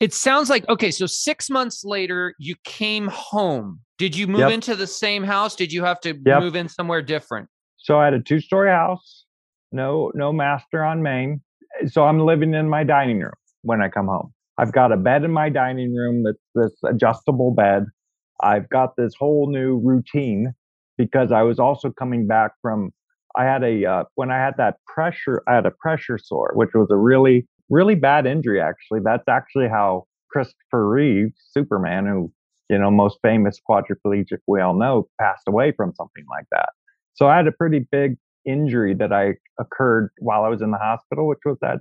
It 0.00 0.12
sounds 0.12 0.50
like 0.50 0.68
okay 0.68 0.90
so 0.90 1.06
six 1.06 1.50
months 1.50 1.84
later 1.84 2.34
you 2.38 2.54
came 2.64 3.08
home. 3.08 3.80
Did 3.98 4.16
you 4.16 4.26
move 4.26 4.40
yep. 4.40 4.52
into 4.52 4.74
the 4.74 4.88
same 4.88 5.22
house? 5.22 5.54
Did 5.54 5.72
you 5.72 5.84
have 5.84 6.00
to 6.00 6.18
yep. 6.26 6.42
move 6.42 6.56
in 6.56 6.68
somewhere 6.68 7.02
different? 7.02 7.48
So 7.78 7.98
i 7.98 8.04
had 8.04 8.14
a 8.14 8.20
two 8.20 8.40
story 8.40 8.70
house 8.70 9.24
no 9.74 10.10
no 10.14 10.32
master 10.32 10.82
on 10.82 11.02
main 11.02 11.42
so 11.86 12.04
i'm 12.04 12.20
living 12.20 12.54
in 12.54 12.68
my 12.68 12.84
dining 12.84 13.18
room 13.18 13.32
when 13.62 13.82
i 13.82 13.88
come 13.88 14.06
home 14.06 14.32
I've 14.58 14.72
got 14.72 14.92
a 14.92 14.96
bed 14.96 15.24
in 15.24 15.32
my 15.32 15.48
dining 15.48 15.94
room 15.94 16.22
that's 16.24 16.38
this 16.54 16.72
adjustable 16.84 17.52
bed. 17.52 17.86
I've 18.42 18.68
got 18.68 18.96
this 18.96 19.14
whole 19.18 19.50
new 19.50 19.78
routine 19.78 20.54
because 20.96 21.32
I 21.32 21.42
was 21.42 21.58
also 21.58 21.90
coming 21.90 22.26
back 22.26 22.52
from 22.62 22.90
I 23.36 23.44
had 23.44 23.64
a 23.64 23.84
uh, 23.84 24.04
when 24.14 24.30
I 24.30 24.36
had 24.36 24.54
that 24.58 24.76
pressure 24.86 25.42
I 25.48 25.54
had 25.54 25.66
a 25.66 25.72
pressure 25.72 26.18
sore, 26.18 26.52
which 26.54 26.70
was 26.74 26.88
a 26.90 26.96
really 26.96 27.46
really 27.70 27.94
bad 27.94 28.26
injury 28.26 28.60
actually. 28.60 29.00
That's 29.04 29.28
actually 29.28 29.68
how 29.68 30.04
Christopher 30.30 30.88
Reeve, 30.88 31.32
Superman, 31.50 32.06
who 32.06 32.32
you 32.68 32.78
know 32.78 32.90
most 32.90 33.18
famous 33.22 33.60
quadriplegic 33.68 34.38
we 34.46 34.60
all 34.60 34.78
know, 34.78 35.08
passed 35.20 35.48
away 35.48 35.72
from 35.72 35.92
something 35.96 36.24
like 36.30 36.46
that. 36.52 36.68
So 37.14 37.26
I 37.26 37.36
had 37.36 37.46
a 37.46 37.52
pretty 37.52 37.86
big 37.90 38.16
injury 38.46 38.94
that 38.94 39.12
I 39.12 39.34
occurred 39.58 40.10
while 40.18 40.44
I 40.44 40.48
was 40.48 40.62
in 40.62 40.70
the 40.70 40.78
hospital, 40.78 41.26
which 41.26 41.40
was 41.44 41.56
that. 41.60 41.78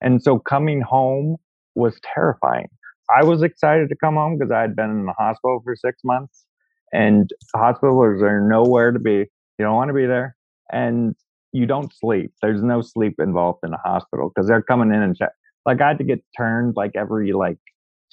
And 0.00 0.22
so 0.22 0.38
coming 0.38 0.80
home 0.80 1.36
was 1.74 1.98
terrifying. 2.14 2.68
I 3.14 3.24
was 3.24 3.42
excited 3.42 3.88
to 3.90 3.96
come 3.96 4.14
home 4.14 4.38
because 4.38 4.50
I 4.50 4.62
had 4.62 4.76
been 4.76 4.90
in 4.90 5.06
the 5.06 5.14
hospital 5.18 5.60
for 5.64 5.76
six 5.76 6.00
months, 6.04 6.44
and 6.92 7.30
hospitals 7.54 8.22
are 8.22 8.40
nowhere 8.40 8.92
to 8.92 8.98
be. 8.98 9.26
You 9.58 9.64
don't 9.64 9.74
want 9.74 9.88
to 9.88 9.94
be 9.94 10.06
there, 10.06 10.36
and 10.72 11.14
you 11.52 11.66
don't 11.66 11.92
sleep. 11.94 12.32
There's 12.42 12.62
no 12.62 12.80
sleep 12.80 13.14
involved 13.18 13.60
in 13.64 13.72
a 13.72 13.78
hospital 13.78 14.30
because 14.34 14.48
they're 14.48 14.62
coming 14.62 14.92
in 14.92 15.02
and 15.02 15.16
check. 15.16 15.30
Like 15.66 15.80
I 15.80 15.88
had 15.88 15.98
to 15.98 16.04
get 16.04 16.22
turned 16.36 16.74
like 16.76 16.92
every 16.96 17.32
like 17.32 17.58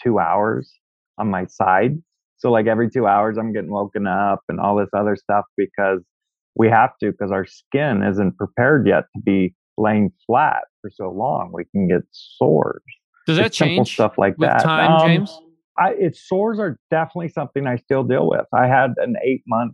two 0.02 0.20
hours 0.20 0.72
on 1.18 1.30
my 1.30 1.46
side. 1.46 2.02
So 2.38 2.52
like 2.52 2.68
every 2.68 2.90
two 2.90 3.08
hours, 3.08 3.38
I'm 3.38 3.54
getting 3.54 3.72
woken 3.72 4.08
up 4.08 4.42
and 4.50 4.60
all 4.60 4.76
this 4.78 4.90
other 4.98 5.16
stuff 5.16 5.46
because 5.58 6.02
we 6.56 6.70
have 6.70 6.92
to 7.02 7.12
because 7.12 7.32
our 7.32 7.46
skin 7.46 8.04
isn't 8.04 8.38
prepared 8.38 8.88
yet 8.88 9.06
to 9.16 9.22
be 9.24 9.56
laying 9.78 10.12
flat 10.26 10.64
for 10.82 10.92
so 10.94 11.10
long. 11.12 11.52
We 11.54 11.66
can 11.66 11.88
get 11.88 12.02
sores. 12.12 12.82
Does 13.28 13.38
that 13.38 13.54
change 13.54 13.94
stuff 13.94 14.18
like 14.18 14.38
with 14.38 14.50
that? 14.50 14.64
Time, 14.64 14.92
um, 14.92 15.08
James. 15.08 15.40
I, 15.78 15.92
it 15.92 16.16
sores 16.16 16.60
are 16.60 16.78
definitely 16.90 17.30
something 17.30 17.66
I 17.66 17.78
still 17.78 18.04
deal 18.04 18.28
with. 18.28 18.46
I 18.54 18.68
had 18.68 18.92
an 18.98 19.16
eight 19.24 19.44
month 19.48 19.74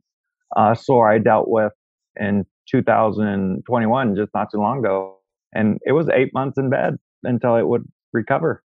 uh, 0.56 0.76
sore 0.76 1.12
I 1.12 1.18
dealt 1.18 1.50
with 1.50 1.74
in 2.20 2.46
2021, 2.70 4.16
just 4.16 4.32
not 4.34 4.52
too 4.52 4.60
long 4.60 4.80
ago, 4.80 5.18
and 5.54 5.80
it 5.86 5.94
was 5.94 6.08
eight 6.10 6.34
months 6.34 6.58
in 6.58 6.70
bed 6.70 6.98
until 7.24 7.56
it 7.56 7.68
would 7.68 7.86
recover. 8.14 8.64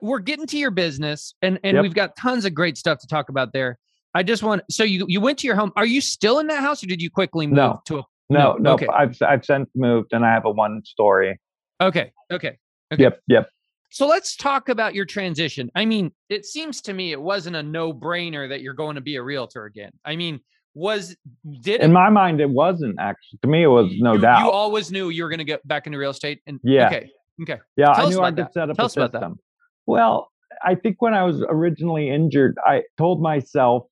We're 0.00 0.18
getting 0.18 0.46
to 0.48 0.58
your 0.58 0.72
business, 0.72 1.34
and 1.42 1.60
and 1.62 1.76
yep. 1.76 1.82
we've 1.82 1.94
got 1.94 2.16
tons 2.16 2.44
of 2.44 2.54
great 2.54 2.76
stuff 2.76 2.98
to 3.00 3.06
talk 3.06 3.28
about 3.28 3.52
there. 3.52 3.78
I 4.14 4.22
just 4.22 4.42
want 4.42 4.62
so 4.70 4.84
you 4.84 5.04
you 5.08 5.20
went 5.20 5.38
to 5.40 5.46
your 5.46 5.56
home. 5.56 5.72
Are 5.76 5.86
you 5.86 6.00
still 6.00 6.38
in 6.38 6.48
that 6.48 6.60
house, 6.60 6.82
or 6.82 6.86
did 6.86 7.00
you 7.00 7.10
quickly 7.10 7.46
move 7.46 7.56
no. 7.56 7.82
to 7.86 7.98
a 7.98 8.02
no, 8.30 8.52
no, 8.52 8.56
no. 8.58 8.72
Okay. 8.72 8.86
I've 8.88 9.16
I've 9.22 9.44
since 9.44 9.68
moved, 9.74 10.12
and 10.12 10.24
I 10.24 10.32
have 10.32 10.44
a 10.44 10.50
one 10.50 10.82
story. 10.84 11.38
Okay, 11.80 12.12
okay, 12.32 12.58
okay. 12.92 13.02
Yep, 13.02 13.20
yep. 13.28 13.48
So 13.92 14.06
let's 14.06 14.36
talk 14.36 14.68
about 14.68 14.94
your 14.94 15.04
transition. 15.04 15.70
I 15.74 15.84
mean, 15.84 16.12
it 16.28 16.46
seems 16.46 16.80
to 16.82 16.92
me 16.92 17.12
it 17.12 17.20
wasn't 17.20 17.56
a 17.56 17.62
no-brainer 17.62 18.48
that 18.48 18.62
you're 18.62 18.74
going 18.74 18.94
to 18.94 19.00
be 19.02 19.16
a 19.16 19.22
realtor 19.22 19.66
again. 19.66 19.92
I 20.04 20.16
mean, 20.16 20.40
was 20.74 21.14
did 21.60 21.82
in 21.82 21.90
it, 21.90 21.92
my 21.92 22.08
mind 22.08 22.40
it 22.40 22.48
wasn't 22.48 22.96
actually. 22.98 23.38
To 23.42 23.48
me, 23.48 23.62
it 23.64 23.68
was 23.68 23.92
no 23.98 24.14
you, 24.14 24.20
doubt. 24.20 24.44
You 24.44 24.50
always 24.50 24.90
knew 24.90 25.10
you 25.10 25.22
were 25.22 25.28
going 25.28 25.38
to 25.40 25.44
get 25.44 25.66
back 25.68 25.86
into 25.86 25.98
real 25.98 26.10
estate. 26.10 26.40
And 26.46 26.58
yeah, 26.64 26.86
okay, 26.86 27.10
Okay. 27.42 27.58
Yeah, 27.76 27.92
Tell 27.92 28.06
I 28.06 28.10
knew 28.10 28.20
I 28.20 28.30
could 28.30 28.46
that. 28.46 28.54
set 28.54 28.70
up 28.70 28.76
Tell 28.76 28.84
a 28.84 28.86
us 28.86 28.96
about 28.96 29.12
that. 29.12 29.18
system. 29.18 29.38
Well, 29.86 30.30
I 30.64 30.74
think 30.74 31.00
when 31.00 31.14
I 31.14 31.24
was 31.24 31.42
originally 31.48 32.10
injured, 32.10 32.56
I 32.64 32.82
told 32.98 33.20
myself, 33.20 33.84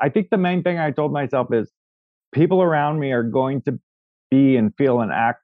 I 0.00 0.08
think 0.08 0.30
the 0.30 0.38
main 0.38 0.62
thing 0.62 0.78
I 0.78 0.90
told 0.90 1.12
myself 1.12 1.52
is 1.52 1.70
people 2.32 2.62
around 2.62 2.98
me 2.98 3.12
are 3.12 3.22
going 3.22 3.62
to 3.62 3.78
be 4.30 4.56
and 4.56 4.72
feel 4.76 5.00
and 5.00 5.12
act 5.12 5.42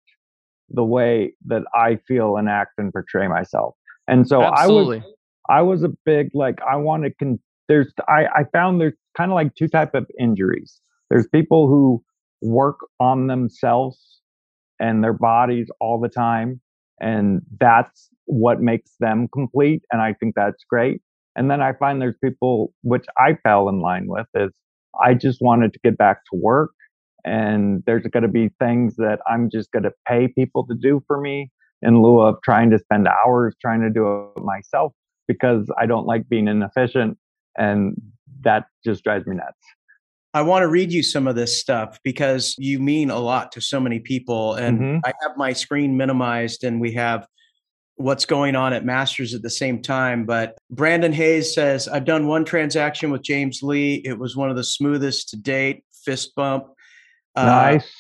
the 0.69 0.85
way 0.85 1.35
that 1.47 1.63
I 1.75 1.97
feel 2.07 2.37
and 2.37 2.49
act 2.49 2.73
and 2.79 2.93
portray 2.93 3.29
myself. 3.29 3.75
And 4.09 4.27
so 4.27 4.43
Absolutely. 4.43 4.99
I 4.99 5.01
was 5.01 5.15
I 5.49 5.63
was 5.63 5.83
a 5.83 5.91
big 6.05 6.31
like 6.35 6.59
I 6.69 6.77
want 6.77 7.05
to 7.05 7.11
con- 7.19 7.41
there's 7.69 7.93
I 8.09 8.27
I 8.35 8.45
found 8.53 8.81
there's 8.81 8.95
kind 9.17 9.31
of 9.31 9.35
like 9.35 9.55
two 9.55 9.69
type 9.69 9.95
of 9.95 10.07
injuries. 10.19 10.81
There's 11.11 11.27
people 11.29 11.69
who 11.69 12.03
work 12.41 12.79
on 12.99 13.27
themselves 13.27 14.21
and 14.81 15.03
their 15.05 15.13
bodies 15.13 15.69
all 15.81 16.01
the 16.01 16.09
time 16.09 16.61
and 17.01 17.43
that's 17.61 18.09
what 18.27 18.61
makes 18.61 18.93
them 18.99 19.29
complete 19.33 19.83
and 19.93 20.01
I 20.01 20.15
think 20.15 20.35
that's 20.35 20.65
great. 20.69 21.01
And 21.37 21.51
then 21.51 21.63
I 21.63 21.73
find 21.73 22.01
there's 22.01 22.19
people 22.23 22.73
which 22.83 23.07
I 23.19 23.37
fell 23.43 23.69
in 23.69 23.81
line 23.81 24.07
with 24.07 24.27
is 24.35 24.51
I 25.03 25.15
just 25.15 25.41
wanted 25.41 25.73
to 25.73 25.79
get 25.85 25.97
back 25.97 26.25
to 26.33 26.39
work 26.39 26.73
and 27.25 27.83
there's 27.87 28.07
going 28.07 28.25
to 28.25 28.29
be 28.29 28.51
things 28.59 28.97
that 28.97 29.21
I'm 29.31 29.49
just 29.51 29.71
going 29.71 29.85
to 29.85 29.93
pay 30.07 30.29
people 30.29 30.67
to 30.67 30.75
do 30.75 31.03
for 31.07 31.21
me 31.21 31.51
in 31.83 32.03
lieu 32.03 32.21
of 32.21 32.37
trying 32.43 32.71
to 32.71 32.79
spend 32.79 33.09
hours 33.09 33.55
trying 33.61 33.81
to 33.81 33.91
do 33.91 34.31
it 34.37 34.43
myself 34.43 34.93
because 35.29 35.71
I 35.79 35.87
don't 35.87 36.07
like 36.07 36.29
being 36.29 36.49
inefficient 36.49 37.19
and 37.57 38.01
that 38.43 38.67
just 38.85 39.05
drives 39.05 39.27
me 39.27 39.37
nuts. 39.37 39.59
I 40.35 40.43
want 40.43 40.63
to 40.63 40.69
read 40.69 40.93
you 40.93 41.03
some 41.03 41.27
of 41.27 41.37
this 41.37 41.61
stuff 41.61 41.99
because 42.05 42.55
you 42.57 42.79
mean 42.79 43.11
a 43.11 43.19
lot 43.19 43.53
to 43.53 43.61
so 43.61 43.79
many 43.79 44.01
people. 44.01 44.55
And 44.55 44.81
Mhm. 44.81 45.01
I 45.05 45.13
have 45.23 45.37
my 45.37 45.53
screen 45.53 45.97
minimized 45.97 46.65
and 46.65 46.81
we 46.81 46.93
have 46.93 47.27
what's 47.97 48.25
going 48.25 48.57
on 48.57 48.73
at 48.73 48.85
Masters 48.85 49.35
at 49.35 49.43
the 49.43 49.51
same 49.51 49.83
time. 49.83 50.25
But 50.25 50.57
Brandon 50.71 51.13
Hayes 51.13 51.55
says, 51.55 51.87
I've 51.87 52.07
done 52.07 52.27
one 52.27 52.45
transaction 52.47 53.11
with 53.11 53.23
James 53.23 53.63
Lee. 53.63 53.97
It 54.07 54.19
was 54.19 54.35
one 54.35 54.49
of 54.49 54.57
the 54.57 54.65
smoothest 54.65 55.29
to 55.31 55.37
date, 55.37 55.85
fist 56.05 56.35
bump. 56.35 56.65
Uh, 57.37 57.45
nice. 57.45 57.93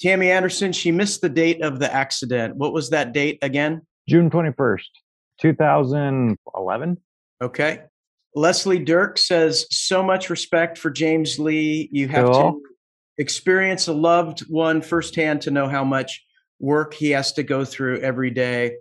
Tammy 0.00 0.30
Anderson, 0.30 0.72
she 0.72 0.90
missed 0.90 1.20
the 1.20 1.28
date 1.28 1.62
of 1.62 1.78
the 1.78 1.92
accident. 1.92 2.56
What 2.56 2.72
was 2.72 2.90
that 2.90 3.12
date 3.12 3.38
again? 3.42 3.82
June 4.08 4.30
21st, 4.30 4.80
2011. 5.40 6.96
Okay. 7.42 7.82
Leslie 8.34 8.84
Dirk 8.84 9.16
says, 9.18 9.66
so 9.70 10.02
much 10.02 10.28
respect 10.28 10.76
for 10.76 10.90
James 10.90 11.38
Lee. 11.38 11.88
You 11.92 12.08
have 12.08 12.26
to 12.26 12.60
experience 13.18 13.86
a 13.86 13.92
loved 13.92 14.40
one 14.50 14.82
firsthand 14.82 15.42
to 15.42 15.50
know 15.50 15.68
how 15.68 15.84
much 15.84 16.24
work 16.58 16.94
he 16.94 17.10
has 17.10 17.32
to 17.34 17.42
go 17.42 17.64
through 17.64 18.00
every 18.00 18.30
day. 18.30 18.76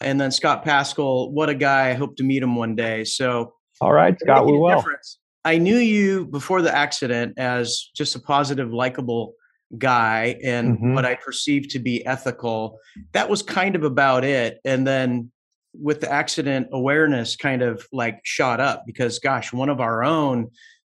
And 0.00 0.20
then 0.20 0.30
Scott 0.30 0.64
Pascal, 0.64 1.32
what 1.32 1.48
a 1.48 1.54
guy. 1.54 1.90
I 1.90 1.94
hope 1.94 2.16
to 2.16 2.24
meet 2.24 2.42
him 2.42 2.54
one 2.56 2.74
day. 2.76 3.04
So, 3.04 3.54
All 3.80 3.92
right, 3.92 4.18
Scott, 4.20 4.46
we 4.46 4.52
will. 4.52 4.76
difference. 4.76 5.18
I 5.44 5.58
knew 5.58 5.76
you 5.76 6.26
before 6.26 6.62
the 6.62 6.74
accident 6.74 7.34
as 7.38 7.90
just 7.96 8.14
a 8.14 8.20
positive, 8.20 8.72
likable 8.72 9.34
guy 9.78 10.38
and 10.44 10.78
Mhm. 10.78 10.94
what 10.94 11.04
I 11.04 11.14
perceived 11.14 11.70
to 11.70 11.78
be 11.78 12.04
ethical. 12.06 12.78
That 13.12 13.30
was 13.30 13.42
kind 13.42 13.74
of 13.74 13.84
about 13.84 14.24
it. 14.24 14.60
And 14.64 14.86
then 14.86 15.30
with 15.74 16.00
the 16.00 16.12
accident, 16.12 16.68
awareness 16.72 17.36
kind 17.36 17.62
of 17.62 17.86
like 17.92 18.20
shot 18.24 18.60
up 18.60 18.84
because, 18.86 19.18
gosh, 19.18 19.52
one 19.52 19.70
of 19.70 19.80
our 19.80 20.04
own 20.04 20.50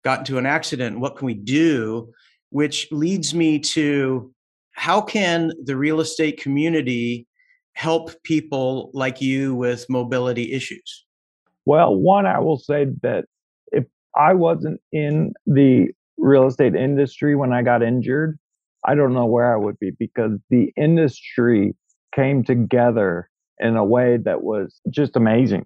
got 0.03 0.19
into 0.19 0.37
an 0.37 0.45
accident. 0.45 0.99
What 0.99 1.15
can 1.15 1.25
we 1.25 1.33
do? 1.33 2.11
Which 2.49 2.91
leads 2.91 3.33
me 3.33 3.59
to 3.59 4.33
how 4.73 5.01
can 5.01 5.51
the 5.63 5.77
real 5.77 6.01
estate 6.01 6.41
community 6.41 7.27
help 7.73 8.11
people 8.23 8.91
like 8.93 9.21
you 9.21 9.55
with 9.55 9.85
mobility 9.89 10.51
issues? 10.51 11.05
Well, 11.65 11.95
one, 11.95 12.25
I 12.25 12.39
will 12.39 12.57
say 12.59 12.87
that 13.01 13.25
if 13.71 13.85
I 14.15 14.33
wasn't 14.33 14.81
in 14.91 15.33
the 15.47 15.91
real 16.17 16.47
estate 16.47 16.75
industry 16.75 17.35
when 17.35 17.53
I 17.53 17.61
got 17.63 17.81
injured, 17.81 18.37
I 18.85 18.95
don't 18.95 19.13
know 19.13 19.25
where 19.25 19.53
I 19.53 19.57
would 19.57 19.79
be 19.79 19.91
because 19.97 20.39
the 20.49 20.71
industry 20.77 21.75
came 22.13 22.43
together 22.43 23.29
in 23.59 23.75
a 23.75 23.83
way 23.83 24.17
that 24.23 24.43
was 24.43 24.79
just 24.89 25.15
amazing. 25.15 25.65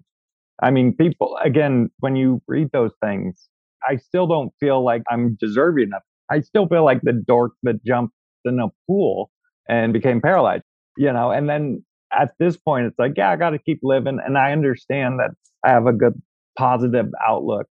I 0.62 0.70
mean, 0.70 0.94
people, 0.94 1.38
again, 1.42 1.90
when 2.00 2.16
you 2.16 2.42
read 2.48 2.70
those 2.72 2.92
things, 3.02 3.48
I 3.88 3.96
still 3.96 4.26
don't 4.26 4.52
feel 4.60 4.84
like 4.84 5.02
I'm 5.10 5.36
deserving 5.40 5.84
enough. 5.88 6.02
I 6.30 6.40
still 6.40 6.66
feel 6.68 6.84
like 6.84 7.00
the 7.02 7.12
dork 7.12 7.52
that 7.62 7.84
jumped 7.84 8.14
in 8.44 8.60
a 8.60 8.68
pool 8.86 9.30
and 9.68 9.92
became 9.92 10.20
paralyzed, 10.20 10.64
you 10.96 11.12
know, 11.12 11.30
and 11.30 11.48
then 11.48 11.84
at 12.12 12.32
this 12.38 12.56
point, 12.56 12.86
it's 12.86 12.98
like, 12.98 13.12
yeah, 13.16 13.30
I 13.30 13.36
got 13.36 13.50
to 13.50 13.58
keep 13.58 13.80
living. 13.82 14.18
And 14.24 14.36
I 14.36 14.52
understand 14.52 15.20
that 15.20 15.30
I 15.64 15.70
have 15.70 15.86
a 15.86 15.92
good 15.92 16.20
positive 16.58 17.06
outlook. 17.26 17.66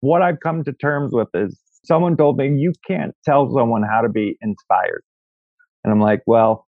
What 0.00 0.22
I've 0.22 0.40
come 0.40 0.64
to 0.64 0.72
terms 0.72 1.12
with 1.12 1.28
is 1.34 1.58
someone 1.84 2.16
told 2.16 2.36
me, 2.36 2.48
you 2.56 2.72
can't 2.86 3.14
tell 3.24 3.50
someone 3.54 3.82
how 3.82 4.00
to 4.00 4.08
be 4.08 4.36
inspired. 4.40 5.02
And 5.82 5.92
I'm 5.92 6.00
like, 6.00 6.22
well, 6.26 6.66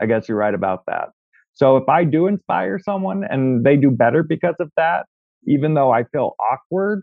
I 0.00 0.06
guess 0.06 0.28
you're 0.28 0.38
right 0.38 0.54
about 0.54 0.84
that. 0.86 1.08
So 1.54 1.76
if 1.76 1.88
I 1.88 2.04
do 2.04 2.26
inspire 2.26 2.78
someone 2.78 3.24
and 3.28 3.64
they 3.64 3.76
do 3.76 3.90
better 3.90 4.22
because 4.22 4.54
of 4.58 4.70
that, 4.76 5.06
even 5.46 5.74
though 5.74 5.90
I 5.90 6.04
feel 6.04 6.34
awkward 6.40 7.02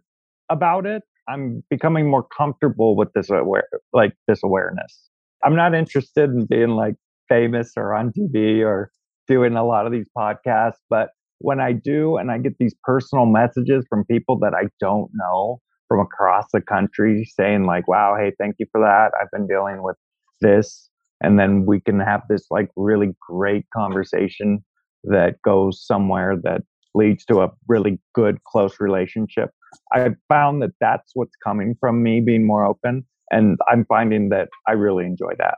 about 0.49 0.85
it, 0.85 1.03
I'm 1.27 1.63
becoming 1.69 2.09
more 2.09 2.25
comfortable 2.35 2.95
with 2.95 3.09
this 3.13 3.29
aware, 3.29 3.67
like 3.93 4.13
this 4.27 4.39
awareness. 4.43 5.09
I'm 5.43 5.55
not 5.55 5.75
interested 5.75 6.31
in 6.31 6.45
being 6.45 6.69
like 6.69 6.95
famous 7.27 7.73
or 7.77 7.93
on 7.93 8.11
TV 8.11 8.65
or 8.65 8.91
doing 9.27 9.55
a 9.55 9.63
lot 9.63 9.85
of 9.85 9.91
these 9.91 10.07
podcasts, 10.17 10.79
but 10.89 11.09
when 11.37 11.59
I 11.59 11.71
do 11.71 12.17
and 12.17 12.31
I 12.31 12.39
get 12.39 12.57
these 12.59 12.75
personal 12.83 13.25
messages 13.25 13.85
from 13.89 14.03
people 14.05 14.39
that 14.39 14.53
I 14.53 14.67
don't 14.79 15.09
know 15.13 15.61
from 15.89 15.99
across 15.99 16.45
the 16.53 16.61
country 16.61 17.25
saying 17.25 17.65
like, 17.65 17.87
wow, 17.89 18.15
hey, 18.17 18.31
thank 18.39 18.55
you 18.59 18.67
for 18.71 18.79
that. 18.79 19.11
I've 19.19 19.31
been 19.31 19.47
dealing 19.47 19.83
with 19.83 19.97
this. 20.39 20.89
And 21.21 21.37
then 21.37 21.65
we 21.65 21.81
can 21.81 21.99
have 21.99 22.21
this 22.29 22.45
like 22.49 22.69
really 22.77 23.09
great 23.27 23.65
conversation 23.75 24.63
that 25.03 25.41
goes 25.43 25.85
somewhere 25.85 26.37
that 26.43 26.61
leads 26.95 27.25
to 27.25 27.41
a 27.41 27.49
really 27.67 27.99
good, 28.13 28.41
close 28.45 28.79
relationship. 28.79 29.49
I 29.91 30.09
found 30.29 30.61
that 30.61 30.71
that's 30.79 31.11
what's 31.13 31.35
coming 31.43 31.75
from 31.79 32.01
me 32.01 32.21
being 32.21 32.45
more 32.45 32.65
open. 32.65 33.05
And 33.31 33.57
I'm 33.69 33.85
finding 33.85 34.29
that 34.29 34.49
I 34.67 34.73
really 34.73 35.05
enjoy 35.05 35.33
that. 35.37 35.55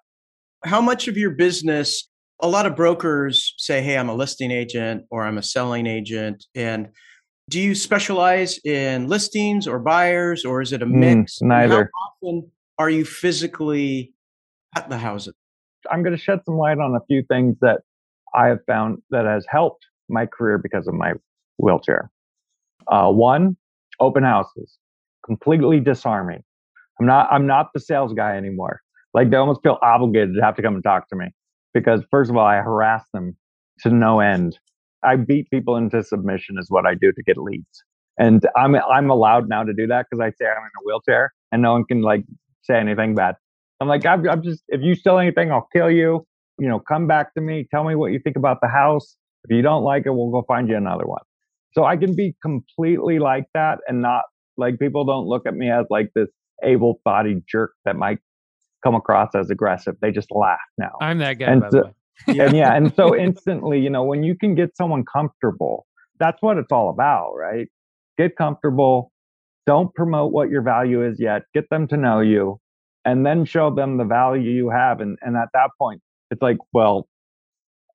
How 0.64 0.82
much 0.82 1.08
of 1.08 1.18
your 1.18 1.32
business, 1.32 2.08
a 2.42 2.48
lot 2.48 2.66
of 2.66 2.76
brokers 2.76 3.54
say, 3.58 3.82
hey, 3.82 3.98
I'm 3.98 4.10
a 4.10 4.16
listing 4.16 4.52
agent 4.52 5.04
or 5.12 5.24
I'm 5.24 5.38
a 5.38 5.44
selling 5.44 5.88
agent. 5.88 6.46
And 6.56 6.90
do 7.52 7.60
you 7.60 7.76
specialize 7.76 8.58
in 8.64 9.08
listings 9.08 9.68
or 9.68 9.78
buyers 9.78 10.46
or 10.46 10.62
is 10.62 10.72
it 10.72 10.82
a 10.82 10.86
Mm, 10.86 11.20
mix? 11.20 11.42
And 11.42 11.50
neither. 11.50 11.92
How 11.94 12.28
often 12.30 12.50
are 12.80 12.90
you 12.90 13.04
physically 13.04 14.14
at 14.76 14.90
the 14.90 14.98
houses? 14.98 15.36
I'm 15.92 16.02
going 16.02 16.16
to 16.16 16.22
shed 16.22 16.40
some 16.46 16.58
light 16.58 16.78
on 16.78 16.96
a 16.96 17.02
few 17.08 17.24
things 17.24 17.58
that 17.62 17.82
I 18.34 18.48
have 18.48 18.60
found 18.66 19.02
that 19.10 19.26
has 19.26 19.46
helped 19.50 19.86
my 20.10 20.26
career 20.26 20.58
because 20.58 20.88
of 20.88 20.94
my 20.94 21.14
wheelchair. 21.58 22.10
Uh, 22.88 23.12
one, 23.12 23.58
open 24.00 24.24
houses, 24.24 24.78
completely 25.26 25.80
disarming. 25.82 26.44
I'm 27.00 27.06
not. 27.06 27.28
I'm 27.32 27.48
not 27.48 27.74
the 27.74 27.80
sales 27.80 28.14
guy 28.14 28.38
anymore. 28.38 28.82
Like 29.14 29.30
they 29.30 29.38
almost 29.38 29.62
feel 29.62 29.78
obligated 29.82 30.36
to 30.36 30.42
have 30.42 30.56
to 30.56 30.62
come 30.62 30.76
and 30.76 30.84
talk 30.84 31.10
to 31.10 31.16
me 31.16 31.28
because 31.74 32.02
first 32.10 32.30
of 32.30 32.38
all, 32.38 32.46
I 32.46 32.58
harass 32.58 33.04
them 33.14 33.36
to 33.80 33.90
no 33.90 34.20
end. 34.22 34.58
I 35.04 35.16
beat 35.16 35.50
people 35.50 35.76
into 35.78 36.04
submission 36.04 36.58
is 36.60 36.68
what 36.70 36.86
I 36.86 36.96
do 36.96 37.12
to 37.12 37.24
get 37.24 37.38
leads, 37.38 37.84
and 38.18 38.46
I'm 38.56 38.76
I'm 38.76 39.10
allowed 39.10 39.50
now 39.50 39.64
to 39.64 39.74
do 39.74 39.88
that 39.88 40.06
because 40.10 40.22
I 40.22 40.30
say 40.32 40.46
I'm 40.46 40.58
in 40.64 40.72
a 40.80 40.84
wheelchair 40.86 41.32
and 41.52 41.62
no 41.62 41.74
one 41.74 41.86
can 41.86 42.02
like 42.02 42.24
say 42.64 42.76
anything 42.78 43.16
bad. 43.16 43.36
I'm 43.80 43.88
like, 43.88 44.06
I'm, 44.06 44.30
I'm 44.30 44.44
just, 44.44 44.62
if 44.68 44.82
you 44.82 44.94
sell 44.94 45.18
anything, 45.18 45.52
I'll 45.52 45.68
kill 45.74 45.90
you. 45.90 46.26
You 46.60 46.68
know, 46.70 46.80
come 46.80 47.08
back 47.08 47.34
to 47.34 47.42
me. 47.42 47.68
Tell 47.72 47.84
me 47.84 47.96
what 47.96 48.12
you 48.12 48.20
think 48.20 48.36
about 48.36 48.60
the 48.62 48.68
house. 48.68 49.16
If 49.44 49.56
you 49.56 49.64
don't 49.64 49.84
like 49.84 50.06
it, 50.06 50.12
we'll 50.12 50.30
go 50.30 50.44
find 50.48 50.70
you 50.70 50.78
another 50.78 51.08
one. 51.08 51.24
So 51.74 51.84
I 51.86 51.98
can 51.98 52.16
be 52.16 52.36
completely 52.44 53.18
like 53.18 53.46
that 53.56 53.80
and 53.88 54.00
not 54.02 54.24
like 54.56 54.78
people 54.78 55.04
don't 55.06 55.26
look 55.26 55.48
at 55.48 55.56
me 55.56 55.72
as 55.72 55.88
like 55.90 56.12
this 56.14 56.28
able 56.64 57.02
bodied 57.04 57.42
jerk 57.48 57.72
that 57.86 57.96
might 57.96 58.20
come 58.84 58.94
across 58.94 59.34
as 59.34 59.50
aggressive. 59.50 59.96
They 60.00 60.12
just 60.12 60.30
laugh 60.32 60.60
now. 60.78 60.92
I'm 61.02 61.18
that 61.18 61.40
guy, 61.40 61.48
And 61.52 61.62
by 61.62 61.70
the 61.72 61.84
so- 61.86 61.96
way. 62.28 62.40
And 62.40 62.56
yeah, 62.56 62.76
and 62.76 62.94
so 62.96 63.16
instantly, 63.16 63.80
you 63.80 63.90
know, 63.90 64.04
when 64.04 64.24
you 64.24 64.36
can 64.36 64.56
get 64.56 64.76
someone 64.76 65.04
comfortable, 65.06 65.86
that's 66.20 66.42
what 66.42 66.58
it's 66.58 66.72
all 66.72 66.90
about, 66.90 67.34
right? 67.36 67.68
Get 68.18 68.36
comfortable. 68.36 69.12
Don't 69.66 69.94
promote 69.94 70.32
what 70.32 70.50
your 70.50 70.62
value 70.62 71.06
is 71.06 71.20
yet. 71.20 71.44
Get 71.54 71.70
them 71.70 71.88
to 71.90 71.98
know 71.98 72.20
you 72.20 72.60
and 73.06 73.26
then 73.26 73.46
show 73.46 73.74
them 73.74 73.98
the 73.98 74.06
value 74.06 74.52
you 74.52 74.70
have. 74.70 75.00
And, 75.00 75.18
and 75.22 75.36
at 75.36 75.50
that 75.54 75.70
point, 75.80 76.02
it's 76.30 76.42
like, 76.42 76.58
well, 76.74 77.08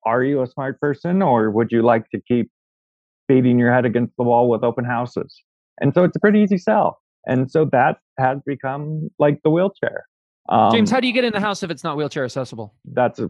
are 0.05 0.23
you 0.23 0.41
a 0.41 0.47
smart 0.47 0.79
person 0.79 1.21
or 1.21 1.49
would 1.51 1.71
you 1.71 1.81
like 1.81 2.09
to 2.11 2.21
keep 2.27 2.49
beating 3.27 3.59
your 3.59 3.73
head 3.73 3.85
against 3.85 4.13
the 4.17 4.23
wall 4.23 4.49
with 4.49 4.63
open 4.63 4.85
houses? 4.85 5.41
And 5.79 5.93
so 5.93 6.03
it's 6.03 6.15
a 6.15 6.19
pretty 6.19 6.39
easy 6.39 6.57
sell. 6.57 6.99
And 7.25 7.51
so 7.51 7.65
that 7.71 7.97
has 8.17 8.39
become 8.45 9.09
like 9.19 9.39
the 9.43 9.49
wheelchair. 9.49 10.05
Um, 10.49 10.71
James, 10.71 10.89
how 10.89 10.99
do 10.99 11.07
you 11.07 11.13
get 11.13 11.25
in 11.25 11.33
the 11.33 11.39
house 11.39 11.61
if 11.63 11.69
it's 11.69 11.83
not 11.83 11.97
wheelchair 11.97 12.23
accessible? 12.23 12.73
that's 12.93 13.19
a, 13.19 13.27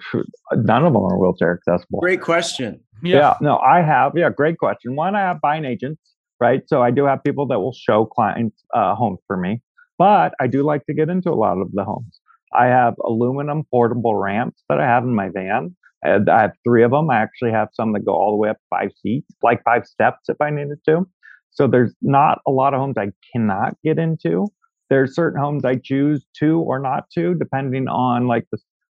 none 0.54 0.86
of 0.86 0.94
them 0.94 1.02
are 1.02 1.18
wheelchair 1.18 1.54
accessible. 1.54 2.00
Great 2.00 2.22
question. 2.22 2.80
Yeah. 3.04 3.18
yeah. 3.18 3.34
No, 3.42 3.58
I 3.58 3.82
have. 3.82 4.14
Yeah, 4.16 4.30
great 4.30 4.58
question. 4.58 4.96
One, 4.96 5.16
I 5.16 5.22
have 5.22 5.42
buying 5.42 5.66
agents, 5.66 6.02
right? 6.40 6.62
So 6.68 6.82
I 6.82 6.92
do 6.92 7.06
have 7.06 7.24
people 7.24 7.48
that 7.48 7.60
will 7.60 7.74
show 7.74 8.06
clients 8.06 8.64
uh, 8.74 8.96
homes 8.96 9.20
for 9.28 9.38
me, 9.38 9.62
but 9.98 10.34
I 10.40 10.48
do 10.48 10.64
like 10.64 10.86
to 10.86 10.94
get 10.94 11.10
into 11.10 11.32
a 11.32 11.36
lot 11.36 11.58
of 11.60 11.72
the 11.74 11.84
homes. 11.84 12.20
I 12.54 12.66
have 12.66 12.96
aluminum 13.04 13.64
portable 13.70 14.16
ramps 14.16 14.64
that 14.70 14.80
I 14.80 14.86
have 14.86 15.04
in 15.04 15.14
my 15.14 15.30
van. 15.30 15.76
I 16.06 16.42
have 16.42 16.52
three 16.64 16.84
of 16.84 16.92
them. 16.92 17.10
I 17.10 17.18
actually 17.18 17.52
have 17.52 17.70
some 17.74 17.94
that 17.94 18.06
go 18.06 18.14
all 18.14 18.32
the 18.32 18.38
way 18.38 18.50
up 18.50 18.58
five 18.70 18.92
seats, 19.02 19.28
like 19.42 19.64
five 19.64 19.86
steps 19.86 20.30
if 20.30 20.40
I 20.40 20.52
needed 20.52 20.78
to. 20.88 21.08
So 21.50 21.68
there's 21.68 21.94
not 22.02 22.40
a 22.48 22.52
lot 22.52 22.74
of 22.74 22.80
homes 22.80 22.96
I 22.98 23.12
cannot 23.34 23.76
get 23.84 23.98
into. 23.98 24.48
There's 24.90 25.16
certain 25.16 25.40
homes 25.40 25.66
I 25.66 25.76
choose 25.76 26.26
to 26.40 26.60
or 26.62 26.80
not 26.80 27.10
to, 27.16 27.34
depending 27.34 27.88
on 27.88 28.28
like 28.28 28.46
the 28.52 28.58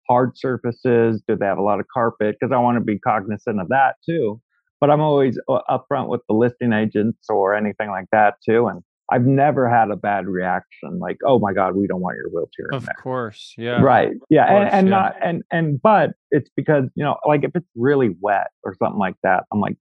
hard 0.09 0.37
surfaces. 0.37 1.23
Do 1.27 1.37
they 1.37 1.47
have 1.47 1.59
a 1.59 1.63
lot 1.63 1.81
of 1.81 1.87
carpet? 1.93 2.37
Because 2.39 2.53
I 2.53 2.59
want 2.59 2.77
to 2.79 2.85
be 2.85 2.99
cognizant 2.99 3.61
of 3.61 3.69
that 3.69 3.97
too. 4.07 4.41
But 4.81 4.91
I'm 4.91 5.01
always 5.01 5.39
uh, 5.49 5.61
upfront 5.69 6.09
with 6.09 6.21
the 6.29 6.35
listing 6.35 6.73
agents 6.73 7.27
or 7.29 7.55
anything 7.55 7.91
like 7.91 8.07
that 8.13 8.35
too. 8.49 8.69
And 8.69 8.83
I've 9.11 9.25
never 9.25 9.69
had 9.69 9.91
a 9.91 9.97
bad 9.97 10.27
reaction 10.27 10.99
like, 10.99 11.17
oh 11.25 11.39
my 11.39 11.53
God, 11.53 11.75
we 11.75 11.87
don't 11.87 12.01
want 12.01 12.17
your 12.17 12.29
wheelchair. 12.31 12.69
Of 12.73 12.89
course. 13.03 13.55
Yeah. 13.57 13.81
Right. 13.81 14.11
Yeah. 14.29 14.47
Course, 14.47 14.65
and, 14.67 14.75
and 14.75 14.89
yeah. 14.89 14.95
not, 14.95 15.15
and, 15.23 15.43
and, 15.51 15.83
but 15.83 16.11
it's 16.31 16.51
because, 16.55 16.85
you 16.95 17.05
know, 17.05 17.17
like 17.27 17.45
if 17.45 17.53
it's 17.55 17.69
really 17.75 18.15
wet 18.21 18.49
or 18.65 18.77
something 18.79 18.99
like 18.99 19.17
that, 19.23 19.45
I'm 19.53 19.61
like, 19.61 19.77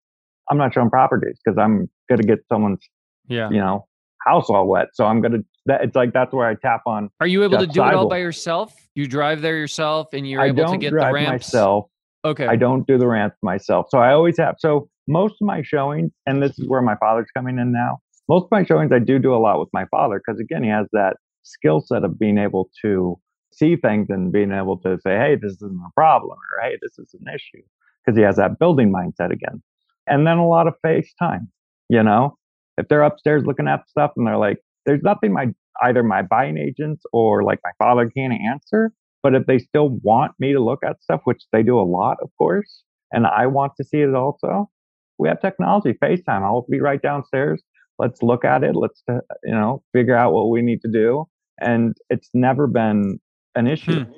I'm 0.49 0.57
not 0.57 0.73
showing 0.73 0.89
properties 0.89 1.37
because 1.43 1.57
I'm 1.57 1.89
going 2.07 2.21
to 2.21 2.25
get 2.25 2.39
someone's, 2.47 2.79
yeah, 3.27 3.49
you 3.49 3.57
know, 3.57 3.85
house 4.25 4.49
all 4.49 4.67
wet. 4.67 4.87
So 4.93 5.05
I'm 5.05 5.21
going 5.21 5.33
to, 5.33 5.45
that, 5.67 5.83
it's 5.83 5.95
like, 5.95 6.13
that's 6.13 6.33
where 6.33 6.47
I 6.47 6.55
tap 6.55 6.81
on. 6.85 7.09
Are 7.19 7.27
you 7.27 7.43
able 7.43 7.59
to 7.59 7.67
do 7.67 7.83
it 7.83 7.93
all 7.93 8.07
by 8.07 8.17
yourself? 8.17 8.73
You 8.95 9.07
drive 9.07 9.41
there 9.41 9.57
yourself 9.57 10.07
and 10.13 10.27
you're 10.27 10.41
I 10.41 10.47
able 10.47 10.71
to 10.71 10.77
get 10.77 10.91
the 10.91 10.97
ramps? 10.97 11.53
myself. 11.53 11.85
Okay. 12.25 12.47
I 12.47 12.55
don't 12.55 12.85
do 12.87 12.97
the 12.97 13.07
ramps 13.07 13.37
myself. 13.41 13.87
So 13.89 13.99
I 13.99 14.11
always 14.11 14.37
have, 14.37 14.55
so 14.59 14.89
most 15.07 15.35
of 15.41 15.45
my 15.45 15.61
showings, 15.61 16.11
and 16.25 16.41
this 16.41 16.57
is 16.59 16.67
where 16.67 16.81
my 16.81 16.95
father's 16.95 17.27
coming 17.35 17.59
in 17.59 17.71
now 17.71 17.99
most 18.29 18.43
of 18.43 18.51
my 18.51 18.65
showings 18.65 18.91
I 18.91 18.99
do 18.99 19.19
do 19.19 19.33
a 19.33 19.37
lot 19.37 19.59
with 19.59 19.69
my 19.73 19.85
father 19.85 20.21
because 20.25 20.39
again 20.39 20.63
he 20.63 20.69
has 20.69 20.87
that 20.91 21.17
skill 21.43 21.81
set 21.81 22.03
of 22.03 22.19
being 22.19 22.37
able 22.37 22.69
to 22.81 23.19
see 23.53 23.75
things 23.75 24.07
and 24.09 24.31
being 24.31 24.51
able 24.51 24.77
to 24.79 24.99
say, 25.01 25.17
hey, 25.17 25.35
this 25.41 25.53
isn't 25.53 25.81
a 25.85 25.91
problem 25.95 26.37
or 26.37 26.63
hey, 26.63 26.77
this 26.81 26.99
is 26.99 27.13
an 27.13 27.33
issue 27.33 27.63
because 28.05 28.17
he 28.17 28.23
has 28.23 28.35
that 28.35 28.59
building 28.59 28.93
mindset 28.93 29.31
again. 29.31 29.63
And 30.05 30.27
then 30.27 30.37
a 30.37 30.47
lot 30.47 30.67
of 30.67 30.75
FaceTime, 30.85 31.47
you 31.89 32.03
know, 32.03 32.37
if 32.77 32.87
they're 32.87 33.03
upstairs 33.03 33.43
looking 33.45 33.67
at 33.67 33.87
stuff 33.89 34.11
and 34.15 34.27
they're 34.27 34.37
like, 34.37 34.57
there's 34.85 35.01
nothing 35.03 35.33
my 35.33 35.47
either 35.83 36.03
my 36.03 36.21
buying 36.21 36.57
agents 36.57 37.03
or 37.13 37.43
like 37.43 37.59
my 37.63 37.71
father 37.77 38.09
can't 38.09 38.33
answer. 38.33 38.91
But 39.23 39.35
if 39.35 39.45
they 39.45 39.59
still 39.59 39.89
want 40.03 40.33
me 40.39 40.53
to 40.53 40.63
look 40.63 40.83
at 40.83 41.01
stuff, 41.01 41.21
which 41.25 41.43
they 41.51 41.63
do 41.63 41.79
a 41.79 41.81
lot, 41.81 42.17
of 42.21 42.29
course, 42.37 42.83
and 43.11 43.25
I 43.25 43.47
want 43.47 43.73
to 43.77 43.83
see 43.83 43.97
it 43.97 44.13
also, 44.13 44.69
we 45.17 45.27
have 45.27 45.41
technology, 45.41 45.93
FaceTime. 45.93 46.43
I'll 46.43 46.65
be 46.69 46.79
right 46.79 47.01
downstairs 47.01 47.61
let's 47.99 48.21
look 48.21 48.45
at 48.45 48.63
it 48.63 48.75
let's 48.75 49.03
uh, 49.09 49.19
you 49.43 49.53
know 49.53 49.83
figure 49.93 50.15
out 50.15 50.33
what 50.33 50.49
we 50.49 50.61
need 50.61 50.81
to 50.81 50.91
do 50.91 51.25
and 51.59 51.95
it's 52.09 52.29
never 52.33 52.67
been 52.67 53.19
an 53.55 53.67
issue 53.67 54.03
hmm. 54.05 54.11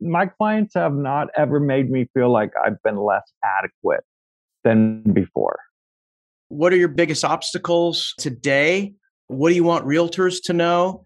my 0.00 0.26
clients 0.26 0.74
have 0.74 0.94
not 0.94 1.28
ever 1.36 1.60
made 1.60 1.90
me 1.90 2.06
feel 2.14 2.32
like 2.32 2.50
i've 2.64 2.82
been 2.82 2.96
less 2.96 3.32
adequate 3.58 4.04
than 4.64 5.02
before 5.12 5.58
what 6.50 6.72
are 6.72 6.76
your 6.76 6.88
biggest 6.88 7.24
obstacles 7.24 8.14
today 8.18 8.92
what 9.28 9.48
do 9.48 9.54
you 9.54 9.64
want 9.64 9.86
realtors 9.86 10.42
to 10.44 10.52
know 10.52 11.04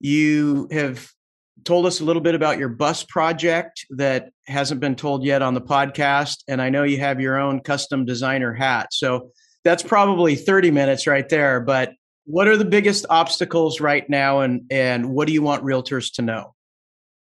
you 0.00 0.68
have 0.70 1.08
told 1.64 1.86
us 1.86 2.00
a 2.00 2.04
little 2.04 2.22
bit 2.22 2.34
about 2.34 2.58
your 2.58 2.68
bus 2.68 3.02
project 3.04 3.86
that 3.90 4.30
hasn't 4.46 4.80
been 4.80 4.94
told 4.94 5.24
yet 5.24 5.42
on 5.42 5.54
the 5.54 5.60
podcast 5.60 6.38
and 6.48 6.60
i 6.60 6.68
know 6.68 6.82
you 6.82 6.98
have 6.98 7.20
your 7.20 7.38
own 7.38 7.60
custom 7.60 8.04
designer 8.04 8.52
hat 8.52 8.92
so 8.92 9.30
that's 9.66 9.82
probably 9.82 10.36
30 10.36 10.70
minutes 10.70 11.08
right 11.08 11.28
there. 11.28 11.60
But 11.60 11.92
what 12.24 12.46
are 12.46 12.56
the 12.56 12.64
biggest 12.64 13.04
obstacles 13.10 13.80
right 13.80 14.08
now 14.08 14.40
and 14.40 14.62
and 14.70 15.10
what 15.10 15.26
do 15.26 15.32
you 15.32 15.42
want 15.42 15.64
realtors 15.64 16.12
to 16.14 16.22
know? 16.22 16.54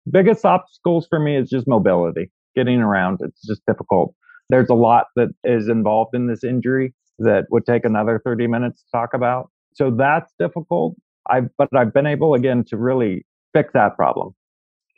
Biggest 0.08 0.44
obstacles 0.44 1.06
for 1.08 1.18
me 1.18 1.36
is 1.36 1.48
just 1.48 1.66
mobility, 1.66 2.30
getting 2.54 2.80
around. 2.80 3.20
It's 3.22 3.40
just 3.40 3.62
difficult. 3.66 4.14
There's 4.50 4.68
a 4.68 4.74
lot 4.74 5.06
that 5.16 5.30
is 5.44 5.68
involved 5.68 6.14
in 6.14 6.26
this 6.26 6.44
injury 6.44 6.94
that 7.18 7.46
would 7.50 7.66
take 7.66 7.84
another 7.84 8.20
30 8.24 8.46
minutes 8.46 8.82
to 8.82 8.90
talk 8.92 9.14
about. 9.14 9.50
So 9.74 9.90
that's 9.90 10.32
difficult. 10.38 10.96
I've 11.28 11.48
but 11.58 11.68
I've 11.76 11.92
been 11.92 12.06
able 12.06 12.34
again 12.34 12.64
to 12.68 12.76
really 12.76 13.26
fix 13.52 13.72
that 13.74 13.96
problem. 13.96 14.34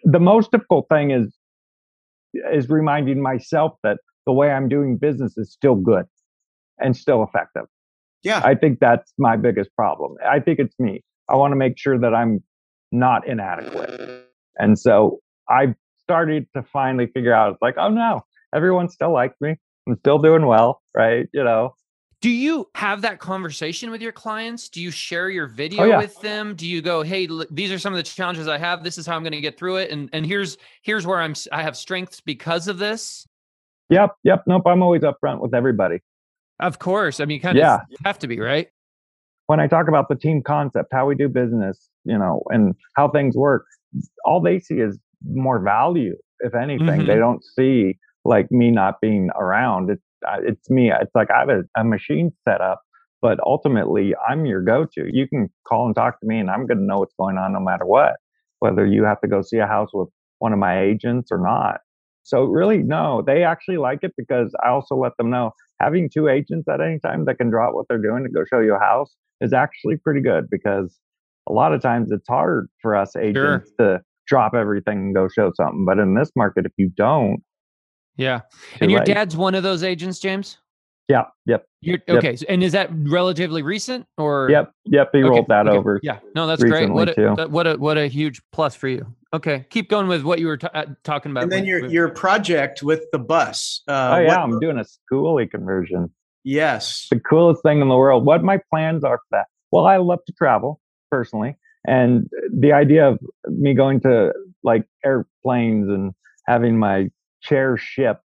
The 0.04 0.20
most 0.20 0.50
difficult 0.50 0.86
thing 0.88 1.10
is 1.10 1.36
is 2.52 2.68
reminding 2.68 3.22
myself 3.22 3.72
that 3.82 3.98
the 4.26 4.32
way 4.32 4.50
I'm 4.50 4.68
doing 4.68 4.98
business 4.98 5.36
is 5.38 5.50
still 5.50 5.74
good 5.74 6.04
and 6.78 6.96
still 6.96 7.22
effective. 7.22 7.64
Yeah. 8.22 8.42
I 8.44 8.54
think 8.54 8.80
that's 8.80 9.12
my 9.18 9.36
biggest 9.36 9.74
problem. 9.74 10.16
I 10.28 10.40
think 10.40 10.58
it's 10.58 10.78
me. 10.78 11.02
I 11.28 11.36
want 11.36 11.52
to 11.52 11.56
make 11.56 11.78
sure 11.78 11.98
that 11.98 12.14
I'm 12.14 12.42
not 12.92 13.26
inadequate. 13.26 14.26
And 14.56 14.78
so 14.78 15.20
I've 15.48 15.74
started 16.02 16.46
to 16.54 16.62
finally 16.62 17.06
figure 17.06 17.32
out 17.32 17.52
it's 17.52 17.62
like, 17.62 17.76
oh 17.78 17.90
no, 17.90 18.22
everyone 18.54 18.88
still 18.88 19.12
likes 19.12 19.36
me. 19.40 19.56
I'm 19.88 19.96
still 19.98 20.18
doing 20.18 20.46
well, 20.46 20.82
right? 20.94 21.26
You 21.32 21.44
know. 21.44 21.74
Do 22.20 22.30
you 22.30 22.68
have 22.74 23.02
that 23.02 23.20
conversation 23.20 23.92
with 23.92 24.02
your 24.02 24.10
clients? 24.10 24.68
Do 24.68 24.82
you 24.82 24.90
share 24.90 25.30
your 25.30 25.46
video 25.46 25.82
oh, 25.82 25.86
yeah. 25.86 25.98
with 25.98 26.20
them? 26.20 26.56
Do 26.56 26.66
you 26.66 26.82
go, 26.82 27.02
"Hey, 27.02 27.28
look, 27.28 27.48
these 27.50 27.70
are 27.70 27.78
some 27.78 27.92
of 27.92 27.96
the 27.96 28.02
challenges 28.02 28.48
I 28.48 28.58
have. 28.58 28.82
This 28.82 28.98
is 28.98 29.06
how 29.06 29.14
I'm 29.14 29.22
going 29.22 29.32
to 29.32 29.40
get 29.40 29.56
through 29.56 29.76
it 29.76 29.90
and 29.90 30.10
and 30.12 30.26
here's 30.26 30.58
here's 30.82 31.06
where 31.06 31.20
I'm 31.20 31.34
I 31.52 31.62
have 31.62 31.76
strengths 31.76 32.20
because 32.20 32.66
of 32.66 32.78
this?" 32.78 33.26
Yep, 33.90 34.16
yep. 34.24 34.42
Nope, 34.46 34.62
I'm 34.66 34.82
always 34.82 35.02
upfront 35.02 35.40
with 35.40 35.54
everybody. 35.54 36.00
Of 36.60 36.78
course. 36.78 37.20
I 37.20 37.24
mean, 37.24 37.40
kind 37.40 37.58
of 37.58 37.80
have 38.04 38.18
to 38.18 38.26
be, 38.26 38.40
right? 38.40 38.68
When 39.46 39.60
I 39.60 39.66
talk 39.66 39.88
about 39.88 40.08
the 40.08 40.16
team 40.16 40.42
concept, 40.42 40.88
how 40.92 41.06
we 41.06 41.14
do 41.14 41.28
business, 41.28 41.88
you 42.04 42.18
know, 42.18 42.42
and 42.50 42.74
how 42.96 43.08
things 43.08 43.34
work, 43.36 43.64
all 44.24 44.42
they 44.42 44.58
see 44.58 44.80
is 44.80 44.98
more 45.24 45.58
value, 45.58 46.16
if 46.40 46.54
anything. 46.54 46.86
Mm-hmm. 46.86 47.06
They 47.06 47.16
don't 47.16 47.42
see 47.56 47.98
like 48.24 48.50
me 48.50 48.70
not 48.70 49.00
being 49.00 49.30
around. 49.38 49.90
It's, 49.90 50.02
it's 50.42 50.68
me. 50.70 50.90
It's 50.90 51.14
like 51.14 51.30
I 51.30 51.40
have 51.40 51.48
a, 51.48 51.62
a 51.76 51.84
machine 51.84 52.32
set 52.46 52.60
up, 52.60 52.82
but 53.22 53.38
ultimately 53.44 54.14
I'm 54.28 54.46
your 54.46 54.62
go 54.62 54.86
to. 54.94 55.08
You 55.10 55.28
can 55.28 55.48
call 55.66 55.86
and 55.86 55.94
talk 55.94 56.20
to 56.20 56.26
me, 56.26 56.38
and 56.38 56.50
I'm 56.50 56.66
going 56.66 56.78
to 56.78 56.84
know 56.84 56.98
what's 56.98 57.14
going 57.18 57.36
on 57.36 57.52
no 57.52 57.60
matter 57.60 57.86
what, 57.86 58.16
whether 58.60 58.86
you 58.86 59.04
have 59.04 59.20
to 59.22 59.28
go 59.28 59.42
see 59.42 59.58
a 59.58 59.66
house 59.66 59.90
with 59.92 60.08
one 60.38 60.52
of 60.52 60.58
my 60.58 60.80
agents 60.80 61.30
or 61.30 61.38
not. 61.38 61.80
So 62.22 62.44
really, 62.44 62.78
no, 62.78 63.22
they 63.26 63.42
actually 63.42 63.78
like 63.78 64.00
it 64.02 64.12
because 64.16 64.54
I 64.64 64.68
also 64.68 64.96
let 64.96 65.16
them 65.16 65.30
know 65.30 65.52
having 65.80 66.10
two 66.10 66.28
agents 66.28 66.68
at 66.68 66.80
any 66.80 66.98
time 66.98 67.24
that 67.24 67.38
can 67.38 67.50
drop 67.50 67.72
what 67.72 67.86
they're 67.88 68.02
doing 68.02 68.22
to 68.24 68.28
go 68.30 68.44
show 68.44 68.60
you 68.60 68.74
a 68.74 68.78
house 68.78 69.14
is 69.40 69.52
actually 69.52 69.96
pretty 69.96 70.20
good 70.20 70.44
because 70.50 70.98
a 71.48 71.52
lot 71.52 71.72
of 71.72 71.80
times 71.80 72.10
it's 72.10 72.28
hard 72.28 72.68
for 72.82 72.94
us 72.94 73.16
agents 73.16 73.70
sure. 73.78 73.96
to 73.96 74.02
drop 74.26 74.54
everything 74.54 74.98
and 74.98 75.14
go 75.14 75.28
show 75.28 75.52
something. 75.56 75.84
But 75.86 75.98
in 75.98 76.14
this 76.14 76.30
market, 76.36 76.66
if 76.66 76.72
you 76.76 76.90
don't, 76.94 77.40
yeah. 78.18 78.40
And 78.80 78.90
your 78.90 79.00
late. 79.00 79.06
dad's 79.06 79.36
one 79.36 79.54
of 79.54 79.62
those 79.62 79.82
agents, 79.82 80.18
James? 80.18 80.58
Yeah. 81.08 81.24
Yep. 81.46 81.64
You're, 81.80 81.98
okay. 82.06 82.32
Yep. 82.32 82.42
And 82.50 82.62
is 82.62 82.72
that 82.72 82.90
relatively 82.92 83.62
recent 83.62 84.06
or? 84.18 84.48
Yep. 84.50 84.72
Yep. 84.84 85.08
He 85.12 85.18
okay, 85.20 85.28
rolled 85.28 85.48
that 85.48 85.66
okay. 85.66 85.78
over. 85.78 86.00
Yeah. 86.02 86.18
No, 86.34 86.46
that's 86.46 86.62
great. 86.62 86.90
What 86.90 87.16
a, 87.16 87.46
what 87.48 87.66
a, 87.66 87.76
what 87.76 87.96
a 87.96 88.08
huge 88.08 88.42
plus 88.52 88.74
for 88.74 88.88
you. 88.88 89.06
Okay. 89.32 89.64
Keep 89.70 89.88
going 89.88 90.06
with 90.06 90.22
what 90.22 90.38
you 90.38 90.48
were 90.48 90.58
t- 90.58 90.68
uh, 90.74 90.84
talking 91.04 91.30
about. 91.30 91.44
And 91.44 91.52
then 91.52 91.60
with, 91.62 91.68
your, 91.68 91.82
with... 91.82 91.92
your 91.92 92.08
project 92.10 92.82
with 92.82 93.04
the 93.12 93.18
bus. 93.18 93.82
Uh, 93.88 94.16
oh 94.16 94.20
yeah. 94.20 94.28
What... 94.28 94.38
I'm 94.40 94.60
doing 94.60 94.78
a 94.78 94.84
skoolie 94.84 95.50
conversion. 95.50 96.10
Yes. 96.44 97.06
The 97.10 97.20
coolest 97.20 97.62
thing 97.62 97.80
in 97.80 97.88
the 97.88 97.96
world. 97.96 98.26
What 98.26 98.44
my 98.44 98.60
plans 98.70 99.02
are 99.02 99.16
for 99.16 99.26
that. 99.30 99.46
Well, 99.72 99.86
I 99.86 99.96
love 99.96 100.18
to 100.26 100.32
travel 100.34 100.78
personally. 101.10 101.56
And 101.86 102.28
the 102.52 102.72
idea 102.72 103.08
of 103.08 103.18
me 103.48 103.72
going 103.72 104.00
to 104.00 104.34
like 104.62 104.84
airplanes 105.04 105.88
and 105.88 106.12
having 106.46 106.78
my 106.78 107.08
chair 107.42 107.76
shipped 107.76 108.22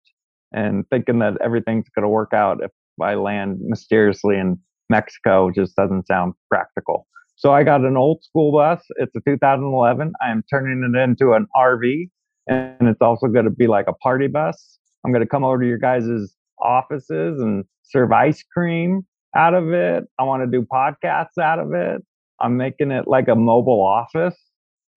and 0.52 0.86
thinking 0.90 1.20
that 1.20 1.34
everything's 1.42 1.90
going 1.96 2.04
to 2.04 2.10
work 2.10 2.34
out 2.34 2.64
if 2.64 2.72
I 3.02 3.16
land 3.16 3.60
mysteriously 3.62 4.38
in 4.38 4.60
Mexico 4.90 5.50
just 5.54 5.76
doesn't 5.76 6.08
sound 6.08 6.34
practical. 6.50 7.08
So 7.36 7.52
I 7.52 7.64
got 7.64 7.82
an 7.82 7.98
old 7.98 8.24
school 8.24 8.52
bus. 8.52 8.84
It's 8.98 9.16
a 9.16 9.22
2011. 9.26 10.14
I 10.22 10.32
am 10.32 10.44
turning 10.50 10.84
it 10.94 10.98
into 10.98 11.34
an 11.34 11.48
RV, 11.58 12.10
and 12.48 12.88
it's 12.88 13.02
also 13.02 13.28
going 13.28 13.46
to 13.46 13.52
be 13.52 13.68
like 13.68 13.86
a 13.88 13.94
party 13.94 14.28
bus. 14.28 14.78
I'm 15.04 15.12
going 15.12 15.24
to 15.24 15.30
come 15.30 15.44
over 15.44 15.60
to 15.60 15.68
your 15.68 15.80
guys' 15.80 16.36
offices 16.62 17.42
and 17.42 17.66
serve 17.84 18.12
ice 18.12 18.44
cream 18.56 19.06
out 19.36 19.54
of 19.54 19.74
it. 19.74 20.04
I 20.20 20.24
want 20.24 20.44
to 20.44 20.48
do 20.48 20.66
podcasts 20.72 21.42
out 21.42 21.60
of 21.60 21.74
it. 21.74 22.02
I'm 22.40 22.58
making 22.58 22.92
it 22.92 23.08
like 23.08 23.28
a 23.28 23.36
mobile 23.36 23.84
office, 23.84 24.38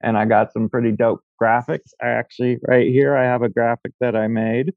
and 0.03 0.17
I 0.17 0.25
got 0.25 0.53
some 0.53 0.69
pretty 0.69 0.93
dope 0.93 1.21
graphics. 1.41 1.93
I 2.03 2.09
actually, 2.09 2.59
right 2.67 2.89
here, 2.89 3.17
I 3.17 3.25
have 3.25 3.43
a 3.43 3.49
graphic 3.49 3.93
that 4.01 4.17
I 4.17 4.27
made 4.29 4.73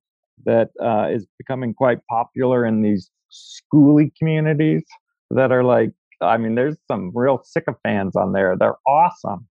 that 0.46 0.70
uh, 0.82 1.08
is 1.12 1.28
becoming 1.38 1.74
quite 1.74 2.00
popular 2.10 2.66
in 2.66 2.82
these 2.82 3.10
skoolie 3.32 4.12
communities 4.18 4.84
that 5.32 5.52
are 5.52 5.64
like, 5.64 5.92
I 6.22 6.38
mean, 6.38 6.56
there's 6.56 6.78
some 6.88 7.12
real 7.14 7.42
sycophants 7.44 8.16
on 8.16 8.34
there. 8.34 8.56
They're 8.58 8.78
awesome. 8.88 9.48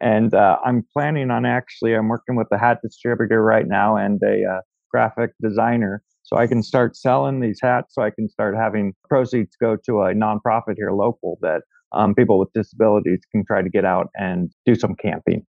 And 0.00 0.32
uh, 0.32 0.58
I'm 0.64 0.84
planning 0.92 1.30
on 1.30 1.44
actually, 1.44 1.94
I'm 1.94 2.08
working 2.08 2.36
with 2.36 2.48
a 2.52 2.58
hat 2.58 2.78
distributor 2.82 3.42
right 3.42 3.66
now 3.66 3.96
and 3.96 4.20
a 4.22 4.44
uh, 4.44 4.60
graphic 4.90 5.32
designer 5.42 6.02
so 6.22 6.36
I 6.36 6.46
can 6.46 6.62
start 6.62 6.96
selling 6.96 7.40
these 7.40 7.58
hats 7.60 7.94
so 7.94 8.02
I 8.02 8.10
can 8.10 8.28
start 8.28 8.54
having 8.54 8.94
proceeds 9.08 9.56
go 9.56 9.76
to 9.86 10.02
a 10.02 10.14
nonprofit 10.14 10.74
here 10.76 10.92
local 10.92 11.38
that 11.40 11.62
um, 11.92 12.14
people 12.14 12.38
with 12.38 12.48
disabilities 12.54 13.20
can 13.32 13.44
try 13.44 13.62
to 13.62 13.68
get 13.68 13.84
out 13.84 14.08
and 14.14 14.50
do 14.66 14.74
some 14.74 14.94
camping. 14.94 15.44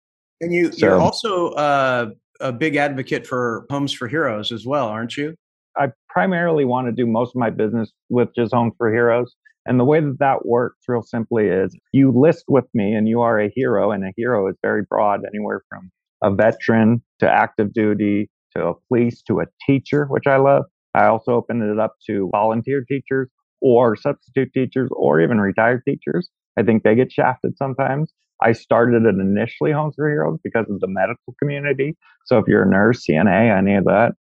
And 0.40 0.52
you, 0.52 0.72
so, 0.72 0.86
you're 0.86 1.00
also 1.00 1.50
uh, 1.50 2.10
a 2.40 2.52
big 2.52 2.76
advocate 2.76 3.26
for 3.26 3.66
Homes 3.70 3.92
for 3.92 4.08
Heroes 4.08 4.52
as 4.52 4.66
well, 4.66 4.88
aren't 4.88 5.16
you? 5.16 5.34
I 5.76 5.88
primarily 6.08 6.64
want 6.64 6.86
to 6.88 6.92
do 6.92 7.06
most 7.06 7.30
of 7.30 7.40
my 7.40 7.50
business 7.50 7.92
with 8.08 8.28
just 8.36 8.52
Homes 8.54 8.74
for 8.78 8.92
Heroes. 8.92 9.34
And 9.66 9.80
the 9.80 9.84
way 9.84 10.00
that 10.00 10.18
that 10.20 10.44
works, 10.44 10.76
real 10.86 11.02
simply, 11.02 11.46
is 11.46 11.74
you 11.92 12.12
list 12.14 12.44
with 12.48 12.66
me 12.74 12.92
and 12.92 13.08
you 13.08 13.22
are 13.22 13.40
a 13.40 13.50
hero, 13.54 13.92
and 13.92 14.04
a 14.04 14.12
hero 14.14 14.46
is 14.48 14.56
very 14.62 14.82
broad, 14.88 15.20
anywhere 15.26 15.62
from 15.70 15.90
a 16.22 16.30
veteran 16.30 17.02
to 17.20 17.30
active 17.30 17.72
duty 17.72 18.30
to 18.54 18.66
a 18.66 18.74
police 18.88 19.22
to 19.22 19.40
a 19.40 19.46
teacher, 19.66 20.04
which 20.06 20.26
I 20.26 20.36
love. 20.36 20.64
I 20.94 21.06
also 21.06 21.32
opened 21.32 21.62
it 21.62 21.78
up 21.78 21.94
to 22.06 22.28
volunteer 22.30 22.84
teachers 22.86 23.28
or 23.64 23.96
substitute 23.96 24.52
teachers 24.52 24.90
or 24.92 25.22
even 25.22 25.40
retired 25.40 25.82
teachers. 25.88 26.28
I 26.58 26.62
think 26.62 26.82
they 26.82 26.94
get 26.94 27.10
shafted 27.10 27.56
sometimes. 27.56 28.12
I 28.42 28.52
started 28.52 29.04
it 29.06 29.14
initially 29.14 29.72
Homes 29.72 29.94
for 29.96 30.06
Heroes 30.06 30.38
because 30.44 30.66
of 30.68 30.80
the 30.80 30.86
medical 30.86 31.34
community. 31.38 31.96
So 32.26 32.38
if 32.38 32.44
you're 32.46 32.64
a 32.64 32.68
nurse, 32.68 33.06
CNA, 33.08 33.56
any 33.56 33.74
of 33.74 33.84
that, 33.84 34.12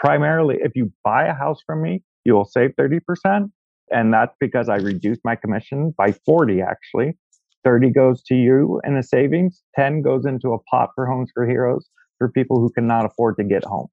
primarily 0.00 0.56
if 0.60 0.72
you 0.74 0.90
buy 1.04 1.26
a 1.26 1.32
house 1.34 1.60
from 1.64 1.80
me, 1.80 2.02
you 2.24 2.34
will 2.34 2.44
save 2.44 2.70
30%. 2.78 3.50
And 3.90 4.12
that's 4.12 4.34
because 4.40 4.68
I 4.68 4.76
reduced 4.76 5.20
my 5.22 5.36
commission 5.36 5.94
by 5.96 6.10
40 6.26 6.60
actually. 6.62 7.16
30 7.64 7.90
goes 7.90 8.20
to 8.24 8.34
you 8.34 8.80
in 8.84 8.96
the 8.96 9.02
savings, 9.04 9.62
10 9.76 10.02
goes 10.02 10.26
into 10.26 10.52
a 10.52 10.58
pot 10.58 10.90
for 10.96 11.06
Homes 11.06 11.30
for 11.32 11.46
Heroes 11.46 11.88
for 12.18 12.28
people 12.28 12.58
who 12.58 12.70
cannot 12.70 13.06
afford 13.06 13.36
to 13.36 13.44
get 13.44 13.64
homes. 13.64 13.90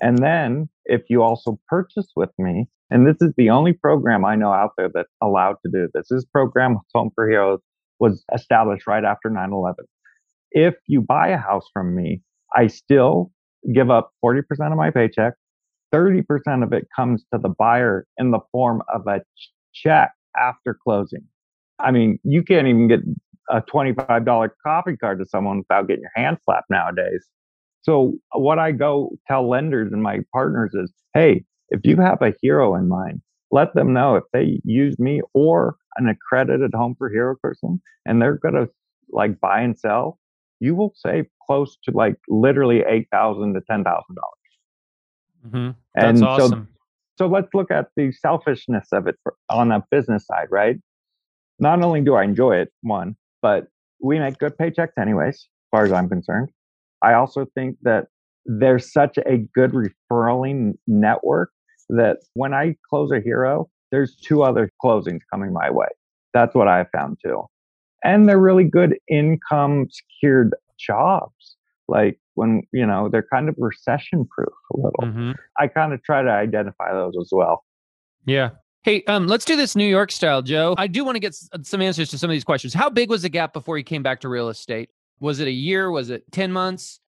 And 0.00 0.18
then 0.18 0.68
if 0.84 1.02
you 1.08 1.22
also 1.22 1.58
purchase 1.68 2.08
with 2.16 2.30
me, 2.38 2.68
and 2.90 3.06
this 3.06 3.16
is 3.20 3.32
the 3.36 3.50
only 3.50 3.72
program 3.72 4.24
I 4.24 4.36
know 4.36 4.52
out 4.52 4.70
there 4.76 4.90
that's 4.92 5.12
allowed 5.22 5.56
to 5.64 5.70
do 5.72 5.88
this. 5.92 6.06
This 6.10 6.24
program, 6.24 6.78
Home 6.94 7.10
for 7.14 7.28
Heroes, 7.28 7.60
was 7.98 8.24
established 8.34 8.86
right 8.86 9.04
after 9.04 9.30
9 9.30 9.52
11. 9.52 9.84
If 10.52 10.74
you 10.86 11.00
buy 11.00 11.28
a 11.28 11.38
house 11.38 11.66
from 11.72 11.96
me, 11.96 12.22
I 12.54 12.68
still 12.68 13.32
give 13.74 13.90
up 13.90 14.12
40% 14.24 14.42
of 14.70 14.76
my 14.76 14.90
paycheck. 14.90 15.34
30% 15.92 16.62
of 16.62 16.72
it 16.72 16.86
comes 16.94 17.24
to 17.32 17.40
the 17.40 17.48
buyer 17.48 18.06
in 18.18 18.30
the 18.30 18.40
form 18.52 18.82
of 18.92 19.06
a 19.06 19.20
check 19.74 20.12
after 20.36 20.76
closing. 20.82 21.24
I 21.78 21.90
mean, 21.90 22.18
you 22.22 22.42
can't 22.42 22.66
even 22.66 22.88
get 22.88 23.00
a 23.50 23.62
$25 23.62 24.50
coffee 24.64 24.96
card 24.96 25.18
to 25.18 25.26
someone 25.26 25.58
without 25.58 25.88
getting 25.88 26.02
your 26.02 26.10
hand 26.14 26.38
slapped 26.44 26.70
nowadays. 26.70 27.26
So, 27.86 28.14
what 28.32 28.58
I 28.58 28.72
go 28.72 29.12
tell 29.28 29.48
lenders 29.48 29.92
and 29.92 30.02
my 30.02 30.18
partners 30.32 30.72
is 30.74 30.92
hey, 31.14 31.44
if 31.68 31.80
you 31.84 31.96
have 31.96 32.20
a 32.20 32.34
hero 32.42 32.74
in 32.74 32.88
mind, 32.88 33.22
let 33.52 33.74
them 33.74 33.92
know 33.92 34.16
if 34.16 34.24
they 34.32 34.60
use 34.64 34.98
me 34.98 35.22
or 35.34 35.76
an 35.96 36.08
accredited 36.08 36.74
home 36.74 36.96
for 36.98 37.08
hero 37.08 37.36
person 37.40 37.80
and 38.04 38.20
they're 38.20 38.38
going 38.38 38.54
to 38.54 38.68
like 39.10 39.40
buy 39.40 39.60
and 39.60 39.78
sell, 39.78 40.18
you 40.58 40.74
will 40.74 40.92
save 40.96 41.26
close 41.46 41.78
to 41.84 41.92
like 41.92 42.16
literally 42.28 42.82
eight 42.88 43.06
thousand 43.12 43.54
to 43.54 43.60
ten 43.70 43.84
thousand 43.84 44.16
dollars. 44.16 45.46
Mm-hmm. 45.46 45.70
That's 45.94 46.20
and 46.20 46.28
awesome. 46.28 46.68
So, 47.18 47.26
so 47.26 47.26
let's 47.28 47.48
look 47.54 47.70
at 47.70 47.86
the 47.96 48.10
selfishness 48.10 48.88
of 48.92 49.06
it 49.06 49.14
for, 49.22 49.36
on 49.48 49.68
the 49.68 49.80
business 49.92 50.26
side, 50.26 50.48
right? 50.50 50.76
Not 51.60 51.82
only 51.82 52.00
do 52.00 52.16
I 52.16 52.24
enjoy 52.24 52.56
it, 52.56 52.72
one, 52.82 53.16
but 53.42 53.68
we 54.02 54.18
make 54.18 54.38
good 54.38 54.58
paychecks 54.58 54.98
anyways, 55.00 55.36
as 55.36 55.46
far 55.70 55.84
as 55.84 55.92
I'm 55.92 56.08
concerned. 56.08 56.50
I 57.02 57.14
also 57.14 57.46
think 57.54 57.76
that 57.82 58.06
there's 58.44 58.92
such 58.92 59.18
a 59.18 59.38
good 59.54 59.72
referraling 59.72 60.74
network 60.86 61.50
that 61.88 62.18
when 62.34 62.54
I 62.54 62.76
close 62.88 63.10
a 63.12 63.20
hero, 63.20 63.68
there's 63.90 64.16
two 64.16 64.42
other 64.42 64.70
closings 64.82 65.20
coming 65.32 65.52
my 65.52 65.70
way. 65.70 65.88
That's 66.34 66.54
what 66.54 66.68
I 66.68 66.86
found 66.92 67.18
too. 67.24 67.44
And 68.04 68.28
they're 68.28 68.38
really 68.38 68.64
good 68.64 68.96
income 69.08 69.88
secured 69.90 70.54
jobs. 70.78 71.56
Like 71.88 72.18
when, 72.34 72.62
you 72.72 72.84
know, 72.86 73.08
they're 73.08 73.26
kind 73.32 73.48
of 73.48 73.54
recession 73.58 74.26
proof 74.26 74.52
a 74.72 74.76
little. 74.76 75.00
Mm-hmm. 75.02 75.32
I 75.58 75.68
kind 75.68 75.92
of 75.92 76.02
try 76.02 76.22
to 76.22 76.30
identify 76.30 76.92
those 76.92 77.14
as 77.20 77.28
well. 77.32 77.64
Yeah. 78.24 78.50
Hey, 78.82 79.02
um, 79.04 79.26
let's 79.26 79.44
do 79.44 79.56
this 79.56 79.74
New 79.74 79.86
York 79.86 80.12
style, 80.12 80.42
Joe. 80.42 80.74
I 80.78 80.86
do 80.86 81.04
want 81.04 81.16
to 81.16 81.20
get 81.20 81.36
some 81.62 81.82
answers 81.82 82.08
to 82.10 82.18
some 82.18 82.30
of 82.30 82.34
these 82.34 82.44
questions. 82.44 82.72
How 82.72 82.88
big 82.88 83.10
was 83.10 83.22
the 83.22 83.28
gap 83.28 83.52
before 83.52 83.78
you 83.78 83.84
came 83.84 84.02
back 84.02 84.20
to 84.20 84.28
real 84.28 84.48
estate? 84.48 84.90
Was 85.20 85.40
it 85.40 85.48
a 85.48 85.52
year? 85.52 85.90
Was 85.90 86.10
it 86.10 86.24
10 86.32 86.52
months? 86.52 87.00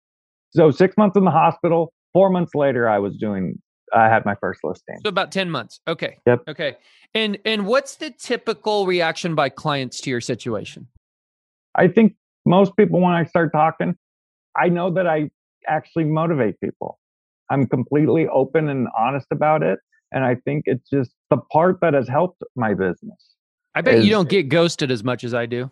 So 0.51 0.71
six 0.71 0.97
months 0.97 1.17
in 1.17 1.25
the 1.25 1.31
hospital. 1.31 1.93
Four 2.13 2.31
months 2.31 2.55
later, 2.55 2.89
I 2.89 2.99
was 2.99 3.17
doing 3.17 3.61
I 3.95 4.09
had 4.09 4.25
my 4.25 4.35
first 4.35 4.61
listing. 4.65 4.99
So 5.03 5.09
about 5.09 5.33
10 5.33 5.51
months. 5.51 5.81
Okay. 5.89 6.19
Yep. 6.27 6.43
Okay. 6.49 6.77
And 7.15 7.39
and 7.45 7.67
what's 7.67 7.97
the 7.97 8.11
typical 8.11 8.87
reaction 8.87 9.35
by 9.35 9.49
clients 9.49 10.01
to 10.03 10.11
your 10.11 10.21
situation? 10.21 10.89
I 11.75 11.89
think 11.89 12.15
most 12.45 12.77
people 12.77 13.01
when 13.01 13.13
I 13.13 13.25
start 13.25 13.53
talking, 13.53 13.97
I 14.57 14.69
know 14.69 14.91
that 14.91 15.07
I 15.07 15.31
actually 15.67 16.05
motivate 16.05 16.61
people. 16.61 16.99
I'm 17.51 17.67
completely 17.67 18.27
open 18.29 18.69
and 18.69 18.89
honest 18.99 19.27
about 19.31 19.63
it. 19.63 19.79
And 20.13 20.25
I 20.25 20.35
think 20.35 20.65
it's 20.67 20.89
just 20.89 21.11
the 21.31 21.37
part 21.53 21.79
that 21.83 21.95
has 21.95 22.09
helped 22.09 22.43
my 22.57 22.75
business. 22.75 23.35
I 23.75 23.83
bet 23.83 23.97
is, 23.97 24.05
you 24.05 24.11
don't 24.11 24.29
get 24.29 24.49
ghosted 24.49 24.91
as 24.91 25.05
much 25.05 25.25
as 25.25 25.35
I 25.35 25.47
do. 25.47 25.71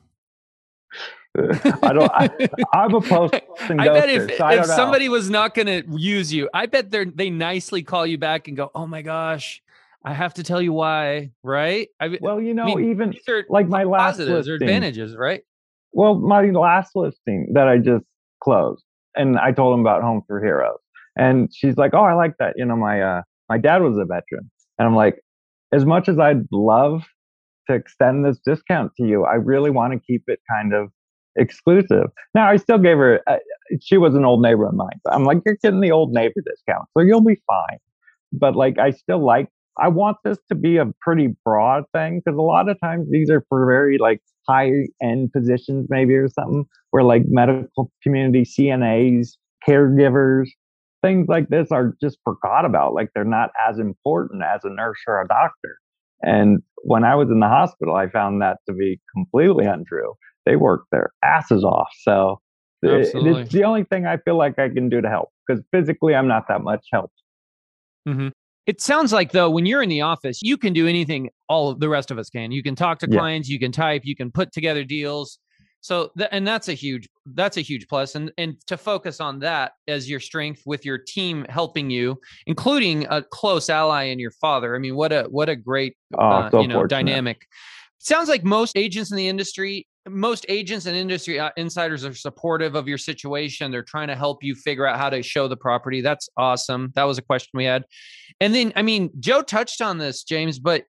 I 1.82 1.93
don't. 1.93 2.11
I, 2.14 2.30
I'm 2.72 2.95
opposed. 2.95 3.34
I 3.68 3.89
bet 3.89 4.09
if, 4.09 4.37
so 4.37 4.49
if 4.49 4.66
somebody 4.66 5.09
was 5.09 5.28
not 5.28 5.55
going 5.55 5.66
to 5.66 5.84
use 5.99 6.32
you, 6.32 6.49
I 6.55 6.66
bet 6.66 6.91
they 6.91 7.05
they 7.05 7.30
nicely 7.30 7.82
call 7.82 8.07
you 8.07 8.18
back 8.18 8.49
and 8.49 8.57
go, 8.57 8.70
"Oh 8.74 8.87
my 8.87 9.03
gosh, 9.03 9.62
I 10.05 10.14
have 10.14 10.34
to 10.34 10.43
tell 10.43 10.62
you 10.62 10.72
why." 10.72 11.32
Right? 11.43 11.89
I, 12.01 12.18
well, 12.20 12.41
you 12.41 12.55
know, 12.55 12.64
I 12.64 12.74
mean, 12.76 12.91
even 12.91 13.14
like 13.49 13.68
my 13.68 13.84
last 13.84 14.12
positives 14.12 14.49
listing, 14.49 14.53
or 14.53 14.55
advantages, 14.55 15.16
right? 15.16 15.43
Well, 15.93 16.14
my 16.14 16.43
last 16.51 16.93
listing 16.95 17.53
that 17.53 17.68
I 17.68 17.78
just 17.78 18.05
closed, 18.43 18.84
and 19.14 19.39
I 19.39 19.53
told 19.53 19.74
him 19.74 19.80
about 19.80 20.03
Home 20.03 20.22
for 20.26 20.41
Heroes, 20.41 20.78
and 21.16 21.51
she's 21.55 21.76
like, 21.76 21.93
"Oh, 21.93 22.05
I 22.05 22.14
like 22.14 22.37
that." 22.39 22.55
You 22.57 22.64
know, 22.64 22.76
my 22.76 23.03
uh, 23.03 23.22
my 23.49 23.59
dad 23.59 23.82
was 23.82 23.99
a 23.99 24.05
veteran, 24.05 24.51
and 24.78 24.89
I'm 24.89 24.97
like, 24.97 25.20
as 25.72 25.84
much 25.84 26.09
as 26.09 26.18
I'd 26.18 26.47
love 26.51 27.05
to 27.69 27.75
extend 27.75 28.25
this 28.25 28.39
discount 28.45 28.93
to 28.97 29.07
you, 29.07 29.25
I 29.25 29.35
really 29.35 29.71
want 29.71 29.93
to 29.93 29.99
keep 29.99 30.25
it 30.27 30.41
kind 30.51 30.73
of 30.75 30.91
exclusive. 31.37 32.07
Now, 32.35 32.49
I 32.49 32.57
still 32.57 32.79
gave 32.79 32.97
her, 32.97 33.21
uh, 33.27 33.37
she 33.81 33.99
was 33.99 34.14
an 34.14 34.25
old 34.25 34.43
neighbor 34.43 34.67
of 34.67 34.75
mine. 34.75 35.01
I'm 35.11 35.25
like, 35.25 35.39
you're 35.45 35.57
getting 35.62 35.81
the 35.81 35.93
old 35.93 36.12
neighbor 36.12 36.41
discount, 36.45 36.89
so 36.97 37.03
you'll 37.03 37.21
be 37.21 37.41
fine. 37.47 37.79
But 38.33 38.57
like, 38.57 38.79
I 38.79 38.91
still 38.91 39.25
like, 39.25 39.49
I 39.79 39.89
want 39.89 40.17
this 40.25 40.39
to 40.49 40.55
be 40.55 40.79
a 40.79 40.87
pretty 41.01 41.35
broad 41.45 41.85
thing 41.93 42.23
because 42.25 42.39
a 42.39 42.43
lot 42.43 42.69
of 42.69 42.81
times 42.81 43.09
these 43.11 43.29
are 43.29 43.45
for 43.49 43.67
very 43.67 43.99
like 43.99 44.23
high 44.49 44.71
end 45.03 45.33
positions, 45.33 45.87
maybe 45.91 46.14
or 46.14 46.29
something, 46.29 46.64
where 46.91 47.03
like 47.03 47.25
medical 47.27 47.93
community, 48.03 48.43
CNAs, 48.43 49.33
caregivers, 49.69 50.47
things 51.03 51.27
like 51.29 51.49
this 51.49 51.71
are 51.71 51.95
just 52.01 52.19
forgot 52.25 52.64
about. 52.64 52.95
Like 52.95 53.11
they're 53.14 53.25
not 53.25 53.51
as 53.69 53.79
important 53.79 54.43
as 54.43 54.64
a 54.64 54.71
nurse 54.71 54.99
or 55.07 55.21
a 55.21 55.29
doctor. 55.29 55.79
And 56.23 56.62
when 56.83 57.05
I 57.05 57.14
was 57.14 57.31
in 57.31 57.41
the 57.41 57.49
hospital, 57.49 57.95
I 57.95 58.09
found 58.09 58.43
that 58.43 58.59
to 58.67 58.75
be 58.75 59.01
completely 59.14 59.67
untrue 59.67 60.14
they 60.47 60.57
work 60.57 60.85
their 60.91 61.12
asses 61.23 61.62
off. 61.62 61.91
So 62.01 62.41
Absolutely. 62.83 63.43
it's 63.43 63.53
the 63.53 63.64
only 63.64 63.85
thing 63.85 64.07
I 64.07 64.17
feel 64.17 64.39
like 64.39 64.59
I 64.59 64.69
can 64.69 64.89
do 64.89 65.03
to 65.03 65.09
help 65.09 65.31
because 65.47 65.62
physically 65.73 66.14
I'm 66.14 66.29
not 66.29 66.49
that 66.49 66.62
much 66.62 66.87
help. 66.93 67.11
Mm-hmm. 68.09 68.29
It 68.67 68.81
sounds 68.81 69.12
like 69.12 69.33
though, 69.33 69.51
when 69.51 69.67
you're 69.67 69.83
in 69.83 69.89
the 69.89 70.01
office, 70.01 70.41
you 70.43 70.57
can 70.57 70.73
do 70.73 70.87
anything 70.87 71.31
all 71.49 71.75
the 71.75 71.89
rest 71.89 72.11
of 72.11 72.19
us 72.19 72.31
can. 72.31 72.53
You 72.53 72.62
can 72.62 72.75
talk 72.75 73.01
to 73.01 73.09
yeah. 73.11 73.19
clients, 73.19 73.49
you 73.49 73.59
can 73.59 73.73
type, 73.73 74.03
you 74.05 74.17
can 74.17 74.31
put 74.31 74.53
together 74.53 74.85
deals. 74.85 75.39
So, 75.81 76.11
th- 76.18 76.31
and 76.33 76.47
that's 76.47 76.68
a 76.68 76.74
huge, 76.74 77.09
that's 77.27 77.57
a 77.57 77.61
huge 77.61 77.87
plus. 77.89 78.14
And 78.14 78.33
and 78.39 78.57
to 78.66 78.77
focus 78.77 79.20
on 79.20 79.39
that 79.41 79.72
as 79.87 80.09
your 80.11 80.20
strength 80.20 80.62
with 80.66 80.85
your 80.85 80.99
team 80.99 81.47
helping 81.49 81.91
you, 81.91 82.20
including 82.47 83.07
a 83.09 83.22
close 83.22 83.70
ally 83.70 84.05
in 84.05 84.18
your 84.18 84.33
father. 84.33 84.74
I 84.74 84.79
mean, 84.79 84.97
what 84.97 85.12
a 85.12 85.24
what 85.24 85.49
a 85.49 85.57
great, 85.57 85.97
oh, 86.18 86.27
uh, 86.27 86.51
so 86.51 86.61
you 86.61 86.68
know, 86.68 86.87
dynamic. 86.87 87.47
Sounds 87.99 88.29
like 88.29 88.45
most 88.45 88.77
agents 88.77 89.11
in 89.11 89.16
the 89.16 89.29
industry 89.29 89.87
most 90.09 90.47
agents 90.49 90.87
and 90.87 90.97
industry 90.97 91.39
uh, 91.41 91.51
insiders 91.57 92.05
are 92.05 92.14
supportive 92.14 92.74
of 92.74 92.87
your 92.87 92.99
situation. 92.99 93.70
They're 93.70 93.83
trying 93.83 94.09
to 94.09 94.16
help 94.16 94.43
you 94.43 94.55
figure 94.55 94.87
out 94.87 94.99
how 94.99 95.11
to 95.11 95.22
show 95.22 95.49
the 95.49 95.57
property. 95.57 96.01
That's 96.01 96.29
awesome. 96.37 96.93
That 96.95 97.05
was 97.05 97.18
a 97.18 97.22
question 97.22 97.51
we 97.55 97.64
had. 97.64 97.85
And 98.41 98.55
then, 98.55 98.72
I 98.77 98.83
mean, 98.83 99.11
Joe 99.18 99.43
touched 99.43 99.81
on 99.81 99.99
this, 99.99 100.22
James, 100.22 100.59
but 100.59 100.85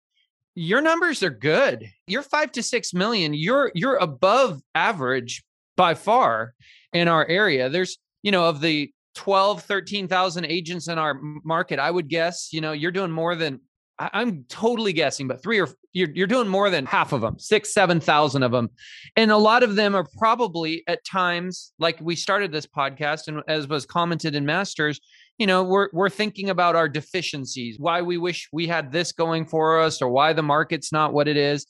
your 0.59 0.81
numbers 0.81 1.21
are 1.21 1.29
good. 1.29 1.87
You're 2.07 2.23
five 2.23 2.51
to 2.53 2.63
six 2.63 2.91
million. 2.91 3.35
You're 3.35 3.71
you're 3.75 3.97
above 3.97 4.59
average 4.73 5.43
by 5.75 5.93
far 5.93 6.55
in 6.93 7.07
our 7.07 7.23
area. 7.27 7.69
There's, 7.69 7.99
you 8.23 8.31
know, 8.31 8.49
of 8.49 8.59
the 8.59 8.91
12, 9.13 9.61
13,000 9.61 10.45
agents 10.45 10.87
in 10.87 10.97
our 10.97 11.19
market, 11.43 11.77
I 11.77 11.91
would 11.91 12.07
guess, 12.07 12.49
you 12.51 12.61
know, 12.61 12.71
you're 12.71 12.91
doing 12.91 13.11
more 13.11 13.35
than 13.35 13.59
I, 13.99 14.21
am 14.21 14.45
totally 14.47 14.93
guessing, 14.93 15.27
but 15.27 15.43
three 15.43 15.59
or 15.59 15.69
you're, 15.93 16.09
you're 16.13 16.27
doing 16.27 16.47
more 16.47 16.71
than 16.71 16.87
half 16.87 17.13
of 17.13 17.21
them, 17.21 17.37
six, 17.37 17.73
7,000 17.73 18.41
of 18.41 18.51
them. 18.51 18.69
And 19.15 19.31
a 19.31 19.37
lot 19.37 19.61
of 19.61 19.75
them 19.75 19.95
are 19.95 20.07
probably 20.17 20.83
at 20.87 21.05
times, 21.05 21.73
like 21.79 21.99
we 22.01 22.15
started 22.15 22.51
this 22.51 22.67
podcast 22.67 23.27
and 23.27 23.41
as 23.47 23.67
was 23.67 23.85
commented 23.85 24.35
in 24.35 24.45
Masters, 24.45 24.99
you 25.37 25.45
know, 25.45 25.63
we're, 25.63 25.89
we're 25.93 26.09
thinking 26.09 26.49
about 26.49 26.75
our 26.75 26.89
deficiencies, 26.89 27.77
why 27.79 28.01
we 28.01 28.17
wish 28.17 28.49
we 28.51 28.67
had 28.67 28.91
this 28.91 29.11
going 29.11 29.45
for 29.45 29.79
us 29.79 30.01
or 30.01 30.09
why 30.09 30.33
the 30.33 30.43
market's 30.43 30.91
not 30.91 31.13
what 31.13 31.27
it 31.27 31.37
is. 31.37 31.65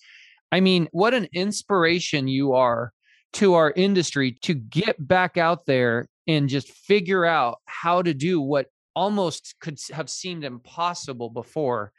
I 0.51 0.61
mean, 0.61 0.88
what 0.91 1.13
an 1.13 1.28
inspiration 1.34 2.28
you 2.28 2.53
are 2.53 2.93
to 3.34 3.55
our 3.55 3.74
industry 3.76 4.38
to 4.43 4.53
get 4.53 4.95
back 5.05 5.38
out 5.38 5.65
there 5.65 6.07
and 6.28 6.47
just 6.47 6.72
figure 6.72 7.26
out 7.26 7.57
how 7.65 8.01
to 8.01 8.13
do 8.13 8.39
what 8.39 8.68
almost 8.95 9.55
could 9.59 9.78
have 9.93 10.09
seemed 10.09 10.43
impossible 10.43 11.30
before. 11.30 11.91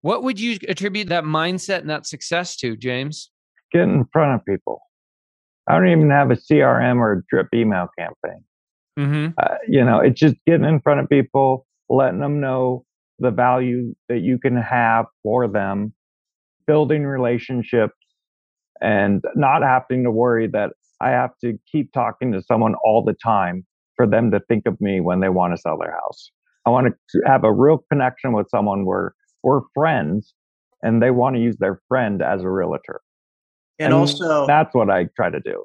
What 0.00 0.22
would 0.22 0.40
you 0.40 0.58
attribute 0.68 1.08
that 1.08 1.24
mindset 1.24 1.80
and 1.80 1.90
that 1.90 2.06
success 2.06 2.56
to, 2.56 2.76
James? 2.76 3.30
Get 3.72 3.82
in 3.82 4.06
front 4.12 4.34
of 4.34 4.44
people. 4.46 4.80
I 5.68 5.74
don't 5.74 5.88
even 5.88 6.10
have 6.10 6.30
a 6.30 6.36
CRM 6.36 6.96
or 6.96 7.12
a 7.12 7.22
drip 7.28 7.48
email 7.54 7.88
campaign. 7.98 8.42
Mm-hmm. 9.00 9.28
Uh, 9.38 9.56
you 9.68 9.84
know, 9.84 10.00
it's 10.00 10.20
just 10.20 10.36
getting 10.46 10.66
in 10.66 10.80
front 10.80 11.00
of 11.00 11.08
people, 11.08 11.66
letting 11.88 12.20
them 12.20 12.40
know 12.40 12.84
the 13.18 13.30
value 13.30 13.94
that 14.08 14.20
you 14.20 14.38
can 14.38 14.56
have 14.56 15.06
for 15.22 15.48
them, 15.48 15.92
building 16.66 17.04
relationships, 17.04 17.94
and 18.80 19.22
not 19.34 19.62
having 19.62 20.04
to 20.04 20.10
worry 20.10 20.46
that 20.48 20.70
I 21.00 21.10
have 21.10 21.30
to 21.42 21.58
keep 21.70 21.92
talking 21.92 22.32
to 22.32 22.42
someone 22.42 22.74
all 22.84 23.02
the 23.04 23.14
time 23.14 23.66
for 23.96 24.06
them 24.06 24.30
to 24.30 24.40
think 24.48 24.66
of 24.66 24.80
me 24.80 25.00
when 25.00 25.20
they 25.20 25.28
want 25.28 25.54
to 25.54 25.60
sell 25.60 25.78
their 25.78 25.92
house. 25.92 26.30
I 26.66 26.70
want 26.70 26.94
to 27.10 27.20
have 27.26 27.44
a 27.44 27.52
real 27.52 27.84
connection 27.90 28.32
with 28.32 28.48
someone 28.50 28.84
where 28.84 29.14
we're 29.42 29.60
friends 29.74 30.34
and 30.82 31.02
they 31.02 31.10
want 31.10 31.36
to 31.36 31.42
use 31.42 31.56
their 31.58 31.80
friend 31.88 32.22
as 32.22 32.42
a 32.42 32.48
realtor. 32.48 33.00
And, 33.78 33.86
and 33.86 33.94
also, 33.94 34.46
that's 34.46 34.74
what 34.74 34.90
I 34.90 35.08
try 35.16 35.30
to 35.30 35.40
do. 35.40 35.64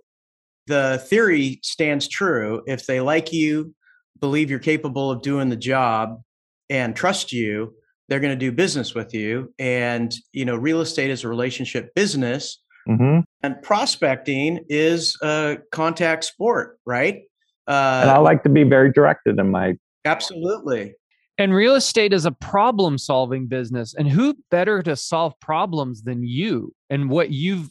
The 0.68 1.04
theory 1.08 1.60
stands 1.64 2.08
true. 2.08 2.62
If 2.66 2.86
they 2.86 3.02
like 3.02 3.32
you, 3.32 3.74
believe 4.20 4.50
you're 4.50 4.60
capable 4.60 5.12
of 5.12 5.22
doing 5.22 5.50
the 5.50 5.56
job, 5.56 6.22
and 6.70 6.96
trust 6.96 7.32
you, 7.32 7.74
they're 8.10 8.20
going 8.20 8.34
to 8.34 8.40
do 8.40 8.52
business 8.52 8.96
with 8.96 9.14
you. 9.14 9.54
And, 9.60 10.14
you 10.32 10.46
know, 10.46 10.56
real 10.56 10.82
estate 10.82 11.10
is 11.10 11.24
a 11.24 11.28
relationship 11.28 11.94
business. 11.96 12.62
Mm-hmm. 12.88 13.22
And 13.44 13.62
prospecting 13.62 14.66
is 14.70 15.18
a 15.22 15.58
contact 15.72 16.24
sport, 16.24 16.80
right? 16.86 17.22
Uh, 17.68 18.00
and 18.02 18.10
I 18.12 18.18
like 18.18 18.44
to 18.44 18.50
be 18.50 18.64
very 18.64 18.92
directed 18.92 19.40
in 19.40 19.50
my. 19.50 19.76
Absolutely. 20.06 20.94
And 21.38 21.54
real 21.54 21.76
estate 21.76 22.14
is 22.14 22.26
a 22.26 22.32
problem 22.32 22.98
solving 22.98 23.48
business. 23.48 23.94
And 23.96 24.08
who 24.08 24.36
better 24.52 24.82
to 24.84 24.96
solve 24.96 25.34
problems 25.40 26.04
than 26.04 26.24
you 26.24 26.74
and 26.90 27.10
what 27.10 27.32
you've 27.32 27.70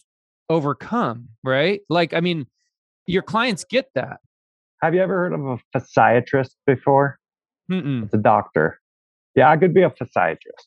overcome, 0.50 1.28
right? 1.42 1.80
Like, 1.88 2.12
I 2.12 2.20
mean, 2.20 2.46
your 3.06 3.22
clients 3.22 3.64
get 3.64 3.86
that. 3.94 4.18
Have 4.82 4.94
you 4.94 5.02
ever 5.02 5.14
heard 5.14 5.32
of 5.32 5.40
a 5.40 5.58
physiatrist 5.76 6.50
before? 6.66 7.18
Mm-mm. 7.70 8.04
It's 8.04 8.14
a 8.14 8.18
doctor. 8.18 8.80
Yeah, 9.34 9.50
I 9.50 9.56
could 9.56 9.74
be 9.74 9.82
a 9.82 9.90
physiatrist. 9.90 10.66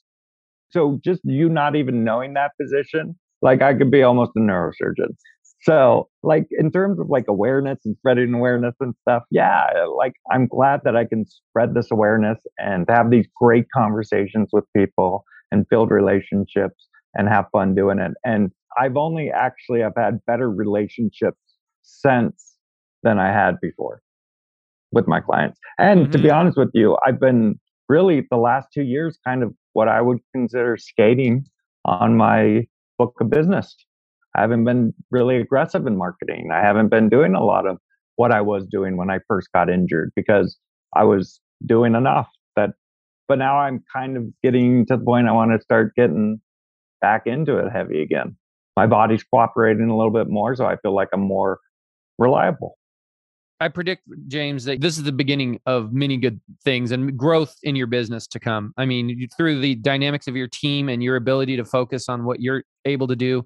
So 0.69 0.99
just 1.03 1.21
you 1.23 1.49
not 1.49 1.75
even 1.75 2.03
knowing 2.03 2.33
that 2.33 2.51
position, 2.59 3.17
like 3.41 3.61
I 3.61 3.73
could 3.73 3.91
be 3.91 4.03
almost 4.03 4.31
a 4.35 4.39
neurosurgeon. 4.39 5.15
So, 5.63 6.07
like 6.23 6.45
in 6.51 6.71
terms 6.71 6.99
of 6.99 7.09
like 7.09 7.25
awareness 7.27 7.79
and 7.83 7.95
spreading 7.97 8.33
awareness 8.33 8.75
and 8.79 8.93
stuff, 9.01 9.23
yeah, 9.31 9.65
like 9.97 10.13
I'm 10.31 10.47
glad 10.47 10.81
that 10.83 10.95
I 10.95 11.05
can 11.05 11.25
spread 11.25 11.73
this 11.73 11.89
awareness 11.91 12.37
and 12.57 12.85
have 12.89 13.09
these 13.09 13.25
great 13.35 13.65
conversations 13.75 14.49
with 14.51 14.65
people 14.75 15.25
and 15.51 15.67
build 15.67 15.89
relationships 15.89 16.87
and 17.15 17.27
have 17.27 17.45
fun 17.51 17.73
doing 17.73 17.99
it. 17.99 18.11
And 18.23 18.51
I've 18.79 18.97
only 18.97 19.31
actually 19.31 19.83
I've 19.83 19.95
had 19.97 20.19
better 20.27 20.49
relationships 20.49 21.39
since 21.87 22.55
than 23.03 23.19
I 23.19 23.31
had 23.31 23.59
before 23.61 24.01
with 24.91 25.07
my 25.07 25.19
clients. 25.19 25.59
And 25.77 26.01
mm-hmm. 26.01 26.11
to 26.11 26.17
be 26.17 26.25
mm-hmm. 26.25 26.37
honest 26.37 26.57
with 26.57 26.71
you, 26.73 26.97
I've 27.05 27.19
been 27.19 27.59
really 27.89 28.25
the 28.29 28.37
last 28.37 28.67
two 28.73 28.83
years 28.83 29.17
kind 29.25 29.43
of 29.43 29.53
what 29.73 29.87
I 29.87 30.01
would 30.01 30.19
consider 30.33 30.77
skating 30.77 31.45
on 31.85 32.17
my 32.17 32.67
book 32.97 33.15
of 33.21 33.29
business. 33.29 33.75
I 34.35 34.41
haven't 34.41 34.65
been 34.65 34.93
really 35.09 35.37
aggressive 35.37 35.87
in 35.87 35.97
marketing. 35.97 36.49
I 36.53 36.59
haven't 36.59 36.89
been 36.89 37.09
doing 37.09 37.33
a 37.33 37.43
lot 37.43 37.65
of 37.65 37.77
what 38.17 38.31
I 38.31 38.41
was 38.41 38.65
doing 38.67 38.97
when 38.97 39.09
I 39.09 39.19
first 39.27 39.49
got 39.53 39.69
injured 39.69 40.11
because 40.15 40.57
I 40.95 41.03
was 41.03 41.39
doing 41.65 41.95
enough 41.95 42.29
that 42.55 42.71
but 43.27 43.37
now 43.37 43.57
I'm 43.57 43.83
kind 43.93 44.17
of 44.17 44.23
getting 44.43 44.85
to 44.87 44.97
the 44.97 45.03
point 45.03 45.27
I 45.27 45.31
want 45.31 45.51
to 45.51 45.61
start 45.61 45.93
getting 45.95 46.41
back 47.01 47.23
into 47.25 47.57
it 47.57 47.71
heavy 47.71 48.01
again. 48.01 48.35
My 48.75 48.87
body's 48.87 49.23
cooperating 49.23 49.89
a 49.89 49.97
little 49.97 50.11
bit 50.11 50.29
more, 50.29 50.55
so 50.55 50.65
I 50.65 50.77
feel 50.77 50.95
like 50.95 51.09
I'm 51.13 51.21
more 51.21 51.59
reliable. 52.17 52.77
I 53.59 53.69
predict, 53.69 54.03
James, 54.27 54.65
that 54.65 54.81
this 54.81 54.97
is 54.97 55.03
the 55.03 55.11
beginning 55.11 55.59
of 55.65 55.91
many 55.91 56.17
good 56.17 56.39
things 56.63 56.91
and 56.91 57.17
growth 57.17 57.55
in 57.63 57.75
your 57.75 57.87
business 57.87 58.27
to 58.27 58.39
come. 58.39 58.71
I 58.77 58.85
mean, 58.85 59.27
through 59.35 59.61
the 59.61 59.73
dynamics 59.75 60.27
of 60.27 60.35
your 60.35 60.47
team 60.47 60.89
and 60.89 61.01
your 61.01 61.15
ability 61.15 61.57
to 61.57 61.65
focus 61.65 62.07
on 62.07 62.23
what 62.23 62.39
you're 62.39 62.63
able 62.85 63.07
to 63.07 63.15
do, 63.15 63.45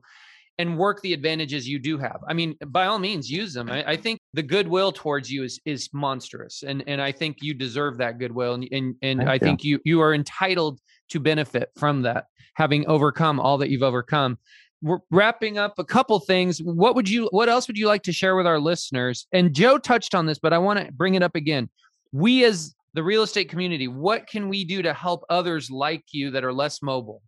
and 0.57 0.77
work 0.77 1.01
the 1.01 1.13
advantages 1.13 1.67
you 1.67 1.79
do 1.79 1.97
have. 1.97 2.19
I 2.27 2.33
mean, 2.33 2.55
by 2.67 2.85
all 2.85 2.99
means, 2.99 3.31
use 3.31 3.53
them. 3.53 3.71
I, 3.71 3.91
I, 3.91 3.95
think 3.95 4.19
the 4.33 4.43
goodwill 4.43 4.91
towards 4.91 5.31
you 5.31 5.43
is 5.43 5.59
is 5.65 5.89
monstrous, 5.93 6.63
and 6.63 6.83
and 6.87 7.01
I 7.01 7.11
think 7.11 7.37
you 7.41 7.53
deserve 7.53 7.97
that 7.97 8.19
goodwill, 8.19 8.53
and 8.55 8.67
and, 8.71 8.95
and 9.01 9.29
I 9.29 9.35
you. 9.35 9.39
think 9.39 9.63
you 9.63 9.79
you 9.85 10.01
are 10.01 10.13
entitled 10.13 10.79
to 11.09 11.19
benefit 11.19 11.69
from 11.77 12.03
that, 12.03 12.25
having 12.55 12.85
overcome 12.87 13.39
all 13.39 13.57
that 13.59 13.69
you've 13.69 13.81
overcome. 13.81 14.37
We're 14.81 14.99
wrapping 15.11 15.57
up 15.57 15.77
a 15.77 15.83
couple 15.83 16.19
things. 16.19 16.59
What 16.59 16.95
would 16.95 17.09
you? 17.09 17.27
What 17.31 17.49
else 17.49 17.67
would 17.67 17.77
you 17.77 17.87
like 17.87 18.03
to 18.03 18.11
share 18.11 18.35
with 18.35 18.47
our 18.47 18.59
listeners? 18.59 19.27
And 19.31 19.53
Joe 19.53 19.77
touched 19.77 20.15
on 20.15 20.25
this, 20.25 20.39
but 20.39 20.53
I 20.53 20.57
want 20.57 20.79
to 20.79 20.91
bring 20.91 21.15
it 21.15 21.23
up 21.23 21.35
again. 21.35 21.69
We 22.11 22.43
as 22.45 22.73
the 22.93 23.03
real 23.03 23.23
estate 23.23 23.49
community, 23.49 23.87
what 23.87 24.27
can 24.27 24.49
we 24.49 24.65
do 24.65 24.81
to 24.81 24.93
help 24.93 25.23
others 25.29 25.69
like 25.69 26.03
you 26.11 26.31
that 26.31 26.43
are 26.43 26.51
less 26.51 26.81
mobile? 26.81 27.21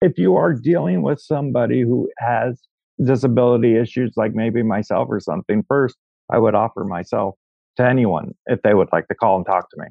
if 0.00 0.18
you 0.18 0.36
are 0.36 0.52
dealing 0.52 1.02
with 1.02 1.20
somebody 1.20 1.82
who 1.82 2.08
has 2.18 2.60
disability 3.02 3.76
issues, 3.76 4.12
like 4.16 4.34
maybe 4.34 4.62
myself 4.62 5.08
or 5.10 5.20
something, 5.20 5.64
first, 5.68 5.96
I 6.30 6.38
would 6.38 6.54
offer 6.54 6.84
myself 6.84 7.34
to 7.76 7.84
anyone 7.84 8.32
if 8.46 8.60
they 8.62 8.74
would 8.74 8.88
like 8.92 9.08
to 9.08 9.14
call 9.14 9.36
and 9.36 9.46
talk 9.46 9.70
to 9.70 9.76
me 9.78 9.86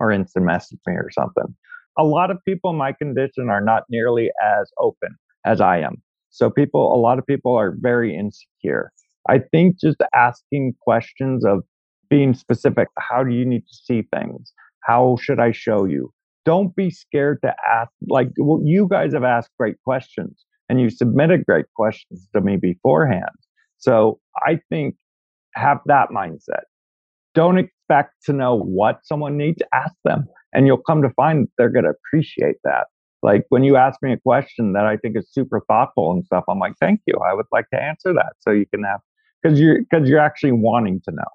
or 0.00 0.12
instant 0.12 0.44
message 0.44 0.78
me 0.86 0.94
or 0.94 1.10
something. 1.10 1.54
A 1.98 2.04
lot 2.04 2.30
of 2.30 2.38
people 2.44 2.70
in 2.70 2.76
my 2.76 2.92
condition 2.92 3.48
are 3.48 3.60
not 3.60 3.84
nearly 3.88 4.30
as 4.42 4.70
open 4.78 5.16
as 5.44 5.60
I 5.60 5.78
am. 5.78 6.02
So 6.30 6.50
people, 6.50 6.94
a 6.94 7.00
lot 7.00 7.18
of 7.18 7.26
people 7.26 7.54
are 7.54 7.74
very 7.78 8.14
insecure. 8.14 8.92
I 9.28 9.38
think 9.38 9.78
just 9.78 9.98
asking 10.14 10.74
questions 10.80 11.44
of 11.44 11.60
being 12.08 12.34
specific, 12.34 12.88
how 12.98 13.24
do 13.24 13.34
you 13.34 13.44
need 13.44 13.66
to 13.66 13.74
see 13.74 14.02
things? 14.14 14.52
How 14.84 15.16
should 15.20 15.40
I 15.40 15.52
show 15.52 15.84
you? 15.84 16.12
don't 16.48 16.74
be 16.74 16.88
scared 16.88 17.38
to 17.44 17.54
ask. 17.70 17.90
Like 18.08 18.28
well, 18.38 18.62
you 18.64 18.88
guys 18.90 19.12
have 19.12 19.22
asked 19.22 19.50
great 19.58 19.76
questions 19.84 20.46
and 20.70 20.80
you 20.80 20.88
submitted 20.88 21.44
great 21.44 21.66
questions 21.76 22.26
to 22.34 22.40
me 22.40 22.56
beforehand. 22.56 23.36
So 23.76 24.18
I 24.46 24.58
think 24.70 24.94
have 25.54 25.78
that 25.86 26.08
mindset. 26.08 26.64
Don't 27.34 27.58
expect 27.58 28.14
to 28.24 28.32
know 28.32 28.58
what 28.58 29.00
someone 29.04 29.36
needs. 29.36 29.60
Ask 29.74 29.94
them, 30.04 30.24
and 30.54 30.66
you'll 30.66 30.78
come 30.78 31.02
to 31.02 31.10
find 31.10 31.48
they're 31.58 31.68
going 31.68 31.84
to 31.84 31.90
appreciate 31.90 32.56
that. 32.64 32.86
Like 33.22 33.44
when 33.48 33.64
you 33.64 33.76
ask 33.76 34.00
me 34.02 34.12
a 34.12 34.18
question 34.18 34.72
that 34.74 34.86
I 34.86 34.96
think 34.96 35.16
is 35.16 35.28
super 35.30 35.60
thoughtful 35.66 36.12
and 36.12 36.24
stuff, 36.24 36.44
I'm 36.48 36.58
like, 36.58 36.74
thank 36.80 37.00
you. 37.06 37.14
I 37.28 37.34
would 37.34 37.46
like 37.50 37.68
to 37.70 37.82
answer 37.82 38.12
that 38.12 38.34
so 38.38 38.50
you 38.50 38.66
can 38.66 38.84
have 38.84 39.00
because 39.42 39.60
you're 39.60 39.80
because 39.80 40.08
you're 40.08 40.20
actually 40.20 40.52
wanting 40.52 41.00
to 41.04 41.10
know. 41.12 41.28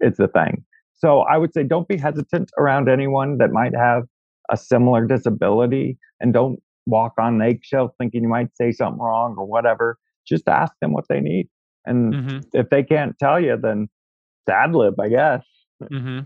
It's 0.00 0.18
the 0.18 0.28
thing. 0.28 0.64
So 0.94 1.20
I 1.20 1.36
would 1.36 1.52
say 1.52 1.62
don't 1.62 1.88
be 1.88 1.96
hesitant 1.96 2.50
around 2.58 2.88
anyone 2.88 3.38
that 3.38 3.52
might 3.52 3.74
have 3.74 4.04
a 4.50 4.56
similar 4.56 5.06
disability 5.06 5.98
and 6.20 6.32
don't 6.32 6.60
walk 6.86 7.12
on 7.18 7.40
eggshells 7.42 7.90
thinking 7.98 8.22
you 8.22 8.28
might 8.28 8.56
say 8.56 8.72
something 8.72 9.00
wrong 9.00 9.36
or 9.38 9.46
whatever. 9.46 9.98
Just 10.26 10.48
ask 10.48 10.72
them 10.80 10.92
what 10.92 11.06
they 11.08 11.20
need. 11.20 11.48
And 11.84 12.14
mm-hmm. 12.14 12.38
if 12.52 12.68
they 12.70 12.82
can't 12.82 13.18
tell 13.18 13.40
you, 13.40 13.56
then 13.56 13.88
sad 14.48 14.74
lib, 14.74 14.98
I 15.00 15.08
guess. 15.08 15.44
Mm-hmm. 15.82 16.20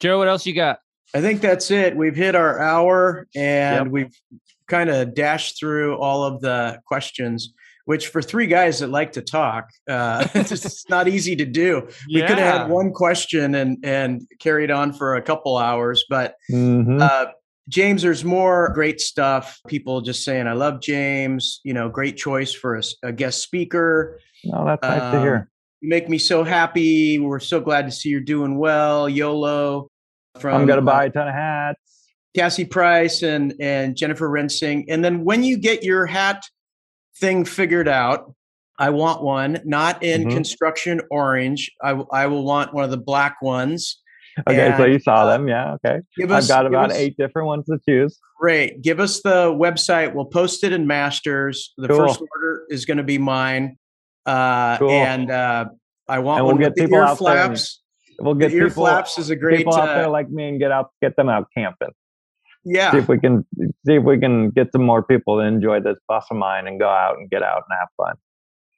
Joe, 0.00 0.18
what 0.18 0.28
else 0.28 0.46
you 0.46 0.54
got? 0.54 0.80
I 1.14 1.20
think 1.20 1.40
that's 1.40 1.70
it. 1.70 1.96
We've 1.96 2.16
hit 2.16 2.34
our 2.34 2.58
hour 2.58 3.26
and 3.34 3.86
yep. 3.86 3.92
we've 3.92 4.20
kind 4.68 4.90
of 4.90 5.14
dashed 5.14 5.58
through 5.58 5.96
all 5.98 6.24
of 6.24 6.40
the 6.40 6.80
questions 6.86 7.54
which 7.86 8.08
for 8.08 8.20
three 8.20 8.48
guys 8.48 8.80
that 8.80 8.88
like 8.88 9.12
to 9.12 9.22
talk, 9.22 9.70
uh, 9.88 10.26
it's 10.34 10.90
not 10.90 11.08
easy 11.08 11.34
to 11.36 11.46
do. 11.46 11.88
Yeah. 12.08 12.22
We 12.22 12.28
could 12.28 12.38
have 12.38 12.60
had 12.60 12.68
one 12.68 12.92
question 12.92 13.54
and 13.54 13.78
and 13.82 14.26
carried 14.38 14.70
on 14.70 14.92
for 14.92 15.14
a 15.14 15.22
couple 15.22 15.56
hours, 15.56 16.04
but 16.10 16.34
mm-hmm. 16.50 17.00
uh, 17.00 17.26
James, 17.68 18.02
there's 18.02 18.24
more 18.24 18.70
great 18.74 19.00
stuff. 19.00 19.58
People 19.66 20.00
just 20.00 20.24
saying, 20.24 20.46
I 20.46 20.52
love 20.52 20.80
James, 20.80 21.60
you 21.64 21.74
know, 21.74 21.88
great 21.88 22.16
choice 22.16 22.52
for 22.52 22.76
a, 22.76 22.82
a 23.04 23.12
guest 23.12 23.42
speaker. 23.42 24.20
No, 24.44 24.64
that's 24.66 24.82
nice 24.82 25.02
um, 25.02 25.12
to 25.12 25.20
hear. 25.20 25.36
Um, 25.36 25.48
you 25.80 25.88
make 25.88 26.08
me 26.08 26.18
so 26.18 26.44
happy. 26.44 27.18
We're 27.18 27.40
so 27.40 27.60
glad 27.60 27.86
to 27.86 27.92
see 27.92 28.08
you're 28.08 28.20
doing 28.20 28.58
well. 28.58 29.08
YOLO 29.08 29.90
from 30.40 30.54
I'm 30.54 30.66
gonna 30.66 30.82
buy 30.82 31.06
a 31.06 31.10
ton 31.10 31.28
of 31.28 31.34
hats. 31.34 31.80
Cassie 32.34 32.64
Price 32.64 33.22
and 33.22 33.54
and 33.60 33.96
Jennifer 33.96 34.28
Rensing. 34.28 34.90
And 34.90 35.04
then 35.04 35.24
when 35.24 35.42
you 35.42 35.56
get 35.56 35.82
your 35.82 36.06
hat 36.06 36.44
thing 37.18 37.44
figured 37.44 37.88
out, 37.88 38.34
I 38.78 38.90
want 38.90 39.22
one 39.22 39.60
not 39.64 40.02
in 40.02 40.24
Mhm. 40.24 40.32
construction 40.32 41.00
orange. 41.10 41.70
I 41.82 41.88
w- 41.90 42.08
I 42.12 42.26
will 42.26 42.44
want 42.44 42.74
one 42.74 42.84
of 42.84 42.90
the 42.90 42.98
black 42.98 43.40
ones. 43.40 44.02
Okay, 44.46 44.74
so 44.76 44.84
you 44.84 44.98
saw 44.98 45.22
uh, 45.22 45.26
them, 45.32 45.48
yeah. 45.48 45.76
Okay, 45.82 46.00
Give 46.14 46.30
I've 46.30 46.38
us 46.40 46.48
got 46.48 46.66
about 46.66 46.90
us- 46.90 46.96
eight 46.98 47.16
different 47.16 47.46
ones 47.46 47.64
to 47.66 47.78
choose. 47.88 48.18
Great. 48.38 48.82
Give 48.82 49.00
us 49.00 49.22
the 49.22 49.46
website. 49.50 50.12
We'll 50.12 50.26
post 50.26 50.62
it 50.62 50.74
in 50.74 50.86
Masters. 50.86 51.72
The 51.78 51.88
Cool. 51.88 51.96
first 52.08 52.20
order 52.20 52.64
is 52.68 52.84
going 52.84 52.98
to 52.98 53.02
be 53.02 53.16
mine. 53.16 53.78
Uh, 54.26 54.76
Cool. 54.76 54.90
And 54.90 55.30
uh, 55.30 55.64
I 56.06 56.18
want 56.18 56.40
And 56.40 56.46
we'll 56.46 56.54
one 56.56 56.64
with 56.64 56.74
the 56.74 56.82
ear 56.82 57.16
flaps. 57.16 57.80
We'll 58.18 58.34
The 58.34 58.40
get 58.48 58.52
ear 58.52 58.68
people, 58.68 58.84
flaps 58.84 59.18
is 59.18 59.30
a 59.30 59.36
great. 59.36 59.58
people 59.58 59.74
out 59.74 59.86
there 59.86 60.06
Uh, 60.06 60.10
like 60.10 60.30
me 60.30 60.48
and 60.48 60.58
get 60.58 60.72
out, 60.72 60.90
get 61.02 61.16
them 61.16 61.28
out 61.28 61.46
camping. 61.56 61.88
Yeah. 62.64 62.90
See 62.90 62.96
yeah. 62.96 63.02
if 63.02 63.08
we 63.08 63.18
can 63.18 63.46
see 63.86 63.94
if 63.94 64.02
we 64.02 64.18
can 64.18 64.50
get 64.50 64.72
some 64.72 64.82
more 64.84 65.02
people 65.02 65.36
to 65.38 65.42
enjoy 65.44 65.80
this 65.80 65.98
bus 66.08 66.26
of 66.30 66.36
mine 66.36 66.66
and 66.66 66.80
go 66.80 66.88
out 66.88 67.16
and 67.18 67.30
get 67.30 67.42
out 67.42 67.62
and 67.68 67.78
have 67.78 67.88
fun. 67.96 68.14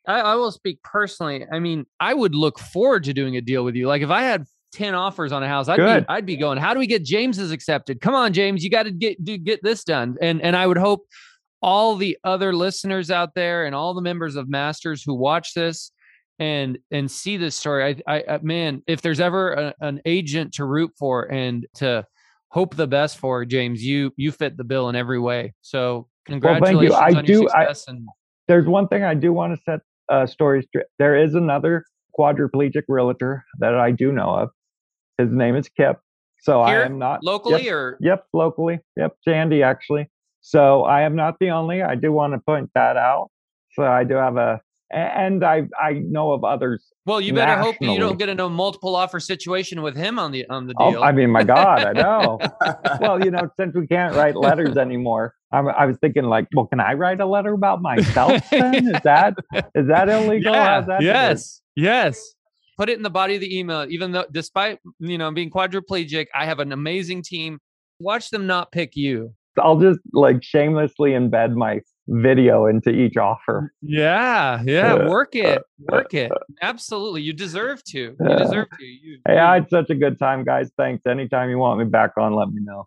I, 0.07 0.20
I 0.32 0.34
will 0.36 0.51
speak 0.53 0.82
personally. 0.82 1.45
I 1.51 1.59
mean, 1.59 1.86
I 2.01 2.14
would 2.14 2.34
look 2.34 2.59
forward 2.59 3.05
to 3.05 3.12
doing 3.14 3.36
a 3.36 3.41
deal 3.41 3.64
with 3.64 3.74
you. 3.74 3.86
Like 3.89 4.03
if 4.03 4.11
I 4.11 4.22
had 4.22 4.45
10 4.72 4.95
offers 4.95 5.32
on 5.32 5.43
a 5.43 5.49
house, 5.49 5.68
I'd 5.68 5.76
Good. 5.76 6.03
be 6.07 6.09
I'd 6.09 6.26
be 6.26 6.36
going, 6.36 6.59
how 6.59 6.74
do 6.74 6.80
we 6.80 6.86
get 6.86 7.05
James's 7.05 7.51
accepted? 7.51 8.01
Come 8.01 8.14
on, 8.14 8.32
James, 8.32 8.62
you 8.62 8.70
got 8.70 8.82
to 8.84 8.91
get 8.91 9.22
do, 9.24 9.39
get 9.39 9.62
this 9.62 9.84
done. 9.84 10.16
And 10.20 10.43
and 10.43 10.55
I 10.57 10.66
would 10.66 10.78
hope 10.78 11.07
all 11.62 11.97
the 11.97 12.16
other 12.24 12.55
listeners 12.55 13.11
out 13.11 13.34
there 13.34 13.66
and 13.66 13.74
all 13.74 13.95
the 13.95 14.03
members 14.03 14.36
of 14.36 14.49
Masters 14.49 15.03
who 15.03 15.14
watch 15.14 15.55
this 15.55 15.91
and 16.39 16.78
and 16.91 17.11
see 17.11 17.36
this 17.36 17.57
story. 17.57 18.03
I, 18.07 18.16
I, 18.16 18.24
I 18.34 18.39
man, 18.43 18.82
if 18.86 19.03
there's 19.03 19.20
ever 19.20 19.53
a, 19.53 19.74
an 19.80 20.01
agent 20.05 20.55
to 20.55 20.64
root 20.64 20.93
for 20.99 21.30
and 21.32 21.66
to 21.76 22.07
hope 22.49 22.76
the 22.76 22.86
best 22.86 23.18
for, 23.18 23.45
James, 23.45 23.82
you 23.82 24.12
you 24.16 24.32
fit 24.32 24.57
the 24.57 24.64
bill 24.64 24.89
in 24.89 24.97
every 24.97 25.18
way. 25.18 25.55
So 25.62 26.09
thank 26.26 26.43
you. 26.43 26.49
congratulations 26.51 26.95
I 26.95 27.07
on 27.18 27.24
your 27.26 27.41
do- 27.43 27.49
I- 27.55 27.66
success 27.66 27.89
and 27.89 28.09
There's 28.47 28.66
one 28.66 28.89
thing 28.89 29.05
I 29.05 29.14
do 29.14 29.32
want 29.32 29.55
to 29.57 29.62
set 29.62 29.80
uh, 30.09 30.26
story 30.26 30.62
straight. 30.62 30.86
There 30.99 31.16
is 31.16 31.34
another 31.34 31.84
quadriplegic 32.18 32.82
realtor 32.89 33.45
that 33.59 33.74
I 33.74 33.91
do 33.91 34.11
know 34.12 34.30
of. 34.30 34.51
His 35.18 35.30
name 35.30 35.55
is 35.57 35.68
Kip. 35.68 35.99
So 36.41 36.64
Here? 36.64 36.82
I 36.82 36.84
am 36.84 36.99
not 36.99 37.22
locally 37.24 37.64
Yep, 37.64 37.72
or 37.72 37.99
Yep, 38.01 38.26
locally. 38.32 38.78
Yep, 38.97 39.16
Sandy 39.26 39.62
actually. 39.62 40.09
So 40.41 40.84
I 40.84 41.03
am 41.03 41.14
not 41.16 41.36
the 41.41 41.51
only. 41.51 41.82
I 41.82 41.97
do 41.97 42.12
want 42.12 42.32
to 42.32 42.39
point 42.39 42.70
that 42.74 42.97
out. 42.97 43.28
So 43.72 43.82
I 43.82 44.05
do 44.05 44.14
have 44.14 44.36
a- 44.36 44.61
and 44.91 45.45
I 45.45 45.64
I 45.80 45.93
know 45.95 46.32
of 46.32 46.45
others. 46.45 46.84
Well, 47.05 47.20
you 47.20 47.32
better 47.32 47.57
hope 47.57 47.76
you 47.80 47.99
don't 47.99 48.18
get 48.18 48.28
into 48.28 48.45
a 48.45 48.51
multiple 48.51 48.95
offer 48.97 49.20
situation 49.20 49.82
with 49.82 49.97
him 49.97 50.18
on 50.18 50.32
the 50.32 50.47
on 50.49 50.66
the 50.66 50.74
Oh, 50.78 50.93
deal. 50.93 51.03
I 51.03 51.12
mean, 51.12 51.30
my 51.30 51.43
God, 51.43 51.84
I 51.84 51.93
know. 51.93 52.39
well, 53.01 53.22
you 53.22 53.30
know, 53.30 53.51
since 53.59 53.74
we 53.74 53.86
can't 53.86 54.14
write 54.14 54.36
letters 54.36 54.76
anymore, 54.76 55.34
I'm, 55.53 55.68
I 55.68 55.86
was 55.86 55.97
thinking 55.99 56.24
like, 56.24 56.47
well, 56.55 56.66
can 56.66 56.80
I 56.80 56.95
write 56.95 57.20
a 57.20 57.26
letter 57.26 57.53
about 57.53 57.82
myself? 57.82 58.43
Then 58.51 58.95
is 58.95 59.01
that 59.05 59.34
is 59.74 59.89
that 59.89 60.09
illegal? 60.09 60.55
How's 60.55 60.86
that 60.86 61.03
yes, 61.03 61.62
yes. 61.76 62.34
Put 62.76 62.89
it 62.89 62.97
in 62.97 63.03
the 63.03 63.11
body 63.11 63.34
of 63.34 63.41
the 63.41 63.59
email. 63.59 63.86
Even 63.89 64.12
though, 64.12 64.26
despite 64.30 64.78
you 65.01 65.18
know 65.18 65.30
being 65.30 65.51
quadriplegic, 65.51 66.26
I 66.34 66.47
have 66.47 66.61
an 66.61 66.72
amazing 66.72 67.22
team. 67.22 67.59
Watch 68.01 68.30
them 68.30 68.47
not 68.47 68.70
pick 68.70 68.95
you. 68.95 69.34
I'll 69.59 69.78
just 69.78 70.00
like 70.12 70.42
shamelessly 70.42 71.11
embed 71.12 71.54
my 71.54 71.80
video 72.09 72.66
into 72.66 72.90
each 72.90 73.16
offer. 73.16 73.72
Yeah, 73.82 74.62
yeah. 74.64 74.94
Uh, 74.94 75.09
Work 75.09 75.34
it, 75.36 75.62
work 75.90 76.14
it. 76.14 76.32
Absolutely, 76.62 77.22
you 77.22 77.32
deserve 77.32 77.82
to. 77.84 77.98
You 77.98 78.16
Uh, 78.26 78.38
deserve 78.38 78.68
to. 78.78 78.84
You, 78.84 79.18
Hey, 79.26 79.34
you- 79.34 79.40
I 79.40 79.54
had 79.54 79.68
such 79.68 79.90
a 79.90 79.94
good 79.94 80.18
time, 80.18 80.44
guys. 80.44 80.70
Thanks. 80.78 81.04
Anytime 81.06 81.50
you 81.50 81.59
want 81.59 81.78
me 81.78 81.84
back 81.84 82.12
on, 82.16 82.34
let 82.34 82.48
me 82.48 82.61
know. 82.62 82.86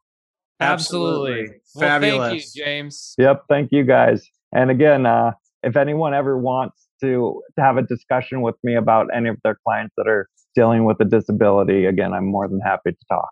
absolutely. 0.59 1.47
Well, 1.75 1.87
Fabulous. 1.87 2.29
thank 2.29 2.55
you, 2.55 2.63
James. 2.65 3.15
Yep. 3.17 3.43
Thank 3.49 3.71
you 3.71 3.83
guys. 3.83 4.27
And 4.53 4.69
again, 4.69 5.05
uh, 5.05 5.31
if 5.63 5.75
anyone 5.75 6.13
ever 6.13 6.37
wants 6.37 6.87
to, 7.01 7.41
to 7.55 7.61
have 7.63 7.77
a 7.77 7.81
discussion 7.81 8.41
with 8.41 8.55
me 8.63 8.75
about 8.75 9.07
any 9.15 9.29
of 9.29 9.37
their 9.43 9.57
clients 9.65 9.93
that 9.97 10.07
are 10.07 10.27
dealing 10.55 10.85
with 10.85 10.97
a 10.99 11.05
disability, 11.05 11.85
again, 11.85 12.13
I'm 12.13 12.25
more 12.25 12.47
than 12.47 12.59
happy 12.59 12.91
to 12.91 13.05
talk. 13.09 13.29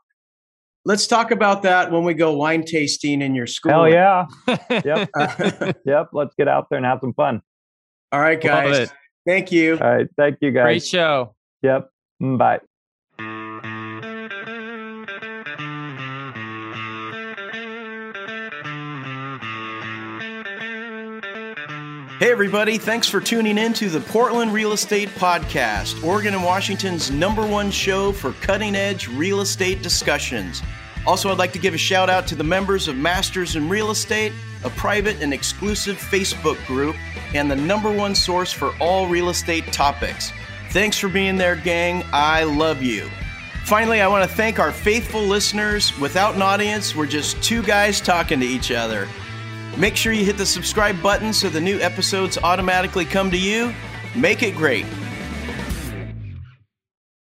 Let's 0.89 1.05
talk 1.05 1.29
about 1.29 1.61
that 1.61 1.91
when 1.91 2.03
we 2.03 2.15
go 2.15 2.33
wine 2.33 2.63
tasting 2.63 3.21
in 3.21 3.35
your 3.35 3.45
school. 3.45 3.71
Hell 3.71 3.89
yeah. 3.89 4.25
Yep. 4.71 5.09
Yep. 5.85 6.09
Let's 6.13 6.33
get 6.33 6.47
out 6.47 6.65
there 6.71 6.77
and 6.77 6.85
have 6.85 6.97
some 6.99 7.13
fun. 7.13 7.43
All 8.11 8.19
right, 8.19 8.43
Love 8.43 8.63
guys. 8.63 8.77
it. 8.79 8.91
Thank 9.23 9.51
you. 9.51 9.77
All 9.79 9.87
right. 9.87 10.07
Thank 10.17 10.39
you 10.41 10.49
guys. 10.49 10.63
Great 10.63 10.83
show. 10.83 11.35
Yep. 11.61 11.91
Mm, 12.23 12.39
Bye. 12.39 12.61
Hey, 22.19 22.31
everybody. 22.31 22.77
Thanks 22.77 23.07
for 23.07 23.21
tuning 23.21 23.57
in 23.57 23.71
to 23.75 23.87
the 23.87 24.01
Portland 24.01 24.51
Real 24.51 24.73
Estate 24.73 25.07
Podcast, 25.07 26.03
Oregon 26.03 26.33
and 26.33 26.43
Washington's 26.43 27.09
number 27.09 27.47
one 27.47 27.71
show 27.71 28.11
for 28.11 28.33
cutting 28.41 28.75
edge 28.75 29.07
real 29.07 29.39
estate 29.39 29.81
discussions. 29.81 30.61
Also, 31.07 31.31
I'd 31.31 31.37
like 31.37 31.53
to 31.53 31.59
give 31.59 31.73
a 31.73 31.77
shout 31.77 32.09
out 32.09 32.27
to 32.27 32.35
the 32.35 32.43
members 32.43 32.89
of 32.89 32.97
Masters 32.97 33.55
in 33.55 33.69
Real 33.69 33.89
Estate, 33.89 34.33
a 34.65 34.69
private 34.71 35.21
and 35.21 35.33
exclusive 35.33 35.95
Facebook 35.95 36.57
group, 36.65 36.97
and 37.33 37.49
the 37.49 37.55
number 37.55 37.89
one 37.89 38.13
source 38.13 38.51
for 38.51 38.73
all 38.81 39.07
real 39.07 39.29
estate 39.29 39.71
topics. 39.71 40.33
Thanks 40.71 40.99
for 40.99 41.07
being 41.07 41.37
there, 41.37 41.55
gang. 41.55 42.03
I 42.11 42.43
love 42.43 42.81
you. 42.81 43.09
Finally, 43.63 44.01
I 44.01 44.09
want 44.09 44.29
to 44.29 44.35
thank 44.35 44.59
our 44.59 44.73
faithful 44.73 45.21
listeners. 45.21 45.97
Without 45.99 46.35
an 46.35 46.41
audience, 46.41 46.93
we're 46.93 47.05
just 47.05 47.41
two 47.41 47.63
guys 47.63 48.01
talking 48.01 48.41
to 48.41 48.45
each 48.45 48.71
other. 48.71 49.07
Make 49.77 49.95
sure 49.95 50.13
you 50.13 50.25
hit 50.25 50.37
the 50.37 50.45
subscribe 50.45 51.01
button 51.01 51.31
so 51.33 51.49
the 51.49 51.61
new 51.61 51.79
episodes 51.79 52.37
automatically 52.37 53.05
come 53.05 53.31
to 53.31 53.37
you. 53.37 53.73
Make 54.15 54.43
it 54.43 54.55
great. 54.55 54.85